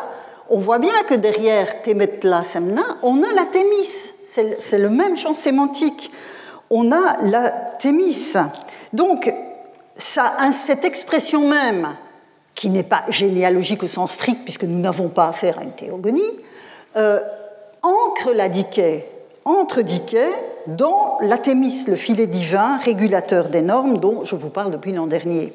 on 0.50 0.58
voit 0.58 0.78
bien 0.78 1.02
que 1.08 1.14
derrière 1.14 1.82
Temetla 1.82 2.42
Semna, 2.42 2.82
on 3.02 3.22
a 3.22 3.32
la 3.32 3.44
Thémis. 3.44 4.12
C'est 4.26 4.78
le 4.78 4.90
même 4.90 5.16
champ 5.16 5.34
sémantique. 5.34 6.10
On 6.70 6.90
a 6.90 7.18
la 7.22 7.50
Thémis. 7.78 8.34
Donc, 8.92 9.32
ça, 9.96 10.32
cette 10.52 10.84
expression 10.84 11.46
même, 11.46 11.96
qui 12.56 12.70
n'est 12.70 12.82
pas 12.82 13.04
généalogique 13.08 13.84
au 13.84 13.88
sens 13.88 14.12
strict, 14.12 14.40
puisque 14.44 14.64
nous 14.64 14.80
n'avons 14.80 15.08
pas 15.08 15.28
affaire 15.28 15.58
à 15.60 15.62
une 15.62 15.72
théogonie, 15.72 16.22
euh, 16.96 17.20
ancre 17.82 18.32
la 18.32 18.48
Diké 18.48 19.06
entre 19.44 19.82
Diquet 19.82 20.30
dans 20.66 21.18
l'athémis, 21.20 21.84
le 21.86 21.96
filet 21.96 22.26
divin 22.26 22.78
régulateur 22.78 23.48
des 23.48 23.62
normes 23.62 23.98
dont 23.98 24.24
je 24.24 24.36
vous 24.36 24.48
parle 24.48 24.70
depuis 24.70 24.92
l'an 24.92 25.06
dernier. 25.06 25.52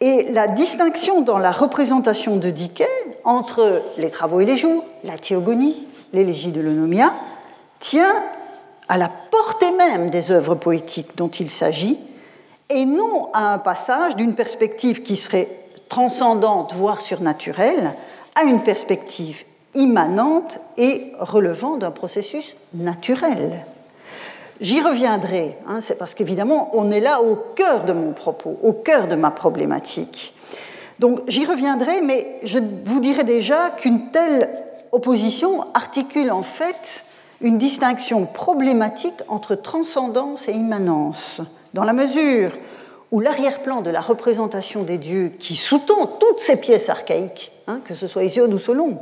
Et 0.00 0.26
la 0.30 0.48
distinction 0.48 1.22
dans 1.22 1.38
la 1.38 1.50
représentation 1.50 2.36
de 2.36 2.50
Diquet 2.50 2.88
entre 3.24 3.82
les 3.98 4.10
travaux 4.10 4.40
et 4.40 4.44
les 4.44 4.56
jours, 4.56 4.84
la 5.02 5.18
théogonie, 5.18 5.86
l'élégie 6.12 6.52
de 6.52 6.60
l'onomia, 6.60 7.12
tient 7.80 8.14
à 8.88 8.96
la 8.96 9.10
portée 9.30 9.72
même 9.72 10.10
des 10.10 10.30
œuvres 10.30 10.54
poétiques 10.54 11.16
dont 11.16 11.28
il 11.28 11.50
s'agit, 11.50 11.98
et 12.70 12.84
non 12.84 13.28
à 13.32 13.52
un 13.52 13.58
passage 13.58 14.16
d'une 14.16 14.34
perspective 14.34 15.02
qui 15.02 15.16
serait 15.16 15.48
transcendante, 15.88 16.74
voire 16.74 17.00
surnaturelle, 17.00 17.92
à 18.34 18.42
une 18.44 18.60
perspective 18.60 19.44
immanente 19.74 20.60
et 20.76 21.12
relevant 21.18 21.76
d'un 21.76 21.90
processus 21.90 22.56
naturel. 22.74 23.64
J'y 24.60 24.80
reviendrai, 24.80 25.56
hein, 25.66 25.80
c'est 25.80 25.98
parce 25.98 26.14
qu'évidemment, 26.14 26.70
on 26.74 26.90
est 26.90 27.00
là 27.00 27.20
au 27.20 27.36
cœur 27.56 27.84
de 27.84 27.92
mon 27.92 28.12
propos, 28.12 28.58
au 28.62 28.72
cœur 28.72 29.08
de 29.08 29.16
ma 29.16 29.30
problématique. 29.30 30.32
Donc 31.00 31.20
j'y 31.26 31.44
reviendrai, 31.44 32.00
mais 32.00 32.38
je 32.44 32.60
vous 32.84 33.00
dirai 33.00 33.24
déjà 33.24 33.70
qu'une 33.70 34.10
telle 34.12 34.48
opposition 34.92 35.66
articule 35.74 36.30
en 36.30 36.42
fait 36.42 37.02
une 37.40 37.58
distinction 37.58 38.26
problématique 38.26 39.20
entre 39.28 39.56
transcendance 39.56 40.48
et 40.48 40.52
immanence, 40.52 41.40
dans 41.74 41.84
la 41.84 41.92
mesure 41.92 42.52
où 43.10 43.20
l'arrière-plan 43.20 43.82
de 43.82 43.90
la 43.90 44.00
représentation 44.00 44.82
des 44.82 44.98
dieux 44.98 45.32
qui 45.38 45.56
sous-tend 45.56 46.06
toutes 46.06 46.40
ces 46.40 46.56
pièces 46.56 46.88
archaïques, 46.88 47.52
hein, 47.66 47.80
que 47.84 47.94
ce 47.94 48.06
soit 48.06 48.22
Hésiode 48.22 48.54
ou 48.54 48.58
Solon, 48.58 48.98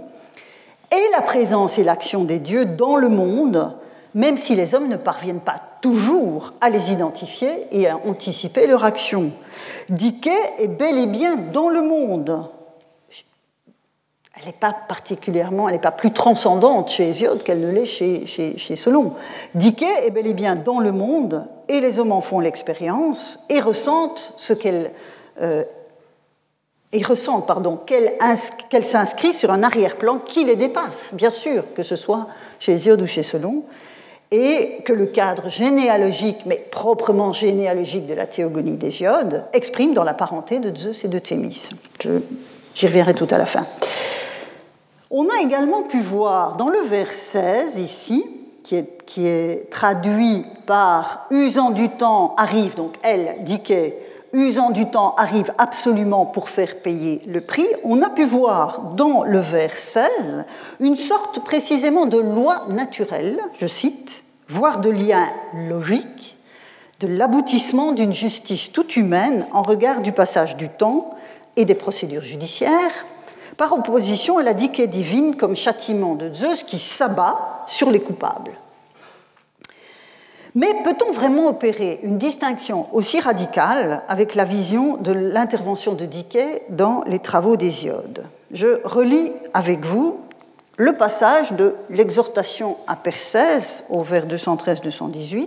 et 0.93 1.11
la 1.13 1.23
présence 1.23 1.79
et 1.79 1.85
l'action 1.85 2.25
des 2.25 2.39
dieux 2.39 2.67
dans 2.67 2.97
le 2.97 3.09
monde, 3.09 3.75
même 4.15 4.37
si 4.37 4.55
les 4.55 4.75
hommes 4.75 4.89
ne 4.89 4.97
parviennent 4.97 5.41
pas 5.41 5.61
toujours 5.81 6.53
à 6.61 6.69
les 6.71 6.93
identifier 6.93 7.67
et 7.73 7.89
à 7.89 7.97
anticiper 8.07 8.67
leur 8.67 8.85
action. 8.85 9.33
Diké 9.89 10.35
est 10.59 10.69
bel 10.69 10.99
et 10.99 11.07
bien 11.07 11.37
dans 11.37 11.69
le 11.69 11.83
monde. 11.83 12.47
Elle 14.39 14.47
n'est 14.47 14.53
pas 14.53 14.75
particulièrement, 14.89 15.69
elle 15.69 15.75
n'est 15.75 15.81
pas 15.81 15.93
plus 15.93 16.13
transcendante 16.13 16.91
chez 16.91 17.11
Hésiode 17.11 17.43
qu'elle 17.43 17.61
ne 17.61 17.71
l'est 17.71 17.87
chez, 17.87 18.77
Solon. 18.77 19.15
Diké 19.55 19.87
est 20.05 20.11
bel 20.11 20.27
et 20.27 20.35
bien 20.35 20.57
dans 20.57 20.79
le 20.79 20.93
monde, 20.93 21.47
et 21.69 21.81
les 21.81 21.99
hommes 21.99 22.13
en 22.13 22.21
font 22.21 22.41
l'expérience 22.41 23.41
et 23.49 23.61
ressentent 23.61 24.35
ce 24.37 24.53
qu'elle 24.53 24.91
euh, 25.41 25.65
et 26.93 27.03
ressentent 27.03 27.47
pardon, 27.47 27.79
qu'elle 27.87 28.85
s'inscrit 28.85 29.33
sur 29.33 29.51
un 29.51 29.63
arrière-plan 29.63 30.19
qui 30.19 30.45
les 30.45 30.57
dépasse, 30.57 31.13
bien 31.15 31.31
sûr, 31.31 31.65
que 31.75 31.83
ce 31.83 31.97
soit 31.97 32.27
chez 32.59 32.73
Hésiode 32.73 33.01
ou 33.01 33.07
chez 33.07 33.23
Solon, 33.23 33.65
et 34.31 34.79
que 34.85 34.93
le 34.93 35.07
cadre 35.07 35.51
généalogique, 35.51 36.41
mais 36.47 36.57
proprement 36.57 37.33
généalogique 37.33 38.07
de 38.07 38.15
la 38.15 38.27
théogonie 38.27 38.77
d'Hésiode, 38.77 39.45
exprime 39.53 39.93
dans 39.93 40.05
la 40.05 40.15
parenté 40.15 40.59
de 40.59 40.75
Zeus 40.75 41.05
et 41.05 41.09
de 41.09 41.19
Thémis. 41.19 41.71
J'y 42.75 42.87
reviendrai 42.87 43.15
tout 43.15 43.29
à 43.31 43.39
la 43.39 43.47
fin. 43.47 43.67
On 45.11 45.29
a 45.29 45.43
également 45.43 45.83
pu 45.83 46.01
voir 46.01 46.57
dans 46.57 46.71
le 46.71 46.81
vers 46.81 47.13
16, 47.13 47.79
ici, 47.79 48.25
qui 48.63 48.77
est, 48.77 49.05
qui 49.05 49.27
est 49.27 49.69
traduit 49.71 50.45
par 50.67 51.27
usant 51.31 51.71
du 51.71 51.91
temps 51.91 52.35
arrive, 52.39 52.75
donc 52.75 52.95
elle, 53.03 53.37
Diké, 53.41 53.95
usant 54.33 54.71
du 54.71 54.87
temps, 54.87 55.15
arrive 55.17 55.53
absolument 55.59 56.27
pour 56.27 56.49
faire 56.49 56.79
payer 56.79 57.21
le 57.27 57.41
prix, 57.41 57.67
on 57.85 58.03
a 58.03 58.09
pu 58.09 58.25
voir 58.25 58.81
dans 58.97 59.25
le 59.25 59.39
vers 59.39 59.77
16 59.77 60.45
une 60.81 60.97
sorte 60.97 61.45
précisément 61.45 62.07
de 62.07 62.19
loi 62.19 62.67
naturelle, 62.71 63.41
je 63.59 63.67
cite, 63.67 64.23
voire 64.49 64.81
de 64.81 64.91
lien 64.91 65.29
logique, 65.69 66.37
de 67.01 67.09
l'aboutissement 67.09 67.93
d'une 67.93 68.13
justice 68.13 68.73
toute 68.73 68.97
humaine 68.97 69.47
en 69.53 69.63
regard 69.63 70.01
du 70.01 70.13
passage 70.13 70.57
du 70.57 70.69
temps 70.69 71.15
et 71.57 71.65
des 71.65 71.75
procédures 71.75 72.23
judiciaires, 72.23 73.07
par 73.57 73.73
opposition 73.75 74.39
à 74.39 74.43
la 74.43 74.55
diquée 74.55 74.87
divine 74.87 75.37
comme 75.37 75.57
châtiment 75.57 76.15
de 76.15 76.33
Zeus 76.33 76.63
qui 76.65 76.79
s'abat 76.79 77.65
sur 77.67 77.91
les 77.91 78.01
coupables. 78.01 78.53
Mais 80.55 80.75
peut-on 80.85 81.13
vraiment 81.13 81.49
opérer 81.49 82.01
une 82.03 82.19
distinction 82.19 82.87
aussi 82.93 83.21
radicale 83.21 84.03
avec 84.07 84.35
la 84.35 84.45
vision 84.45 84.99
de 84.99 85.13
l'intervention 85.13 85.95
de 85.95 86.05
Dickey 86.05 86.63
dans 86.69 87.03
les 87.07 87.21
travaux 87.21 87.57
d'Hésiode 87.57 88.27
Je 88.53 88.79
relis 88.85 89.33
avec 89.55 89.85
vous 89.85 90.21
le 90.77 90.93
passage 90.95 91.53
de 91.53 91.75
l'exhortation 91.89 92.77
à 92.87 92.97
Persès 92.97 93.85
au 93.89 94.03
vers 94.03 94.27
213-218 94.27 95.47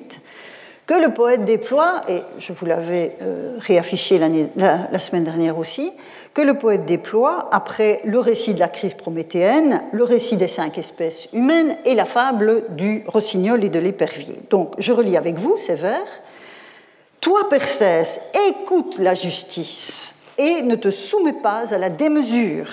que 0.88 0.94
le 0.94 1.14
poète 1.14 1.46
déploie, 1.46 2.02
et 2.08 2.22
je 2.38 2.54
vous 2.54 2.66
l'avais 2.66 3.16
euh, 3.22 3.58
réaffiché 3.60 4.20
la, 4.20 5.00
semaine 5.00 5.24
dernière 5.24 5.58
aussi, 5.58 5.92
que 6.36 6.42
le 6.42 6.56
poète 6.56 6.86
déploie 6.86 7.48
après 7.54 8.02
le 8.04 8.20
récit 8.20 8.54
de 8.54 8.60
la 8.60 8.68
crise 8.68 8.94
prométhéenne, 8.94 9.82
le 9.94 10.04
récit 10.04 10.36
des 10.36 10.50
cinq 10.50 10.78
espèces 10.78 11.30
humaines 11.32 11.78
et 11.86 11.96
la 11.96 12.04
fable 12.04 12.66
du 12.76 13.06
rossignol 13.08 13.64
et 13.64 13.70
de 13.70 13.80
l'épervier. 13.80 14.36
Donc, 14.50 14.74
je 14.78 14.92
relis 14.92 15.16
avec 15.16 15.40
vous 15.40 15.56
ces 15.56 15.76
vers. 15.76 16.06
Toi, 17.22 17.50
Persès, 17.50 18.20
écoute 18.50 18.98
la 19.00 19.16
justice 19.16 20.14
et 20.38 20.62
ne 20.62 20.76
te 20.76 20.92
soumets 20.92 21.42
pas 21.42 21.74
à 21.74 21.78
la 21.78 21.90
démesure, 21.90 22.68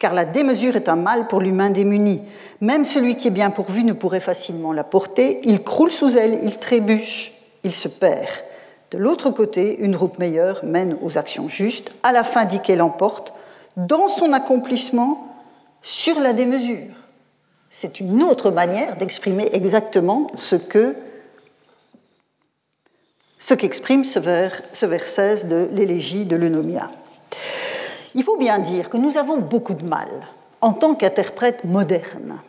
car 0.00 0.12
la 0.12 0.24
démesure 0.24 0.74
est 0.74 0.88
un 0.88 0.96
mal 0.96 1.28
pour 1.28 1.40
l'humain 1.40 1.70
démuni. 1.70 2.22
Même 2.60 2.84
celui 2.84 3.16
qui 3.16 3.28
est 3.28 3.30
bien 3.30 3.50
pourvu 3.50 3.84
ne 3.84 3.92
pourrait 3.92 4.18
facilement 4.18 4.72
la 4.72 4.82
porter. 4.82 5.40
Il 5.44 5.62
croule 5.62 5.92
sous 5.92 6.18
elle, 6.18 6.40
il 6.42 6.58
trébuche, 6.58 7.32
il 7.62 7.72
se 7.72 7.86
perd. 7.86 8.28
De 8.90 8.98
l'autre 8.98 9.30
côté, 9.30 9.78
une 9.80 9.96
route 9.96 10.18
meilleure 10.18 10.64
mène 10.64 10.96
aux 11.02 11.18
actions 11.18 11.48
justes, 11.48 11.92
à 12.02 12.12
la 12.12 12.24
fin 12.24 12.44
dit 12.44 12.60
qu'elle 12.60 12.80
emporte, 12.80 13.32
dans 13.76 14.08
son 14.08 14.32
accomplissement, 14.32 15.28
sur 15.82 16.18
la 16.20 16.32
démesure. 16.32 16.94
C'est 17.70 18.00
une 18.00 18.22
autre 18.22 18.50
manière 18.50 18.96
d'exprimer 18.96 19.48
exactement 19.52 20.26
ce 20.34 20.56
que 20.56 20.96
ce 23.38 23.54
qu'exprime 23.54 24.04
ce 24.04 24.18
vers 24.18 25.06
16 25.06 25.46
de 25.48 25.68
l'élégie 25.72 26.26
de 26.26 26.36
l'Eunomia. 26.36 26.90
Il 28.14 28.24
faut 28.24 28.36
bien 28.36 28.58
dire 28.58 28.90
que 28.90 28.96
nous 28.96 29.16
avons 29.16 29.38
beaucoup 29.38 29.74
de 29.74 29.84
mal, 29.84 30.08
en 30.60 30.72
tant 30.72 30.94
qu'interprètes 30.94 31.64
modernes, 31.64 32.40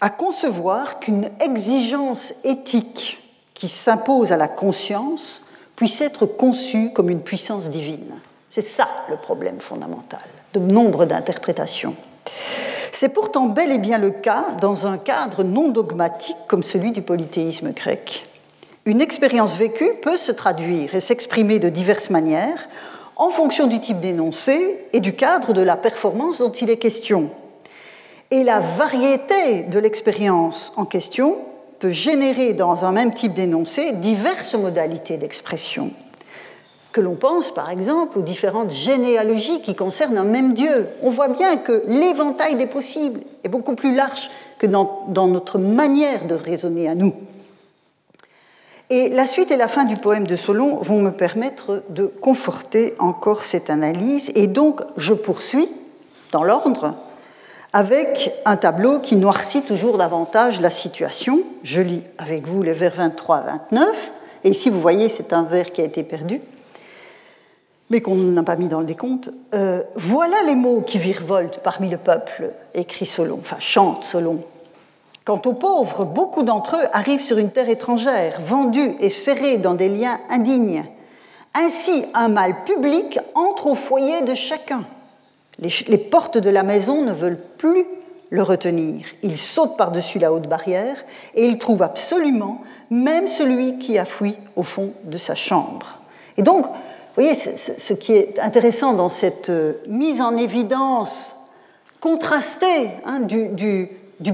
à 0.00 0.10
concevoir 0.10 1.00
qu'une 1.00 1.30
exigence 1.40 2.34
éthique 2.44 3.18
qui 3.54 3.68
s'impose 3.68 4.30
à 4.30 4.36
la 4.36 4.48
conscience 4.48 5.42
puisse 5.76 6.00
être 6.00 6.26
conçue 6.26 6.90
comme 6.92 7.10
une 7.10 7.20
puissance 7.20 7.70
divine. 7.70 8.14
C'est 8.50 8.62
ça 8.62 8.88
le 9.08 9.16
problème 9.16 9.60
fondamental 9.60 10.24
de 10.54 10.60
nombre 10.60 11.04
d'interprétations. 11.04 11.94
C'est 12.92 13.10
pourtant 13.10 13.46
bel 13.46 13.70
et 13.70 13.78
bien 13.78 13.98
le 13.98 14.10
cas 14.10 14.46
dans 14.60 14.86
un 14.86 14.96
cadre 14.96 15.44
non 15.44 15.68
dogmatique 15.68 16.36
comme 16.48 16.62
celui 16.62 16.92
du 16.92 17.02
polythéisme 17.02 17.72
grec. 17.72 18.24
Une 18.86 19.02
expérience 19.02 19.56
vécue 19.56 19.92
peut 20.00 20.16
se 20.16 20.32
traduire 20.32 20.94
et 20.94 21.00
s'exprimer 21.00 21.58
de 21.58 21.68
diverses 21.68 22.08
manières 22.08 22.68
en 23.16 23.28
fonction 23.28 23.66
du 23.66 23.80
type 23.80 24.00
d'énoncé 24.00 24.86
et 24.92 25.00
du 25.00 25.14
cadre 25.14 25.52
de 25.52 25.60
la 25.60 25.76
performance 25.76 26.38
dont 26.38 26.52
il 26.52 26.70
est 26.70 26.78
question. 26.78 27.30
Et 28.30 28.44
la 28.44 28.60
variété 28.60 29.64
de 29.64 29.78
l'expérience 29.78 30.72
en 30.76 30.84
question 30.84 31.36
peut 31.78 31.90
générer 31.90 32.52
dans 32.52 32.84
un 32.84 32.92
même 32.92 33.12
type 33.12 33.34
d'énoncé 33.34 33.92
diverses 33.92 34.54
modalités 34.54 35.18
d'expression. 35.18 35.90
Que 36.92 37.00
l'on 37.00 37.14
pense 37.14 37.52
par 37.52 37.70
exemple 37.70 38.18
aux 38.18 38.22
différentes 38.22 38.70
généalogies 38.70 39.60
qui 39.60 39.74
concernent 39.74 40.16
un 40.16 40.24
même 40.24 40.54
Dieu. 40.54 40.88
On 41.02 41.10
voit 41.10 41.28
bien 41.28 41.56
que 41.58 41.82
l'éventail 41.86 42.56
des 42.56 42.66
possibles 42.66 43.20
est 43.44 43.48
beaucoup 43.48 43.74
plus 43.74 43.94
large 43.94 44.30
que 44.58 44.66
dans, 44.66 45.04
notre 45.08 45.58
manière 45.58 46.26
de 46.26 46.34
raisonner 46.34 46.88
à 46.88 46.94
nous. 46.94 47.12
Et 48.88 49.08
la 49.08 49.26
suite 49.26 49.50
et 49.50 49.56
la 49.56 49.68
fin 49.68 49.84
du 49.84 49.96
poème 49.96 50.26
de 50.26 50.36
Solon 50.36 50.76
vont 50.76 51.02
me 51.02 51.10
permettre 51.10 51.82
de 51.90 52.06
conforter 52.06 52.94
encore 52.98 53.42
cette 53.42 53.68
analyse. 53.68 54.30
Et 54.34 54.46
donc, 54.46 54.80
je 54.96 55.12
poursuis 55.12 55.68
dans 56.32 56.44
l'ordre 56.44 56.94
avec 57.76 58.32
un 58.46 58.56
tableau 58.56 59.00
qui 59.00 59.16
noircit 59.16 59.60
toujours 59.60 59.98
davantage 59.98 60.62
la 60.62 60.70
situation. 60.70 61.42
Je 61.62 61.82
lis 61.82 62.02
avec 62.16 62.48
vous 62.48 62.62
les 62.62 62.72
vers 62.72 62.94
23 62.94 63.40
29. 63.70 64.12
Et 64.44 64.48
ici, 64.48 64.70
vous 64.70 64.80
voyez, 64.80 65.10
c'est 65.10 65.34
un 65.34 65.42
vers 65.42 65.70
qui 65.70 65.82
a 65.82 65.84
été 65.84 66.02
perdu, 66.02 66.40
mais 67.90 68.00
qu'on 68.00 68.14
n'a 68.14 68.42
pas 68.42 68.56
mis 68.56 68.68
dans 68.68 68.80
le 68.80 68.86
décompte. 68.86 69.28
Euh, 69.52 69.82
voilà 69.94 70.42
les 70.46 70.54
mots 70.54 70.80
qui 70.80 70.96
virevoltent 70.96 71.60
parmi 71.62 71.90
le 71.90 71.98
peuple, 71.98 72.50
écrit 72.72 73.04
Solon, 73.04 73.40
enfin 73.42 73.60
chante 73.60 74.04
Solon. 74.04 74.42
Quant 75.26 75.42
aux 75.44 75.52
pauvres, 75.52 76.06
beaucoup 76.06 76.44
d'entre 76.44 76.76
eux 76.76 76.88
arrivent 76.94 77.24
sur 77.24 77.36
une 77.36 77.50
terre 77.50 77.68
étrangère, 77.68 78.40
vendus 78.40 78.94
et 79.00 79.10
serrés 79.10 79.58
dans 79.58 79.74
des 79.74 79.90
liens 79.90 80.18
indignes. 80.30 80.86
Ainsi, 81.52 82.06
un 82.14 82.28
mal 82.28 82.64
public 82.64 83.18
entre 83.34 83.66
au 83.66 83.74
foyer 83.74 84.22
de 84.22 84.34
chacun. 84.34 84.84
Les, 85.58 85.98
portes 85.98 86.38
de 86.38 86.50
la 86.50 86.62
maison 86.62 87.02
ne 87.02 87.12
veulent 87.12 87.40
plus 87.58 87.86
le 88.30 88.42
retenir. 88.42 89.06
Il 89.22 89.36
saute 89.36 89.76
par-dessus 89.76 90.18
la 90.18 90.32
haute 90.32 90.48
barrière 90.48 90.96
et 91.34 91.46
il 91.46 91.58
trouve 91.58 91.82
absolument 91.82 92.62
même 92.90 93.28
celui 93.28 93.78
qui 93.78 93.98
a 93.98 94.04
fui 94.04 94.36
au 94.54 94.62
fond 94.62 94.92
de 95.04 95.16
sa 95.16 95.34
chambre. 95.34 95.98
Et 96.36 96.42
donc, 96.42 96.66
vous 96.66 97.22
voyez, 97.22 97.34
ce 97.34 97.92
qui 97.94 98.12
est 98.12 98.38
intéressant 98.38 98.92
dans 98.92 99.08
cette 99.08 99.48
euh, 99.48 99.74
mise 99.88 100.20
en 100.20 100.36
évidence 100.36 101.34
contrastée 102.00 102.90
hein, 103.06 103.20
du, 103.20 103.88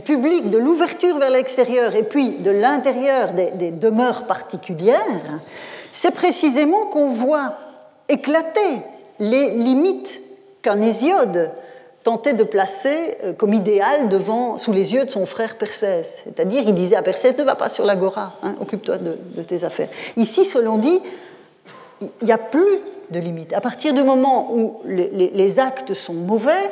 public, 0.04 0.50
de 0.50 0.58
l'ouverture 0.58 1.18
vers 1.18 1.30
l'extérieur 1.30 1.94
et 1.94 2.02
puis 2.02 2.30
de 2.30 2.50
l'intérieur 2.50 3.34
des 3.34 3.70
demeures 3.70 4.26
particulières, 4.26 5.40
c'est 5.92 6.10
précisément 6.10 6.86
qu'on 6.86 7.08
voit 7.08 7.54
éclater 8.08 8.82
les 9.20 9.50
limites 9.50 10.20
qu'un 10.62 10.80
Hésiode 10.80 11.50
tentait 12.02 12.32
de 12.32 12.44
placer 12.44 13.16
euh, 13.24 13.32
comme 13.32 13.54
idéal 13.54 14.08
devant, 14.08 14.56
sous 14.56 14.72
les 14.72 14.94
yeux 14.94 15.04
de 15.04 15.10
son 15.10 15.26
frère 15.26 15.56
Persès. 15.56 16.02
C'est-à-dire, 16.24 16.62
il 16.66 16.74
disait 16.74 16.96
à 16.96 17.02
Persès, 17.02 17.34
ne 17.38 17.44
va 17.44 17.54
pas 17.54 17.68
sur 17.68 17.84
l'agora, 17.84 18.34
hein, 18.42 18.54
occupe-toi 18.60 18.98
de, 18.98 19.42
tes 19.42 19.64
affaires. 19.64 19.88
Ici, 20.16 20.44
selon 20.44 20.78
dit, 20.78 21.00
il 22.00 22.24
n'y 22.24 22.32
a 22.32 22.38
plus 22.38 22.80
de 23.10 23.20
limites. 23.20 23.52
À 23.52 23.60
partir 23.60 23.94
du 23.94 24.02
moment 24.02 24.52
où 24.52 24.76
les, 24.84 25.60
actes 25.60 25.94
sont 25.94 26.14
mauvais, 26.14 26.70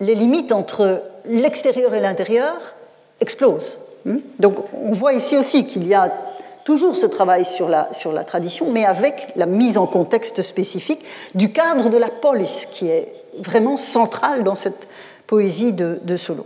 les 0.00 0.14
limites 0.14 0.52
entre 0.52 1.02
l'extérieur 1.26 1.94
et 1.94 2.00
l'intérieur 2.00 2.56
explosent. 3.20 3.78
Hmm? 4.04 4.18
Donc, 4.38 4.56
on 4.74 4.92
voit 4.92 5.12
ici 5.12 5.36
aussi 5.36 5.66
qu'il 5.66 5.86
y 5.86 5.94
a 5.94 6.12
toujours 6.68 6.98
ce 6.98 7.06
travail 7.06 7.46
sur 7.46 7.66
la, 7.66 7.88
sur 7.94 8.12
la 8.12 8.24
tradition, 8.24 8.70
mais 8.70 8.84
avec 8.84 9.32
la 9.36 9.46
mise 9.46 9.78
en 9.78 9.86
contexte 9.86 10.42
spécifique 10.42 11.02
du 11.34 11.50
cadre 11.50 11.88
de 11.88 11.96
la 11.96 12.10
police, 12.10 12.66
qui 12.70 12.88
est 12.88 13.10
vraiment 13.38 13.78
central 13.78 14.44
dans 14.44 14.54
cette 14.54 14.86
poésie 15.26 15.72
de, 15.72 15.98
de 16.02 16.18
Solon. 16.18 16.44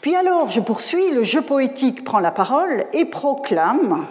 Puis 0.00 0.16
alors, 0.16 0.48
je 0.48 0.60
poursuis, 0.60 1.10
le 1.10 1.22
jeu 1.22 1.42
poétique 1.42 2.02
prend 2.02 2.18
la 2.18 2.30
parole 2.30 2.86
et 2.94 3.04
proclame, 3.04 4.06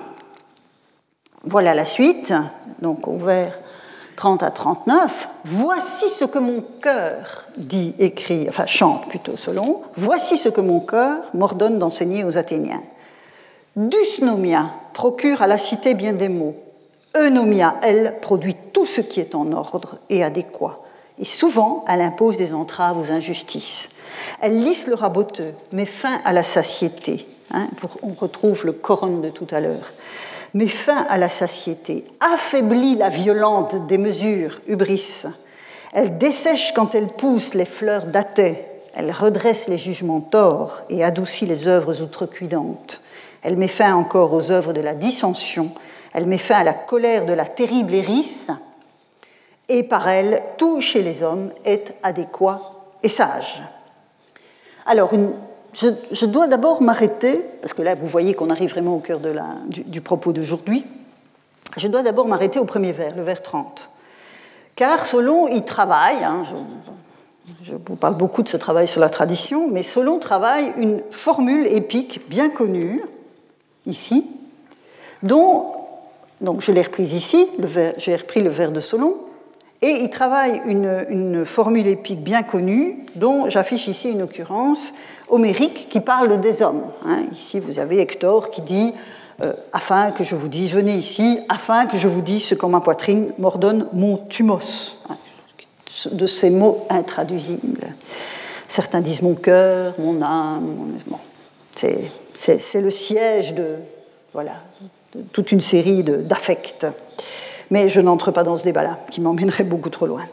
voilà 1.43 1.73
la 1.73 1.85
suite, 1.85 2.35
donc 2.83 3.07
au 3.07 3.17
vers 3.17 3.57
30 4.17 4.43
à 4.43 4.51
39, 4.51 5.27
voici 5.45 6.07
ce 6.07 6.25
que 6.25 6.37
mon 6.37 6.63
cœur 6.83 7.47
dit, 7.57 7.95
écrit, 7.97 8.45
enfin 8.47 8.67
chante 8.67 9.07
plutôt 9.07 9.35
Solon, 9.37 9.81
voici 9.95 10.37
ce 10.37 10.49
que 10.49 10.61
mon 10.61 10.81
cœur 10.81 11.17
m'ordonne 11.33 11.79
d'enseigner 11.79 12.23
aux 12.23 12.37
Athéniens. 12.37 12.83
Dusnomia 13.75 14.69
procure 14.93 15.41
à 15.41 15.47
la 15.47 15.57
cité 15.57 15.93
bien 15.93 16.13
des 16.13 16.29
mots. 16.29 16.55
Eunomia, 17.15 17.75
elle, 17.83 18.15
produit 18.21 18.55
tout 18.73 18.85
ce 18.85 19.01
qui 19.01 19.19
est 19.19 19.35
en 19.35 19.51
ordre 19.51 19.97
et 20.09 20.23
adéquat. 20.23 20.79
Et 21.19 21.25
souvent, 21.25 21.83
elle 21.87 22.01
impose 22.01 22.37
des 22.37 22.53
entraves 22.53 22.97
aux 22.97 23.11
injustices. 23.11 23.89
Elle 24.41 24.63
lisse 24.63 24.87
le 24.87 24.95
raboteux, 24.95 25.53
met 25.73 25.85
fin 25.85 26.19
à 26.23 26.33
la 26.33 26.43
satiété. 26.43 27.27
Hein, 27.53 27.67
on 28.01 28.13
retrouve 28.13 28.65
le 28.65 28.71
coron 28.71 29.17
de 29.17 29.29
tout 29.29 29.47
à 29.51 29.59
l'heure. 29.59 29.91
Met 30.53 30.67
fin 30.67 31.05
à 31.09 31.17
la 31.17 31.29
satiété, 31.29 32.05
affaiblit 32.19 32.95
la 32.95 33.09
violente 33.09 33.87
des 33.87 33.97
mesures, 33.97 34.61
hubris. 34.67 35.25
Elle 35.93 36.17
dessèche 36.17 36.73
quand 36.73 36.95
elle 36.95 37.07
pousse 37.07 37.53
les 37.53 37.65
fleurs 37.65 38.05
d'athée. 38.05 38.65
Elle 38.93 39.11
redresse 39.11 39.67
les 39.67 39.77
jugements 39.77 40.21
torts 40.21 40.81
et 40.89 41.03
adoucit 41.03 41.45
les 41.45 41.67
œuvres 41.67 42.01
outrecuidantes. 42.01 43.00
Elle 43.41 43.57
met 43.57 43.67
fin 43.67 43.95
encore 43.95 44.33
aux 44.33 44.51
œuvres 44.51 44.73
de 44.73 44.81
la 44.81 44.93
dissension, 44.93 45.71
elle 46.13 46.25
met 46.25 46.37
fin 46.37 46.55
à 46.55 46.63
la 46.63 46.73
colère 46.73 47.25
de 47.25 47.33
la 47.33 47.45
terrible 47.45 47.93
hérisse, 47.93 48.51
et 49.69 49.83
par 49.83 50.07
elle, 50.09 50.41
tout 50.57 50.81
chez 50.81 51.01
les 51.01 51.23
hommes 51.23 51.51
est 51.63 51.95
adéquat 52.03 52.61
et 53.03 53.09
sage. 53.09 53.63
Alors, 54.85 55.11
je, 55.73 56.25
dois 56.25 56.47
d'abord 56.47 56.81
m'arrêter, 56.81 57.45
parce 57.61 57.73
que 57.73 57.81
là, 57.81 57.95
vous 57.95 58.07
voyez 58.07 58.33
qu'on 58.33 58.49
arrive 58.49 58.71
vraiment 58.71 58.95
au 58.95 58.99
cœur 58.99 59.19
du, 59.67 60.01
propos 60.01 60.33
d'aujourd'hui, 60.33 60.85
je 61.77 61.87
dois 61.87 62.03
d'abord 62.03 62.27
m'arrêter 62.27 62.59
au 62.59 62.65
premier 62.65 62.91
vers, 62.91 63.15
le 63.15 63.23
vers 63.23 63.41
30. 63.41 63.89
Car 64.75 65.05
Solon 65.05 65.47
y 65.47 65.63
travaille, 65.63 66.23
hein, 66.23 66.43
je, 67.63 67.71
je, 67.71 67.73
vous 67.85 67.95
parle 67.95 68.15
beaucoup 68.15 68.43
de 68.43 68.49
ce 68.49 68.57
travail 68.57 68.87
sur 68.87 68.99
la 68.99 69.09
tradition, 69.09 69.69
mais 69.69 69.83
Solon 69.83 70.19
travaille 70.19 70.73
une 70.75 71.01
formule 71.11 71.67
épique 71.67 72.27
bien 72.27 72.49
connue, 72.49 73.01
ici, 73.85 74.25
dont, 75.23 75.65
donc 76.41 76.61
je 76.61 76.71
l'ai 76.71 76.81
reprise 76.81 77.13
ici, 77.13 77.47
j'ai 77.97 78.15
repris 78.15 78.41
le 78.41 78.49
vers 78.49 78.71
de 78.71 78.79
Solon, 78.79 79.15
et 79.81 80.01
il 80.03 80.09
travaille 80.11 80.61
une, 80.65 81.43
formule 81.43 81.87
épique 81.87 82.21
bien 82.21 82.43
connue, 82.43 83.03
dont 83.15 83.49
j'affiche 83.49 83.87
ici 83.87 84.11
une 84.11 84.21
occurrence 84.21 84.93
homérique 85.27 85.87
qui 85.89 85.99
parle 85.99 86.39
des 86.39 86.61
hommes. 86.61 86.83
Hein. 87.05 87.23
ici, 87.33 87.59
vous 87.59 87.79
avez 87.79 87.99
Hector 87.99 88.51
qui 88.51 88.61
dit 88.61 88.93
euh, 89.41 89.53
Afin 89.73 90.11
que 90.11 90.23
je 90.23 90.35
vous 90.35 90.49
dise, 90.49 90.73
venez 90.73 90.93
ici, 90.93 91.39
afin 91.49 91.87
que 91.87 91.97
je 91.97 92.07
vous 92.07 92.21
dise 92.21 92.43
ce 92.43 92.53
qu'en 92.53 92.69
ma 92.69 92.81
poitrine 92.81 93.31
m'ordonne 93.39 93.87
mon 93.93 94.17
thumos. 94.17 94.97
Hein, 95.09 95.17
de 96.11 96.25
ces 96.25 96.49
mots 96.49 96.85
intraduisibles. 96.89 97.93
Certains 98.67 99.01
disent 99.01 99.21
mon 99.21 99.35
cœur, 99.35 99.95
mon 99.99 100.21
âme. 100.21 100.97
Bon, 101.07 101.17
c'est 101.75 102.09
le 102.81 102.91
siège 102.91 103.53
de, 103.53 103.75
voilà, 104.33 104.53
toute 105.31 105.51
une 105.51 105.61
série 105.61 106.03
d'affects. 106.03 106.85
Mais 107.69 107.89
je 107.89 108.01
n'entre 108.01 108.31
pas 108.31 108.43
dans 108.43 108.57
ce 108.57 108.63
débat-là, 108.63 108.99
qui 109.09 109.21
m'emmènerait 109.21 109.63
beaucoup 109.63 109.89
trop 109.89 110.05
loin. 110.05 110.23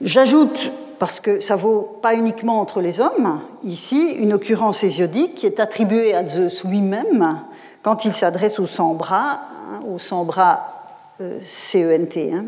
J'ajoute, 0.00 0.72
parce 0.98 1.20
que 1.20 1.40
ça 1.40 1.56
vaut 1.56 1.98
pas 2.00 2.14
uniquement 2.14 2.60
entre 2.60 2.80
les 2.80 3.00
hommes, 3.00 3.40
ici, 3.64 4.12
une 4.18 4.32
occurrence 4.32 4.82
hésiodique 4.82 5.34
qui 5.34 5.46
est 5.46 5.60
attribuée 5.60 6.14
à 6.14 6.26
Zeus 6.26 6.64
lui-même 6.64 7.40
quand 7.82 8.04
il 8.04 8.12
s'adresse 8.12 8.58
aux 8.58 8.66
100 8.66 8.94
bras, 8.94 9.40
hein, 9.72 9.82
aux 9.86 9.98
100 9.98 10.24
bras 10.24 10.80
euh, 11.20 11.38
CENT, 11.44 12.32
hein, 12.32 12.44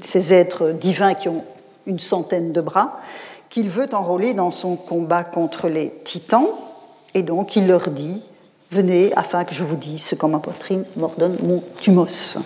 ces 0.00 0.32
êtres 0.32 0.70
divins 0.72 1.14
qui 1.14 1.28
ont 1.28 1.44
une 1.86 1.98
centaine 1.98 2.52
de 2.52 2.60
bras, 2.60 3.00
qu'il 3.48 3.68
veut 3.68 3.88
enrôler 3.92 4.34
dans 4.34 4.50
son 4.50 4.76
combat 4.76 5.24
contre 5.24 5.68
les 5.68 5.90
titans, 6.04 6.48
et 7.14 7.22
donc 7.22 7.56
il 7.56 7.66
leur 7.66 7.90
dit 7.90 8.20
Venez 8.70 9.12
afin 9.14 9.44
que 9.44 9.54
je 9.54 9.62
vous 9.62 9.76
dise 9.76 10.04
ce 10.04 10.14
qu'en 10.16 10.28
ma 10.28 10.40
poitrine 10.40 10.84
m'ordonne 10.96 11.36
mon 11.44 11.62
thumos. 11.80 12.38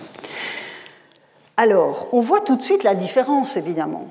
Alors, 1.57 2.07
on 2.11 2.21
voit 2.21 2.41
tout 2.41 2.55
de 2.55 2.61
suite 2.61 2.83
la 2.83 2.95
différence, 2.95 3.57
évidemment. 3.57 4.07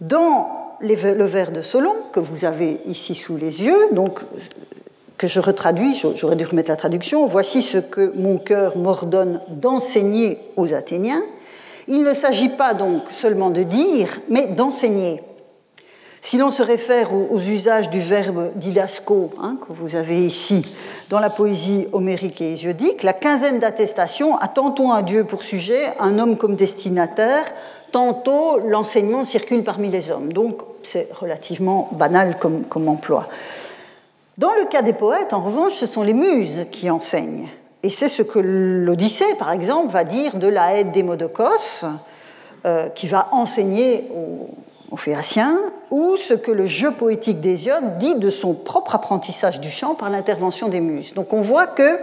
Dans 0.00 0.76
le 0.80 1.24
vers 1.24 1.52
de 1.52 1.62
Solon, 1.62 1.94
que 2.12 2.20
vous 2.20 2.44
avez 2.44 2.80
ici 2.86 3.14
sous 3.14 3.36
les 3.36 3.62
yeux, 3.62 3.88
donc 3.92 4.20
que 5.18 5.26
je 5.26 5.38
retraduis, 5.38 6.00
j'aurais 6.16 6.36
dû 6.36 6.44
remettre 6.44 6.70
la 6.70 6.76
traduction, 6.76 7.26
voici 7.26 7.62
ce 7.62 7.78
que 7.78 8.12
mon 8.16 8.38
cœur 8.38 8.76
m'ordonne 8.76 9.40
d'enseigner 9.48 10.38
aux 10.56 10.74
Athéniens. 10.74 11.22
Il 11.88 12.02
ne 12.02 12.14
s'agit 12.14 12.48
pas 12.48 12.74
donc 12.74 13.02
seulement 13.10 13.50
de 13.50 13.62
dire, 13.62 14.18
mais 14.28 14.48
d'enseigner. 14.48 15.22
Si 16.24 16.38
l'on 16.38 16.48
se 16.48 16.62
réfère 16.62 17.10
aux, 17.12 17.38
usages 17.38 17.90
du 17.90 18.00
verbe 18.00 18.52
didasco, 18.56 19.28
hein, 19.42 19.58
que 19.60 19.74
vous 19.74 19.94
avez 19.94 20.24
ici 20.24 20.74
dans 21.10 21.20
la 21.20 21.28
poésie 21.28 21.86
homérique 21.92 22.40
et 22.40 22.54
hésiodique, 22.54 23.02
la 23.02 23.12
quinzaine 23.12 23.58
d'attestations 23.58 24.38
a 24.38 24.48
tantôt 24.48 24.90
un 24.90 25.02
dieu 25.02 25.24
pour 25.24 25.42
sujet, 25.42 25.92
un 26.00 26.18
homme 26.18 26.38
comme 26.38 26.56
destinataire, 26.56 27.44
tantôt 27.92 28.58
l'enseignement 28.66 29.26
circule 29.26 29.62
parmi 29.62 29.90
les 29.90 30.10
hommes. 30.10 30.32
Donc 30.32 30.62
c'est 30.82 31.12
relativement 31.12 31.90
banal 31.92 32.38
comme, 32.38 32.88
emploi. 32.88 33.28
Dans 34.38 34.54
le 34.54 34.64
cas 34.64 34.80
des 34.80 34.94
poètes, 34.94 35.34
en 35.34 35.42
revanche, 35.42 35.74
ce 35.74 35.84
sont 35.84 36.02
les 36.02 36.14
muses 36.14 36.64
qui 36.72 36.88
enseignent. 36.88 37.48
Et 37.82 37.90
c'est 37.90 38.08
ce 38.08 38.22
que 38.22 38.38
l'Odyssée, 38.38 39.34
par 39.38 39.52
exemple, 39.52 39.92
va 39.92 40.04
dire 40.04 40.36
de 40.36 40.48
la 40.48 40.74
haie 40.74 40.84
d'Hémodocos, 40.84 41.84
euh, 42.64 42.88
qui 42.88 43.08
va 43.08 43.28
enseigner 43.32 44.08
aux, 44.16 44.48
ou 45.90 46.16
ce 46.16 46.34
que 46.34 46.50
le 46.50 46.66
jeu 46.66 46.90
poétique 46.90 47.40
d'Hésiode 47.40 47.98
dit 47.98 48.14
de 48.16 48.30
son 48.30 48.54
propre 48.54 48.94
apprentissage 48.94 49.60
du 49.60 49.70
chant 49.70 49.94
par 49.94 50.10
l'intervention 50.10 50.68
des 50.68 50.80
muses. 50.80 51.14
Donc 51.14 51.32
on 51.32 51.40
voit 51.40 51.66
que 51.66 51.98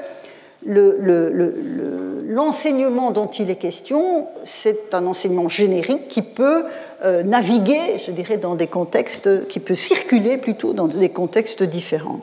l'enseignement 2.28 3.12
dont 3.12 3.28
il 3.28 3.50
est 3.50 3.56
question, 3.56 4.28
c'est 4.44 4.94
un 4.94 5.08
enseignement 5.08 5.50
générique 5.50 6.08
qui 6.08 6.22
peut 6.22 6.66
euh, 7.04 7.24
naviguer, 7.24 8.00
je 8.06 8.12
dirais, 8.12 8.38
dans 8.38 8.56
des 8.56 8.68
contextes, 8.68 9.48
qui 9.48 9.60
peut 9.60 9.76
circuler 9.76 10.38
plutôt 10.38 10.74
dans 10.74 10.88
des 10.88 11.10
contextes 11.10 11.64
différents. 11.64 12.20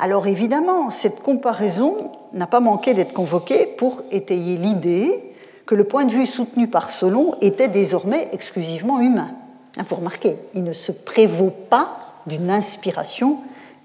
Alors 0.00 0.26
évidemment, 0.26 0.90
cette 0.90 1.20
comparaison 1.20 2.10
n'a 2.32 2.48
pas 2.48 2.60
manqué 2.60 2.94
d'être 2.94 3.12
convoquée 3.12 3.66
pour 3.78 4.02
étayer 4.10 4.56
l'idée 4.56 5.22
que 5.66 5.76
le 5.76 5.84
point 5.84 6.04
de 6.04 6.10
vue 6.10 6.26
soutenu 6.26 6.66
par 6.66 6.90
Solon 6.90 7.36
était 7.40 7.68
désormais 7.68 8.28
exclusivement 8.32 9.00
humain. 9.00 9.30
Hein, 9.76 9.84
vous 9.88 9.96
remarquez, 9.96 10.36
il 10.54 10.64
ne 10.64 10.72
se 10.72 10.92
prévaut 10.92 11.52
pas 11.70 11.98
d'une 12.26 12.50
inspiration 12.50 13.38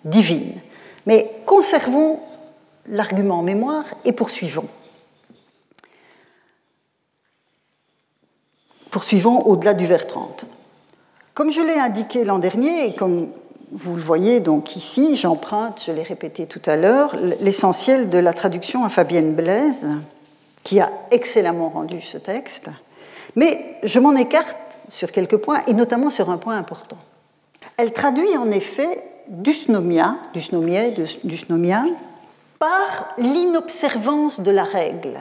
divine. 0.03 0.53
Mais 1.05 1.31
conservons 1.45 2.19
l'argument 2.89 3.39
en 3.39 3.43
mémoire 3.43 3.85
et 4.05 4.11
poursuivons. 4.11 4.67
Poursuivons 8.91 9.45
au-delà 9.45 9.73
du 9.73 9.85
vers 9.85 10.07
30. 10.07 10.45
Comme 11.33 11.51
je 11.51 11.61
l'ai 11.61 11.79
indiqué 11.79 12.23
l'an 12.23 12.39
dernier, 12.39 12.87
et 12.87 12.95
comme 12.95 13.29
vous 13.71 13.95
le 13.95 14.01
voyez 14.01 14.39
donc 14.39 14.75
ici, 14.75 15.15
j'emprunte, 15.15 15.83
je 15.85 15.91
l'ai 15.91 16.03
répété 16.03 16.45
tout 16.45 16.61
à 16.65 16.75
l'heure, 16.75 17.15
l'essentiel 17.41 18.09
de 18.09 18.17
la 18.17 18.33
traduction 18.33 18.85
à 18.85 18.89
Fabienne 18.89 19.33
Blaise, 19.33 19.87
qui 20.63 20.79
a 20.79 20.89
excellemment 21.11 21.69
rendu 21.69 22.01
ce 22.01 22.17
texte, 22.17 22.69
mais 23.35 23.75
je 23.83 23.99
m'en 23.99 24.15
écarte 24.15 24.57
sur 24.91 25.11
quelques 25.11 25.37
points, 25.37 25.61
et 25.67 25.73
notamment 25.73 26.09
sur 26.09 26.29
un 26.29 26.37
point 26.37 26.57
important. 26.57 26.97
Elle 27.77 27.93
traduit 27.93 28.37
en 28.37 28.49
effet 28.51 29.03
dusnomia, 29.29 30.15
dusnomia, 30.33 30.89
dusnomia 31.23 31.85
par 32.59 33.13
l'inobservance 33.17 34.39
de 34.39 34.51
la 34.51 34.63
règle 34.63 35.19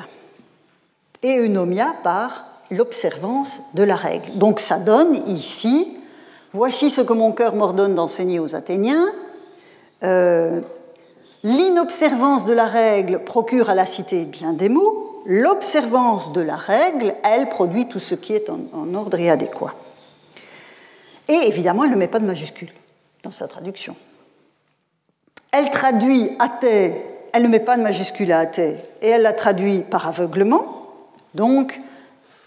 et 1.22 1.38
eunomia 1.38 1.94
par 2.02 2.46
l'observance 2.70 3.60
de 3.74 3.82
la 3.82 3.96
règle. 3.96 4.38
Donc 4.38 4.60
ça 4.60 4.78
donne 4.78 5.14
ici, 5.28 5.88
voici 6.52 6.90
ce 6.90 7.00
que 7.00 7.12
mon 7.12 7.32
cœur 7.32 7.54
m'ordonne 7.54 7.94
d'enseigner 7.94 8.38
aux 8.38 8.54
Athéniens. 8.54 9.06
Euh, 10.02 10.60
l'inobservance 11.42 12.44
de 12.46 12.52
la 12.52 12.66
règle 12.66 13.20
procure 13.20 13.70
à 13.70 13.74
la 13.74 13.86
cité 13.86 14.24
bien 14.24 14.52
des 14.52 14.68
mots, 14.68 15.05
l'observance 15.26 16.32
de 16.32 16.40
la 16.40 16.56
règle, 16.56 17.14
elle, 17.22 17.48
produit 17.48 17.88
tout 17.88 17.98
ce 17.98 18.14
qui 18.14 18.32
est 18.32 18.50
en, 18.50 18.94
ordre 18.94 19.18
et 19.18 19.30
adéquat. 19.30 19.74
Et 21.28 21.48
évidemment, 21.48 21.84
elle 21.84 21.90
ne 21.90 21.96
met 21.96 22.08
pas 22.08 22.20
de 22.20 22.26
majuscule 22.26 22.72
dans 23.22 23.30
sa 23.30 23.48
traduction. 23.48 23.96
Elle 25.50 25.70
traduit 25.70 26.30
athée 26.38 26.94
elle 27.36 27.42
ne 27.42 27.48
met 27.48 27.60
pas 27.60 27.76
de 27.76 27.82
majuscule 27.82 28.32
à 28.32 28.38
athée 28.38 28.78
et 29.02 29.08
elle 29.08 29.20
la 29.20 29.34
traduit 29.34 29.80
par 29.80 30.08
aveuglement. 30.08 30.64
Donc, 31.34 31.78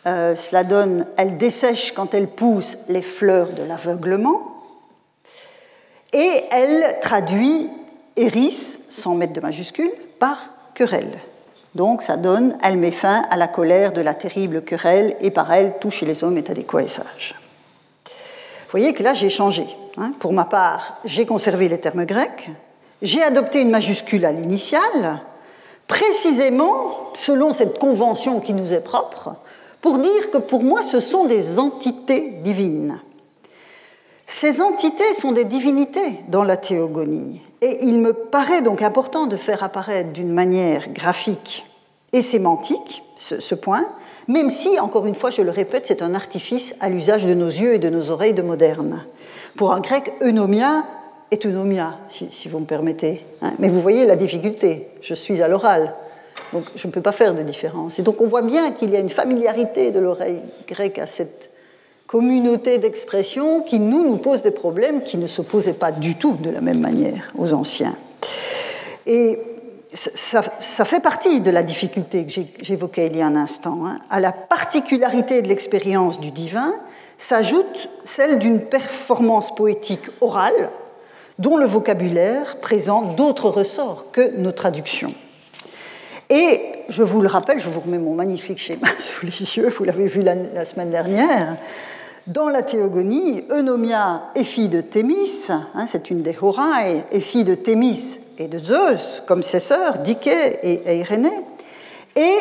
euh, 0.07 0.35
cela 0.35 0.63
donne, 0.63 1.05
elle 1.15 1.37
dessèche 1.37 1.91
quand 1.91 2.15
elle 2.15 2.27
pousse 2.27 2.75
les 2.87 3.03
fleurs 3.03 3.51
de 3.51 3.61
l'aveuglement. 3.61 4.41
Et 6.11 6.31
elle 6.49 6.97
traduit 7.01 7.69
Eris, 8.15 8.79
sans 8.89 9.13
mettre 9.13 9.33
de 9.33 9.41
majuscule, 9.41 9.91
par 10.17 10.39
querelle. 10.73 11.19
Donc 11.75 12.01
ça 12.01 12.17
donne, 12.17 12.57
elle 12.63 12.77
met 12.77 12.91
fin 12.91 13.23
à 13.29 13.37
la 13.37 13.47
colère 13.47 13.93
de 13.93 14.01
la 14.01 14.13
terrible 14.13 14.63
querelle, 14.63 15.15
et 15.21 15.31
par 15.31 15.51
elle, 15.53 15.75
tout 15.79 15.91
chez 15.91 16.05
les 16.05 16.23
hommes 16.23 16.37
est 16.37 16.49
adéquat 16.49 16.83
et 16.83 16.87
sage. 16.87 17.35
Vous 18.05 18.71
voyez 18.71 18.93
que 18.93 19.03
là, 19.03 19.13
j'ai 19.13 19.29
changé. 19.29 19.65
Hein. 19.97 20.13
Pour 20.19 20.33
ma 20.33 20.45
part, 20.45 20.97
j'ai 21.05 21.25
conservé 21.25 21.69
les 21.69 21.79
termes 21.79 22.05
grecs, 22.05 22.49
j'ai 23.01 23.23
adopté 23.23 23.61
une 23.61 23.71
majuscule 23.71 24.25
à 24.25 24.31
l'initiale, 24.31 25.21
précisément 25.87 27.11
selon 27.13 27.53
cette 27.53 27.79
convention 27.79 28.39
qui 28.39 28.53
nous 28.53 28.73
est 28.73 28.83
propre, 28.83 29.35
pour 29.81 29.99
dire 29.99 30.31
que 30.31 30.37
pour 30.37 30.63
moi 30.63 30.83
ce 30.83 30.99
sont 30.99 31.25
des 31.25 31.59
entités 31.59 32.31
divines. 32.43 32.99
Ces 34.27 34.61
entités 34.61 35.13
sont 35.13 35.31
des 35.31 35.45
divinités 35.45 36.19
dans 36.27 36.43
la 36.43 36.57
théogonie, 36.57 37.41
et 37.61 37.79
il 37.81 37.99
me 37.99 38.13
paraît 38.13 38.61
donc 38.61 38.81
important 38.81 39.27
de 39.27 39.37
faire 39.37 39.63
apparaître 39.63 40.11
d'une 40.11 40.31
manière 40.31 40.89
graphique 40.89 41.65
et 42.13 42.21
sémantique 42.21 43.03
ce, 43.15 43.55
point, 43.55 43.85
même 44.27 44.49
si, 44.49 44.79
encore 44.79 45.05
une 45.05 45.15
fois, 45.15 45.29
je 45.29 45.41
le 45.41 45.51
répète, 45.51 45.85
c'est 45.87 46.01
un 46.01 46.15
artifice 46.15 46.73
à 46.79 46.89
l'usage 46.89 47.25
de 47.25 47.33
nos 47.33 47.47
yeux 47.47 47.73
et 47.73 47.79
de 47.79 47.89
nos 47.89 48.11
oreilles 48.11 48.33
de 48.33 48.41
modernes. 48.41 49.03
Pour 49.57 49.73
un 49.73 49.81
grec, 49.81 50.13
eunomia 50.21 50.85
autonomia, 51.31 51.97
si, 52.07 52.27
si, 52.31 52.47
vous 52.47 52.59
me 52.59 52.65
permettez. 52.65 53.23
Hein. 53.41 53.53
Mais 53.59 53.69
vous 53.69 53.81
voyez 53.81 54.05
la 54.05 54.15
difficulté. 54.15 54.87
Je 55.01 55.13
suis 55.13 55.41
à 55.41 55.47
l'oral, 55.47 55.93
donc 56.53 56.65
je 56.75 56.87
ne 56.87 56.91
peux 56.91 57.01
pas 57.01 57.11
faire 57.11 57.35
de 57.35 57.43
différence. 57.43 57.99
Et 57.99 58.01
donc 58.01 58.21
on 58.21 58.27
voit 58.27 58.41
bien 58.41 58.71
qu'il 58.71 58.89
y 58.91 58.95
a 58.95 58.99
une 58.99 59.09
familiarité 59.09 59.91
de 59.91 59.99
l'oreille 59.99 60.41
grecque 60.67 60.99
à 60.99 61.07
cette 61.07 61.49
communauté 62.09 62.79
d'expression 62.79 63.61
qui, 63.61 63.79
nous, 63.79 64.03
nous 64.03 64.17
pose 64.17 64.41
des 64.41 64.49
problèmes 64.49 65.03
qui 65.03 65.15
ne 65.19 65.27
se 65.27 65.43
posaient 65.43 65.73
pas 65.73 65.91
du 65.91 66.15
tout 66.15 66.33
de 66.33 66.49
la 66.49 66.59
même 66.59 66.79
manière 66.79 67.31
aux 67.37 67.53
anciens. 67.53 67.95
Et 69.05 69.37
ça, 69.93 70.41
ça 70.59 70.85
fait 70.85 71.01
partie 71.01 71.39
de 71.41 71.51
la 71.51 71.61
difficulté 71.61 72.25
que 72.25 72.31
j'évoquais 72.63 73.05
il 73.05 73.17
y 73.17 73.21
a 73.21 73.27
un 73.27 73.35
instant. 73.35 73.85
Hein. 73.85 73.99
À 74.09 74.19
la 74.19 74.31
particularité 74.31 75.43
de 75.43 75.47
l'expérience 75.47 76.19
du 76.19 76.31
divin 76.31 76.73
s'ajoute 77.19 77.89
celle 78.05 78.39
d'une 78.39 78.59
performance 78.59 79.53
poétique 79.53 80.09
orale, 80.19 80.71
dont 81.37 81.57
le 81.57 81.67
vocabulaire 81.67 82.57
présente 82.59 83.17
d'autres 83.17 83.51
ressorts 83.51 84.07
que 84.11 84.35
nos 84.35 84.51
traductions. 84.51 85.13
Et 86.31 86.59
je 86.89 87.03
vous 87.03 87.21
le 87.21 87.27
rappelle, 87.27 87.59
je 87.59 87.69
vous 87.69 87.79
remets 87.79 87.97
mon 87.97 88.15
magnifique 88.15 88.59
schéma 88.59 88.87
sous 88.99 89.27
les 89.27 89.57
yeux, 89.57 89.69
vous 89.69 89.83
l'avez 89.83 90.07
vu 90.07 90.21
la, 90.21 90.65
semaine 90.65 90.89
dernière, 90.89 91.57
dans 92.27 92.49
la 92.49 92.63
théogonie, 92.63 93.43
Eunomia 93.49 94.31
est 94.35 94.43
fille 94.43 94.69
de 94.69 94.81
Thémis, 94.81 95.47
hein, 95.49 95.85
c'est 95.87 96.09
une 96.09 96.21
des 96.21 96.35
Horae, 96.41 97.03
est 97.11 97.19
fille 97.19 97.43
de 97.43 97.55
Thémis 97.55 98.19
et 98.37 98.47
de 98.47 98.57
Zeus, 98.57 99.23
comme 99.27 99.43
ses 99.43 99.59
sœurs, 99.59 99.99
Dike 99.99 100.27
et 100.27 100.99
Irénée. 100.99 101.29
Et 102.15 102.37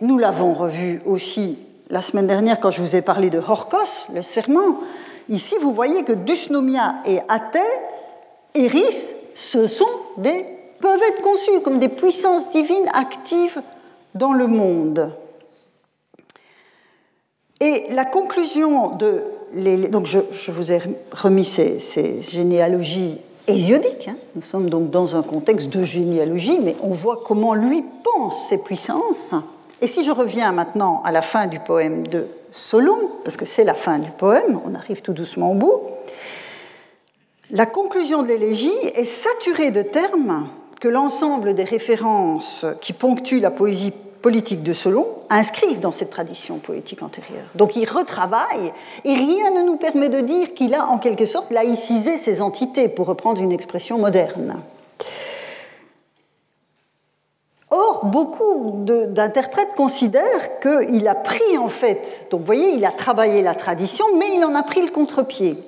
nous 0.00 0.18
l'avons 0.18 0.54
revu 0.54 1.02
aussi 1.06 1.58
la 1.90 2.02
semaine 2.02 2.26
dernière 2.26 2.60
quand 2.60 2.70
je 2.70 2.80
vous 2.80 2.96
ai 2.96 3.02
parlé 3.02 3.30
de 3.30 3.38
Horkos, 3.38 4.12
le 4.14 4.22
serment. 4.22 4.78
Ici, 5.28 5.56
vous 5.60 5.72
voyez 5.72 6.04
que 6.04 6.12
Dusnomia 6.12 6.96
et 7.04 7.18
Athé, 7.28 7.60
Eris, 8.54 9.14
ce 9.34 9.66
sont 9.66 9.88
des, 10.16 10.44
peuvent 10.80 11.02
être 11.08 11.22
conçus 11.22 11.60
comme 11.62 11.78
des 11.78 11.88
puissances 11.88 12.50
divines 12.50 12.88
actives 12.92 13.60
dans 14.14 14.32
le 14.32 14.46
monde. 14.46 15.12
Et 17.60 17.86
la 17.90 18.04
conclusion 18.04 18.96
de. 18.96 19.22
donc 19.88 20.06
je, 20.06 20.50
vous 20.50 20.72
ai 20.72 20.80
remis 21.12 21.44
ces, 21.44 22.22
généalogies 22.22 23.18
hésiodiques. 23.46 24.08
Hein. 24.08 24.16
Nous 24.36 24.42
sommes 24.42 24.70
donc 24.70 24.90
dans 24.90 25.16
un 25.16 25.22
contexte 25.22 25.70
de 25.70 25.84
généalogie, 25.84 26.58
mais 26.62 26.76
on 26.82 26.90
voit 26.90 27.22
comment 27.26 27.54
lui 27.54 27.84
pense 28.04 28.48
ces 28.48 28.62
puissances. 28.62 29.34
Et 29.80 29.86
si 29.86 30.04
je 30.04 30.10
reviens 30.10 30.52
maintenant 30.52 31.02
à 31.04 31.12
la 31.12 31.22
fin 31.22 31.46
du 31.46 31.58
poème 31.60 32.06
de 32.06 32.26
Solon, 32.50 32.98
parce 33.24 33.36
que 33.36 33.44
c'est 33.44 33.64
la 33.64 33.74
fin 33.74 33.98
du 33.98 34.10
poème, 34.10 34.60
on 34.64 34.74
arrive 34.74 35.02
tout 35.02 35.12
doucement 35.12 35.52
au 35.52 35.54
bout, 35.54 35.80
la 37.50 37.66
conclusion 37.66 38.22
de 38.22 38.28
l'élégie 38.28 38.70
est 38.94 39.04
saturée 39.04 39.70
de 39.70 39.82
termes 39.82 40.48
que 40.80 40.88
l'ensemble 40.88 41.54
des 41.54 41.64
références 41.64 42.66
qui 42.80 42.92
ponctuent 42.92 43.40
la 43.40 43.50
poésie 43.50 43.92
politique 44.22 44.62
de 44.62 44.72
Solon 44.72 45.06
inscrivent 45.30 45.80
dans 45.80 45.92
cette 45.92 46.10
tradition 46.10 46.58
poétique 46.58 47.02
antérieure. 47.02 47.46
Donc 47.54 47.76
il 47.76 47.88
retravaille 47.88 48.72
et 49.04 49.14
rien 49.14 49.50
ne 49.50 49.62
nous 49.62 49.76
permet 49.76 50.08
de 50.08 50.20
dire 50.20 50.54
qu'il 50.54 50.74
a 50.74 50.86
en 50.86 50.98
quelque 50.98 51.26
sorte 51.26 51.50
laïcisé 51.50 52.18
ces 52.18 52.40
entités, 52.40 52.88
pour 52.88 53.06
reprendre 53.06 53.40
une 53.40 53.52
expression 53.52 53.98
moderne. 53.98 54.60
Or, 57.70 58.06
beaucoup 58.06 58.84
d'interprètes 58.86 59.74
considèrent 59.76 60.60
qu'il 60.60 61.06
a 61.06 61.14
pris 61.14 61.58
en 61.58 61.68
fait, 61.68 62.26
donc 62.30 62.40
vous 62.40 62.46
voyez, 62.46 62.70
il 62.70 62.84
a 62.86 62.92
travaillé 62.92 63.42
la 63.42 63.54
tradition, 63.54 64.06
mais 64.16 64.34
il 64.34 64.44
en 64.44 64.54
a 64.54 64.62
pris 64.62 64.80
le 64.80 64.90
contre-pied 64.90 65.58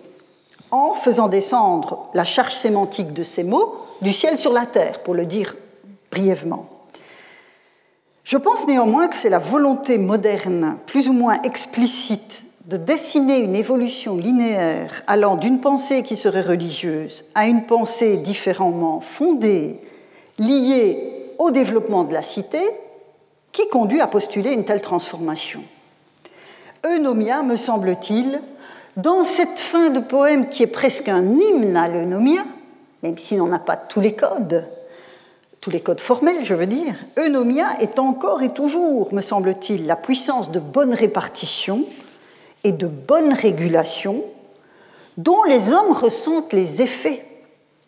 en 0.70 0.94
faisant 0.94 1.28
descendre 1.28 2.08
la 2.14 2.24
charge 2.24 2.54
sémantique 2.54 3.12
de 3.12 3.22
ces 3.22 3.44
mots 3.44 3.74
du 4.00 4.12
ciel 4.12 4.38
sur 4.38 4.52
la 4.52 4.64
terre, 4.64 5.00
pour 5.00 5.14
le 5.14 5.26
dire 5.26 5.56
brièvement. 6.10 6.69
Je 8.24 8.36
pense 8.36 8.66
néanmoins 8.66 9.08
que 9.08 9.16
c'est 9.16 9.30
la 9.30 9.38
volonté 9.38 9.98
moderne, 9.98 10.78
plus 10.86 11.08
ou 11.08 11.12
moins 11.12 11.40
explicite, 11.42 12.44
de 12.66 12.76
dessiner 12.76 13.38
une 13.38 13.56
évolution 13.56 14.16
linéaire 14.16 15.02
allant 15.06 15.36
d'une 15.36 15.60
pensée 15.60 16.02
qui 16.02 16.16
serait 16.16 16.42
religieuse 16.42 17.24
à 17.34 17.46
une 17.46 17.66
pensée 17.66 18.18
différemment 18.18 19.00
fondée, 19.00 19.80
liée 20.38 21.32
au 21.38 21.50
développement 21.50 22.04
de 22.04 22.12
la 22.12 22.22
cité 22.22 22.60
qui 23.52 23.66
conduit 23.68 24.00
à 24.00 24.06
postuler 24.06 24.52
une 24.52 24.64
telle 24.64 24.82
transformation. 24.82 25.62
Eunomia, 26.84 27.42
me 27.42 27.56
semble-t-il, 27.56 28.40
dans 28.96 29.24
cette 29.24 29.58
fin 29.58 29.90
de 29.90 30.00
poème 30.00 30.48
qui 30.48 30.62
est 30.62 30.68
presque 30.68 31.08
un 31.08 31.24
hymne 31.24 31.76
à 31.76 31.88
l'eunomia, 31.88 32.44
même 33.02 33.18
s'il 33.18 33.38
n'en 33.38 33.52
a 33.52 33.58
pas 33.58 33.76
tous 33.76 34.00
les 34.00 34.14
codes, 34.14 34.66
tous 35.60 35.70
les 35.70 35.80
codes 35.80 36.00
formels, 36.00 36.44
je 36.44 36.54
veux 36.54 36.66
dire, 36.66 36.94
eunomia 37.18 37.66
est 37.80 37.98
encore 37.98 38.42
et 38.42 38.52
toujours, 38.52 39.12
me 39.12 39.20
semble-t-il, 39.20 39.86
la 39.86 39.96
puissance 39.96 40.50
de 40.50 40.58
bonne 40.58 40.94
répartition 40.94 41.84
et 42.64 42.72
de 42.72 42.86
bonne 42.86 43.32
régulation 43.32 44.24
dont 45.16 45.42
les 45.44 45.72
hommes 45.72 45.92
ressentent 45.92 46.52
les 46.52 46.80
effets 46.80 47.22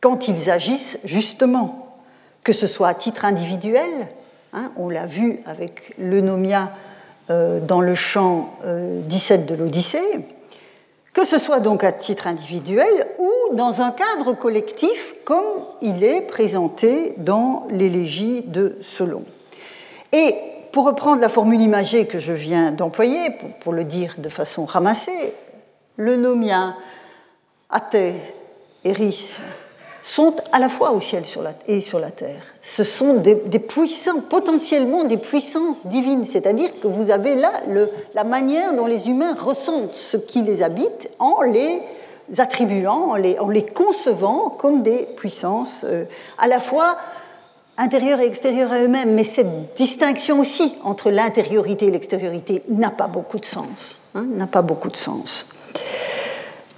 quand 0.00 0.28
ils 0.28 0.50
agissent 0.50 0.98
justement 1.04 1.96
que 2.44 2.52
ce 2.52 2.66
soit 2.66 2.88
à 2.88 2.94
titre 2.94 3.24
individuel, 3.24 4.08
hein, 4.52 4.72
on 4.76 4.88
l'a 4.88 5.06
vu 5.06 5.38
avec 5.46 5.94
l'eunomia 5.98 6.72
euh, 7.30 7.60
dans 7.60 7.80
le 7.80 7.94
chant 7.94 8.52
17 8.64 9.40
euh, 9.40 9.44
de 9.44 9.54
l'Odyssée, 9.54 10.20
que 11.12 11.24
ce 11.24 11.38
soit 11.38 11.60
donc 11.60 11.84
à 11.84 11.92
titre 11.92 12.26
individuel 12.26 13.06
ou 13.18 13.54
dans 13.54 13.82
un 13.82 13.90
cadre 13.90 14.32
collectif 14.32 15.14
comme 15.24 15.44
il 15.80 16.04
est 16.04 16.22
présenté 16.22 17.14
dans 17.18 17.66
l'élégie 17.70 18.42
de 18.42 18.78
Solon. 18.80 19.24
Et 20.12 20.34
pour 20.72 20.86
reprendre 20.86 21.20
la 21.20 21.28
formule 21.28 21.60
imagée 21.60 22.06
que 22.06 22.18
je 22.18 22.32
viens 22.32 22.72
d'employer, 22.72 23.30
pour, 23.60 23.72
le 23.72 23.84
dire 23.84 24.14
de 24.18 24.28
façon 24.28 24.64
ramassée, 24.64 25.34
l'eunomia, 25.98 26.74
Athée, 27.68 28.14
Eris, 28.84 29.38
sont 30.02 30.34
à 30.50 30.58
la 30.58 30.68
fois 30.68 30.92
au 30.92 31.00
ciel 31.00 31.22
et 31.68 31.80
sur 31.80 32.00
la 32.00 32.10
terre. 32.10 32.42
Ce 32.60 32.84
sont 32.84 33.14
des, 33.14 33.36
potentiellement 34.28 35.04
des 35.04 35.16
puissances 35.16 35.86
divines, 35.86 36.24
c'est-à-dire 36.24 36.70
que 36.82 36.88
vous 36.88 37.10
avez 37.10 37.36
là 37.36 37.52
la 38.14 38.24
manière 38.24 38.74
dont 38.74 38.86
les 38.86 39.08
humains 39.08 39.34
ressentent 39.34 39.94
ce 39.94 40.16
qui 40.16 40.42
les 40.42 40.62
habite 40.62 41.08
en 41.18 41.42
les 41.42 41.80
attribuant, 42.38 43.10
en 43.10 43.16
les, 43.16 43.66
concevant 43.66 44.50
comme 44.50 44.82
des 44.82 45.08
puissances 45.16 45.84
euh, 45.84 46.04
à 46.38 46.46
la 46.46 46.60
fois 46.60 46.96
intérieures 47.76 48.20
et 48.20 48.26
extérieures 48.26 48.72
à 48.72 48.80
eux-mêmes. 48.80 49.14
Mais 49.14 49.24
cette 49.24 49.74
distinction 49.76 50.40
aussi 50.40 50.74
entre 50.84 51.10
l'intériorité 51.10 51.86
et 51.86 51.90
l'extériorité 51.90 52.62
n'a 52.68 52.90
pas 52.90 53.08
beaucoup 53.08 53.38
de 53.38 53.44
sens. 53.44 54.00
Hein, 54.14 54.24
n'a 54.28 54.46
pas 54.46 54.62
beaucoup 54.62 54.90
de 54.90 54.96
sens. 54.96 55.48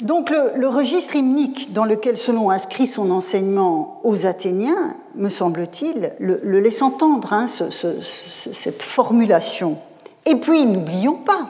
Donc 0.00 0.30
le, 0.30 0.68
registre 0.68 1.16
hymnique 1.16 1.72
dans 1.72 1.84
lequel 1.84 2.16
Solon 2.16 2.50
inscrit 2.50 2.86
son 2.86 3.10
enseignement 3.10 4.00
aux 4.02 4.26
Athéniens, 4.26 4.96
me 5.14 5.28
semble-t-il, 5.28 6.12
le, 6.18 6.60
laisse 6.60 6.82
entendre, 6.82 7.32
hein, 7.32 7.46
cette 7.48 8.82
formulation. 8.82 9.78
Et 10.26 10.36
puis, 10.36 10.66
n'oublions 10.66 11.14
pas, 11.14 11.48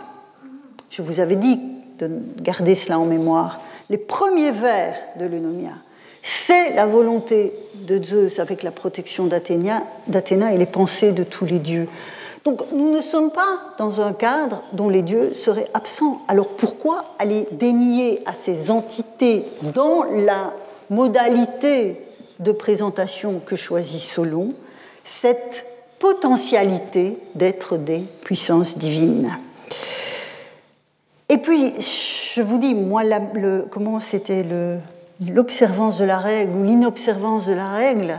je 0.91 1.03
vous 1.03 1.21
avais 1.21 1.37
dit 1.37 1.61
de 1.99 2.11
garder 2.41 2.75
cela 2.75 2.99
en 2.99 3.07
mémoire, 3.07 3.61
les 3.89 3.99
premiers 3.99 4.51
vers 4.51 4.97
de 5.19 5.27
l'Eunomia, 5.27 5.73
c'est 6.23 6.75
la 6.75 6.87
volonté 6.87 7.53
de 7.75 8.03
Zeus 8.03 8.39
avec 8.39 8.63
la 8.63 8.71
protection 8.71 9.27
d'Athéna 9.27 9.83
et 10.53 10.59
les 10.59 10.67
pensées 10.67 11.13
de 11.13 11.23
tous 11.23 11.45
les 11.45 11.59
dieux. 11.59 11.87
Donc 12.45 12.61
nous 12.73 12.91
ne 12.91 13.01
sommes 13.01 13.31
pas 13.31 13.75
dans 13.79 14.03
un 14.03 14.13
cadre 14.13 14.63
dont 14.73 14.91
les 14.91 15.03
dieux 15.03 15.33
seraient 15.33 15.69
absents. 15.73 16.21
Alors 16.29 16.49
pourquoi 16.49 17.05
aller 17.19 17.49
dénier 17.53 18.23
à 18.27 18.35
ces 18.35 18.71
entités 18.71 19.45
dans 19.75 20.05
la 20.05 20.53
modalité 20.91 22.01
de 22.41 22.53
présentation 22.53 23.41
que 23.45 23.57
choisit 23.57 24.01
Solon 24.01 24.51
cette 25.05 25.65
potentialité 25.99 27.19
d'être 27.35 27.79
des 27.79 28.05
puissances 28.23 28.77
divines? 28.77 29.39
Et 31.31 31.39
puis, 31.39 31.73
je 31.81 32.43
vous 32.43 32.59
dis, 32.59 32.75
moi, 32.75 33.03
comment 33.71 33.99
c'était 33.99 34.45
l'observance 35.21 35.99
de 35.99 36.05
la 36.05 36.19
règle 36.19 36.55
ou 36.57 36.65
l'inobservance 36.65 37.47
de 37.47 37.55
la 37.55 37.71
règle 37.71 38.19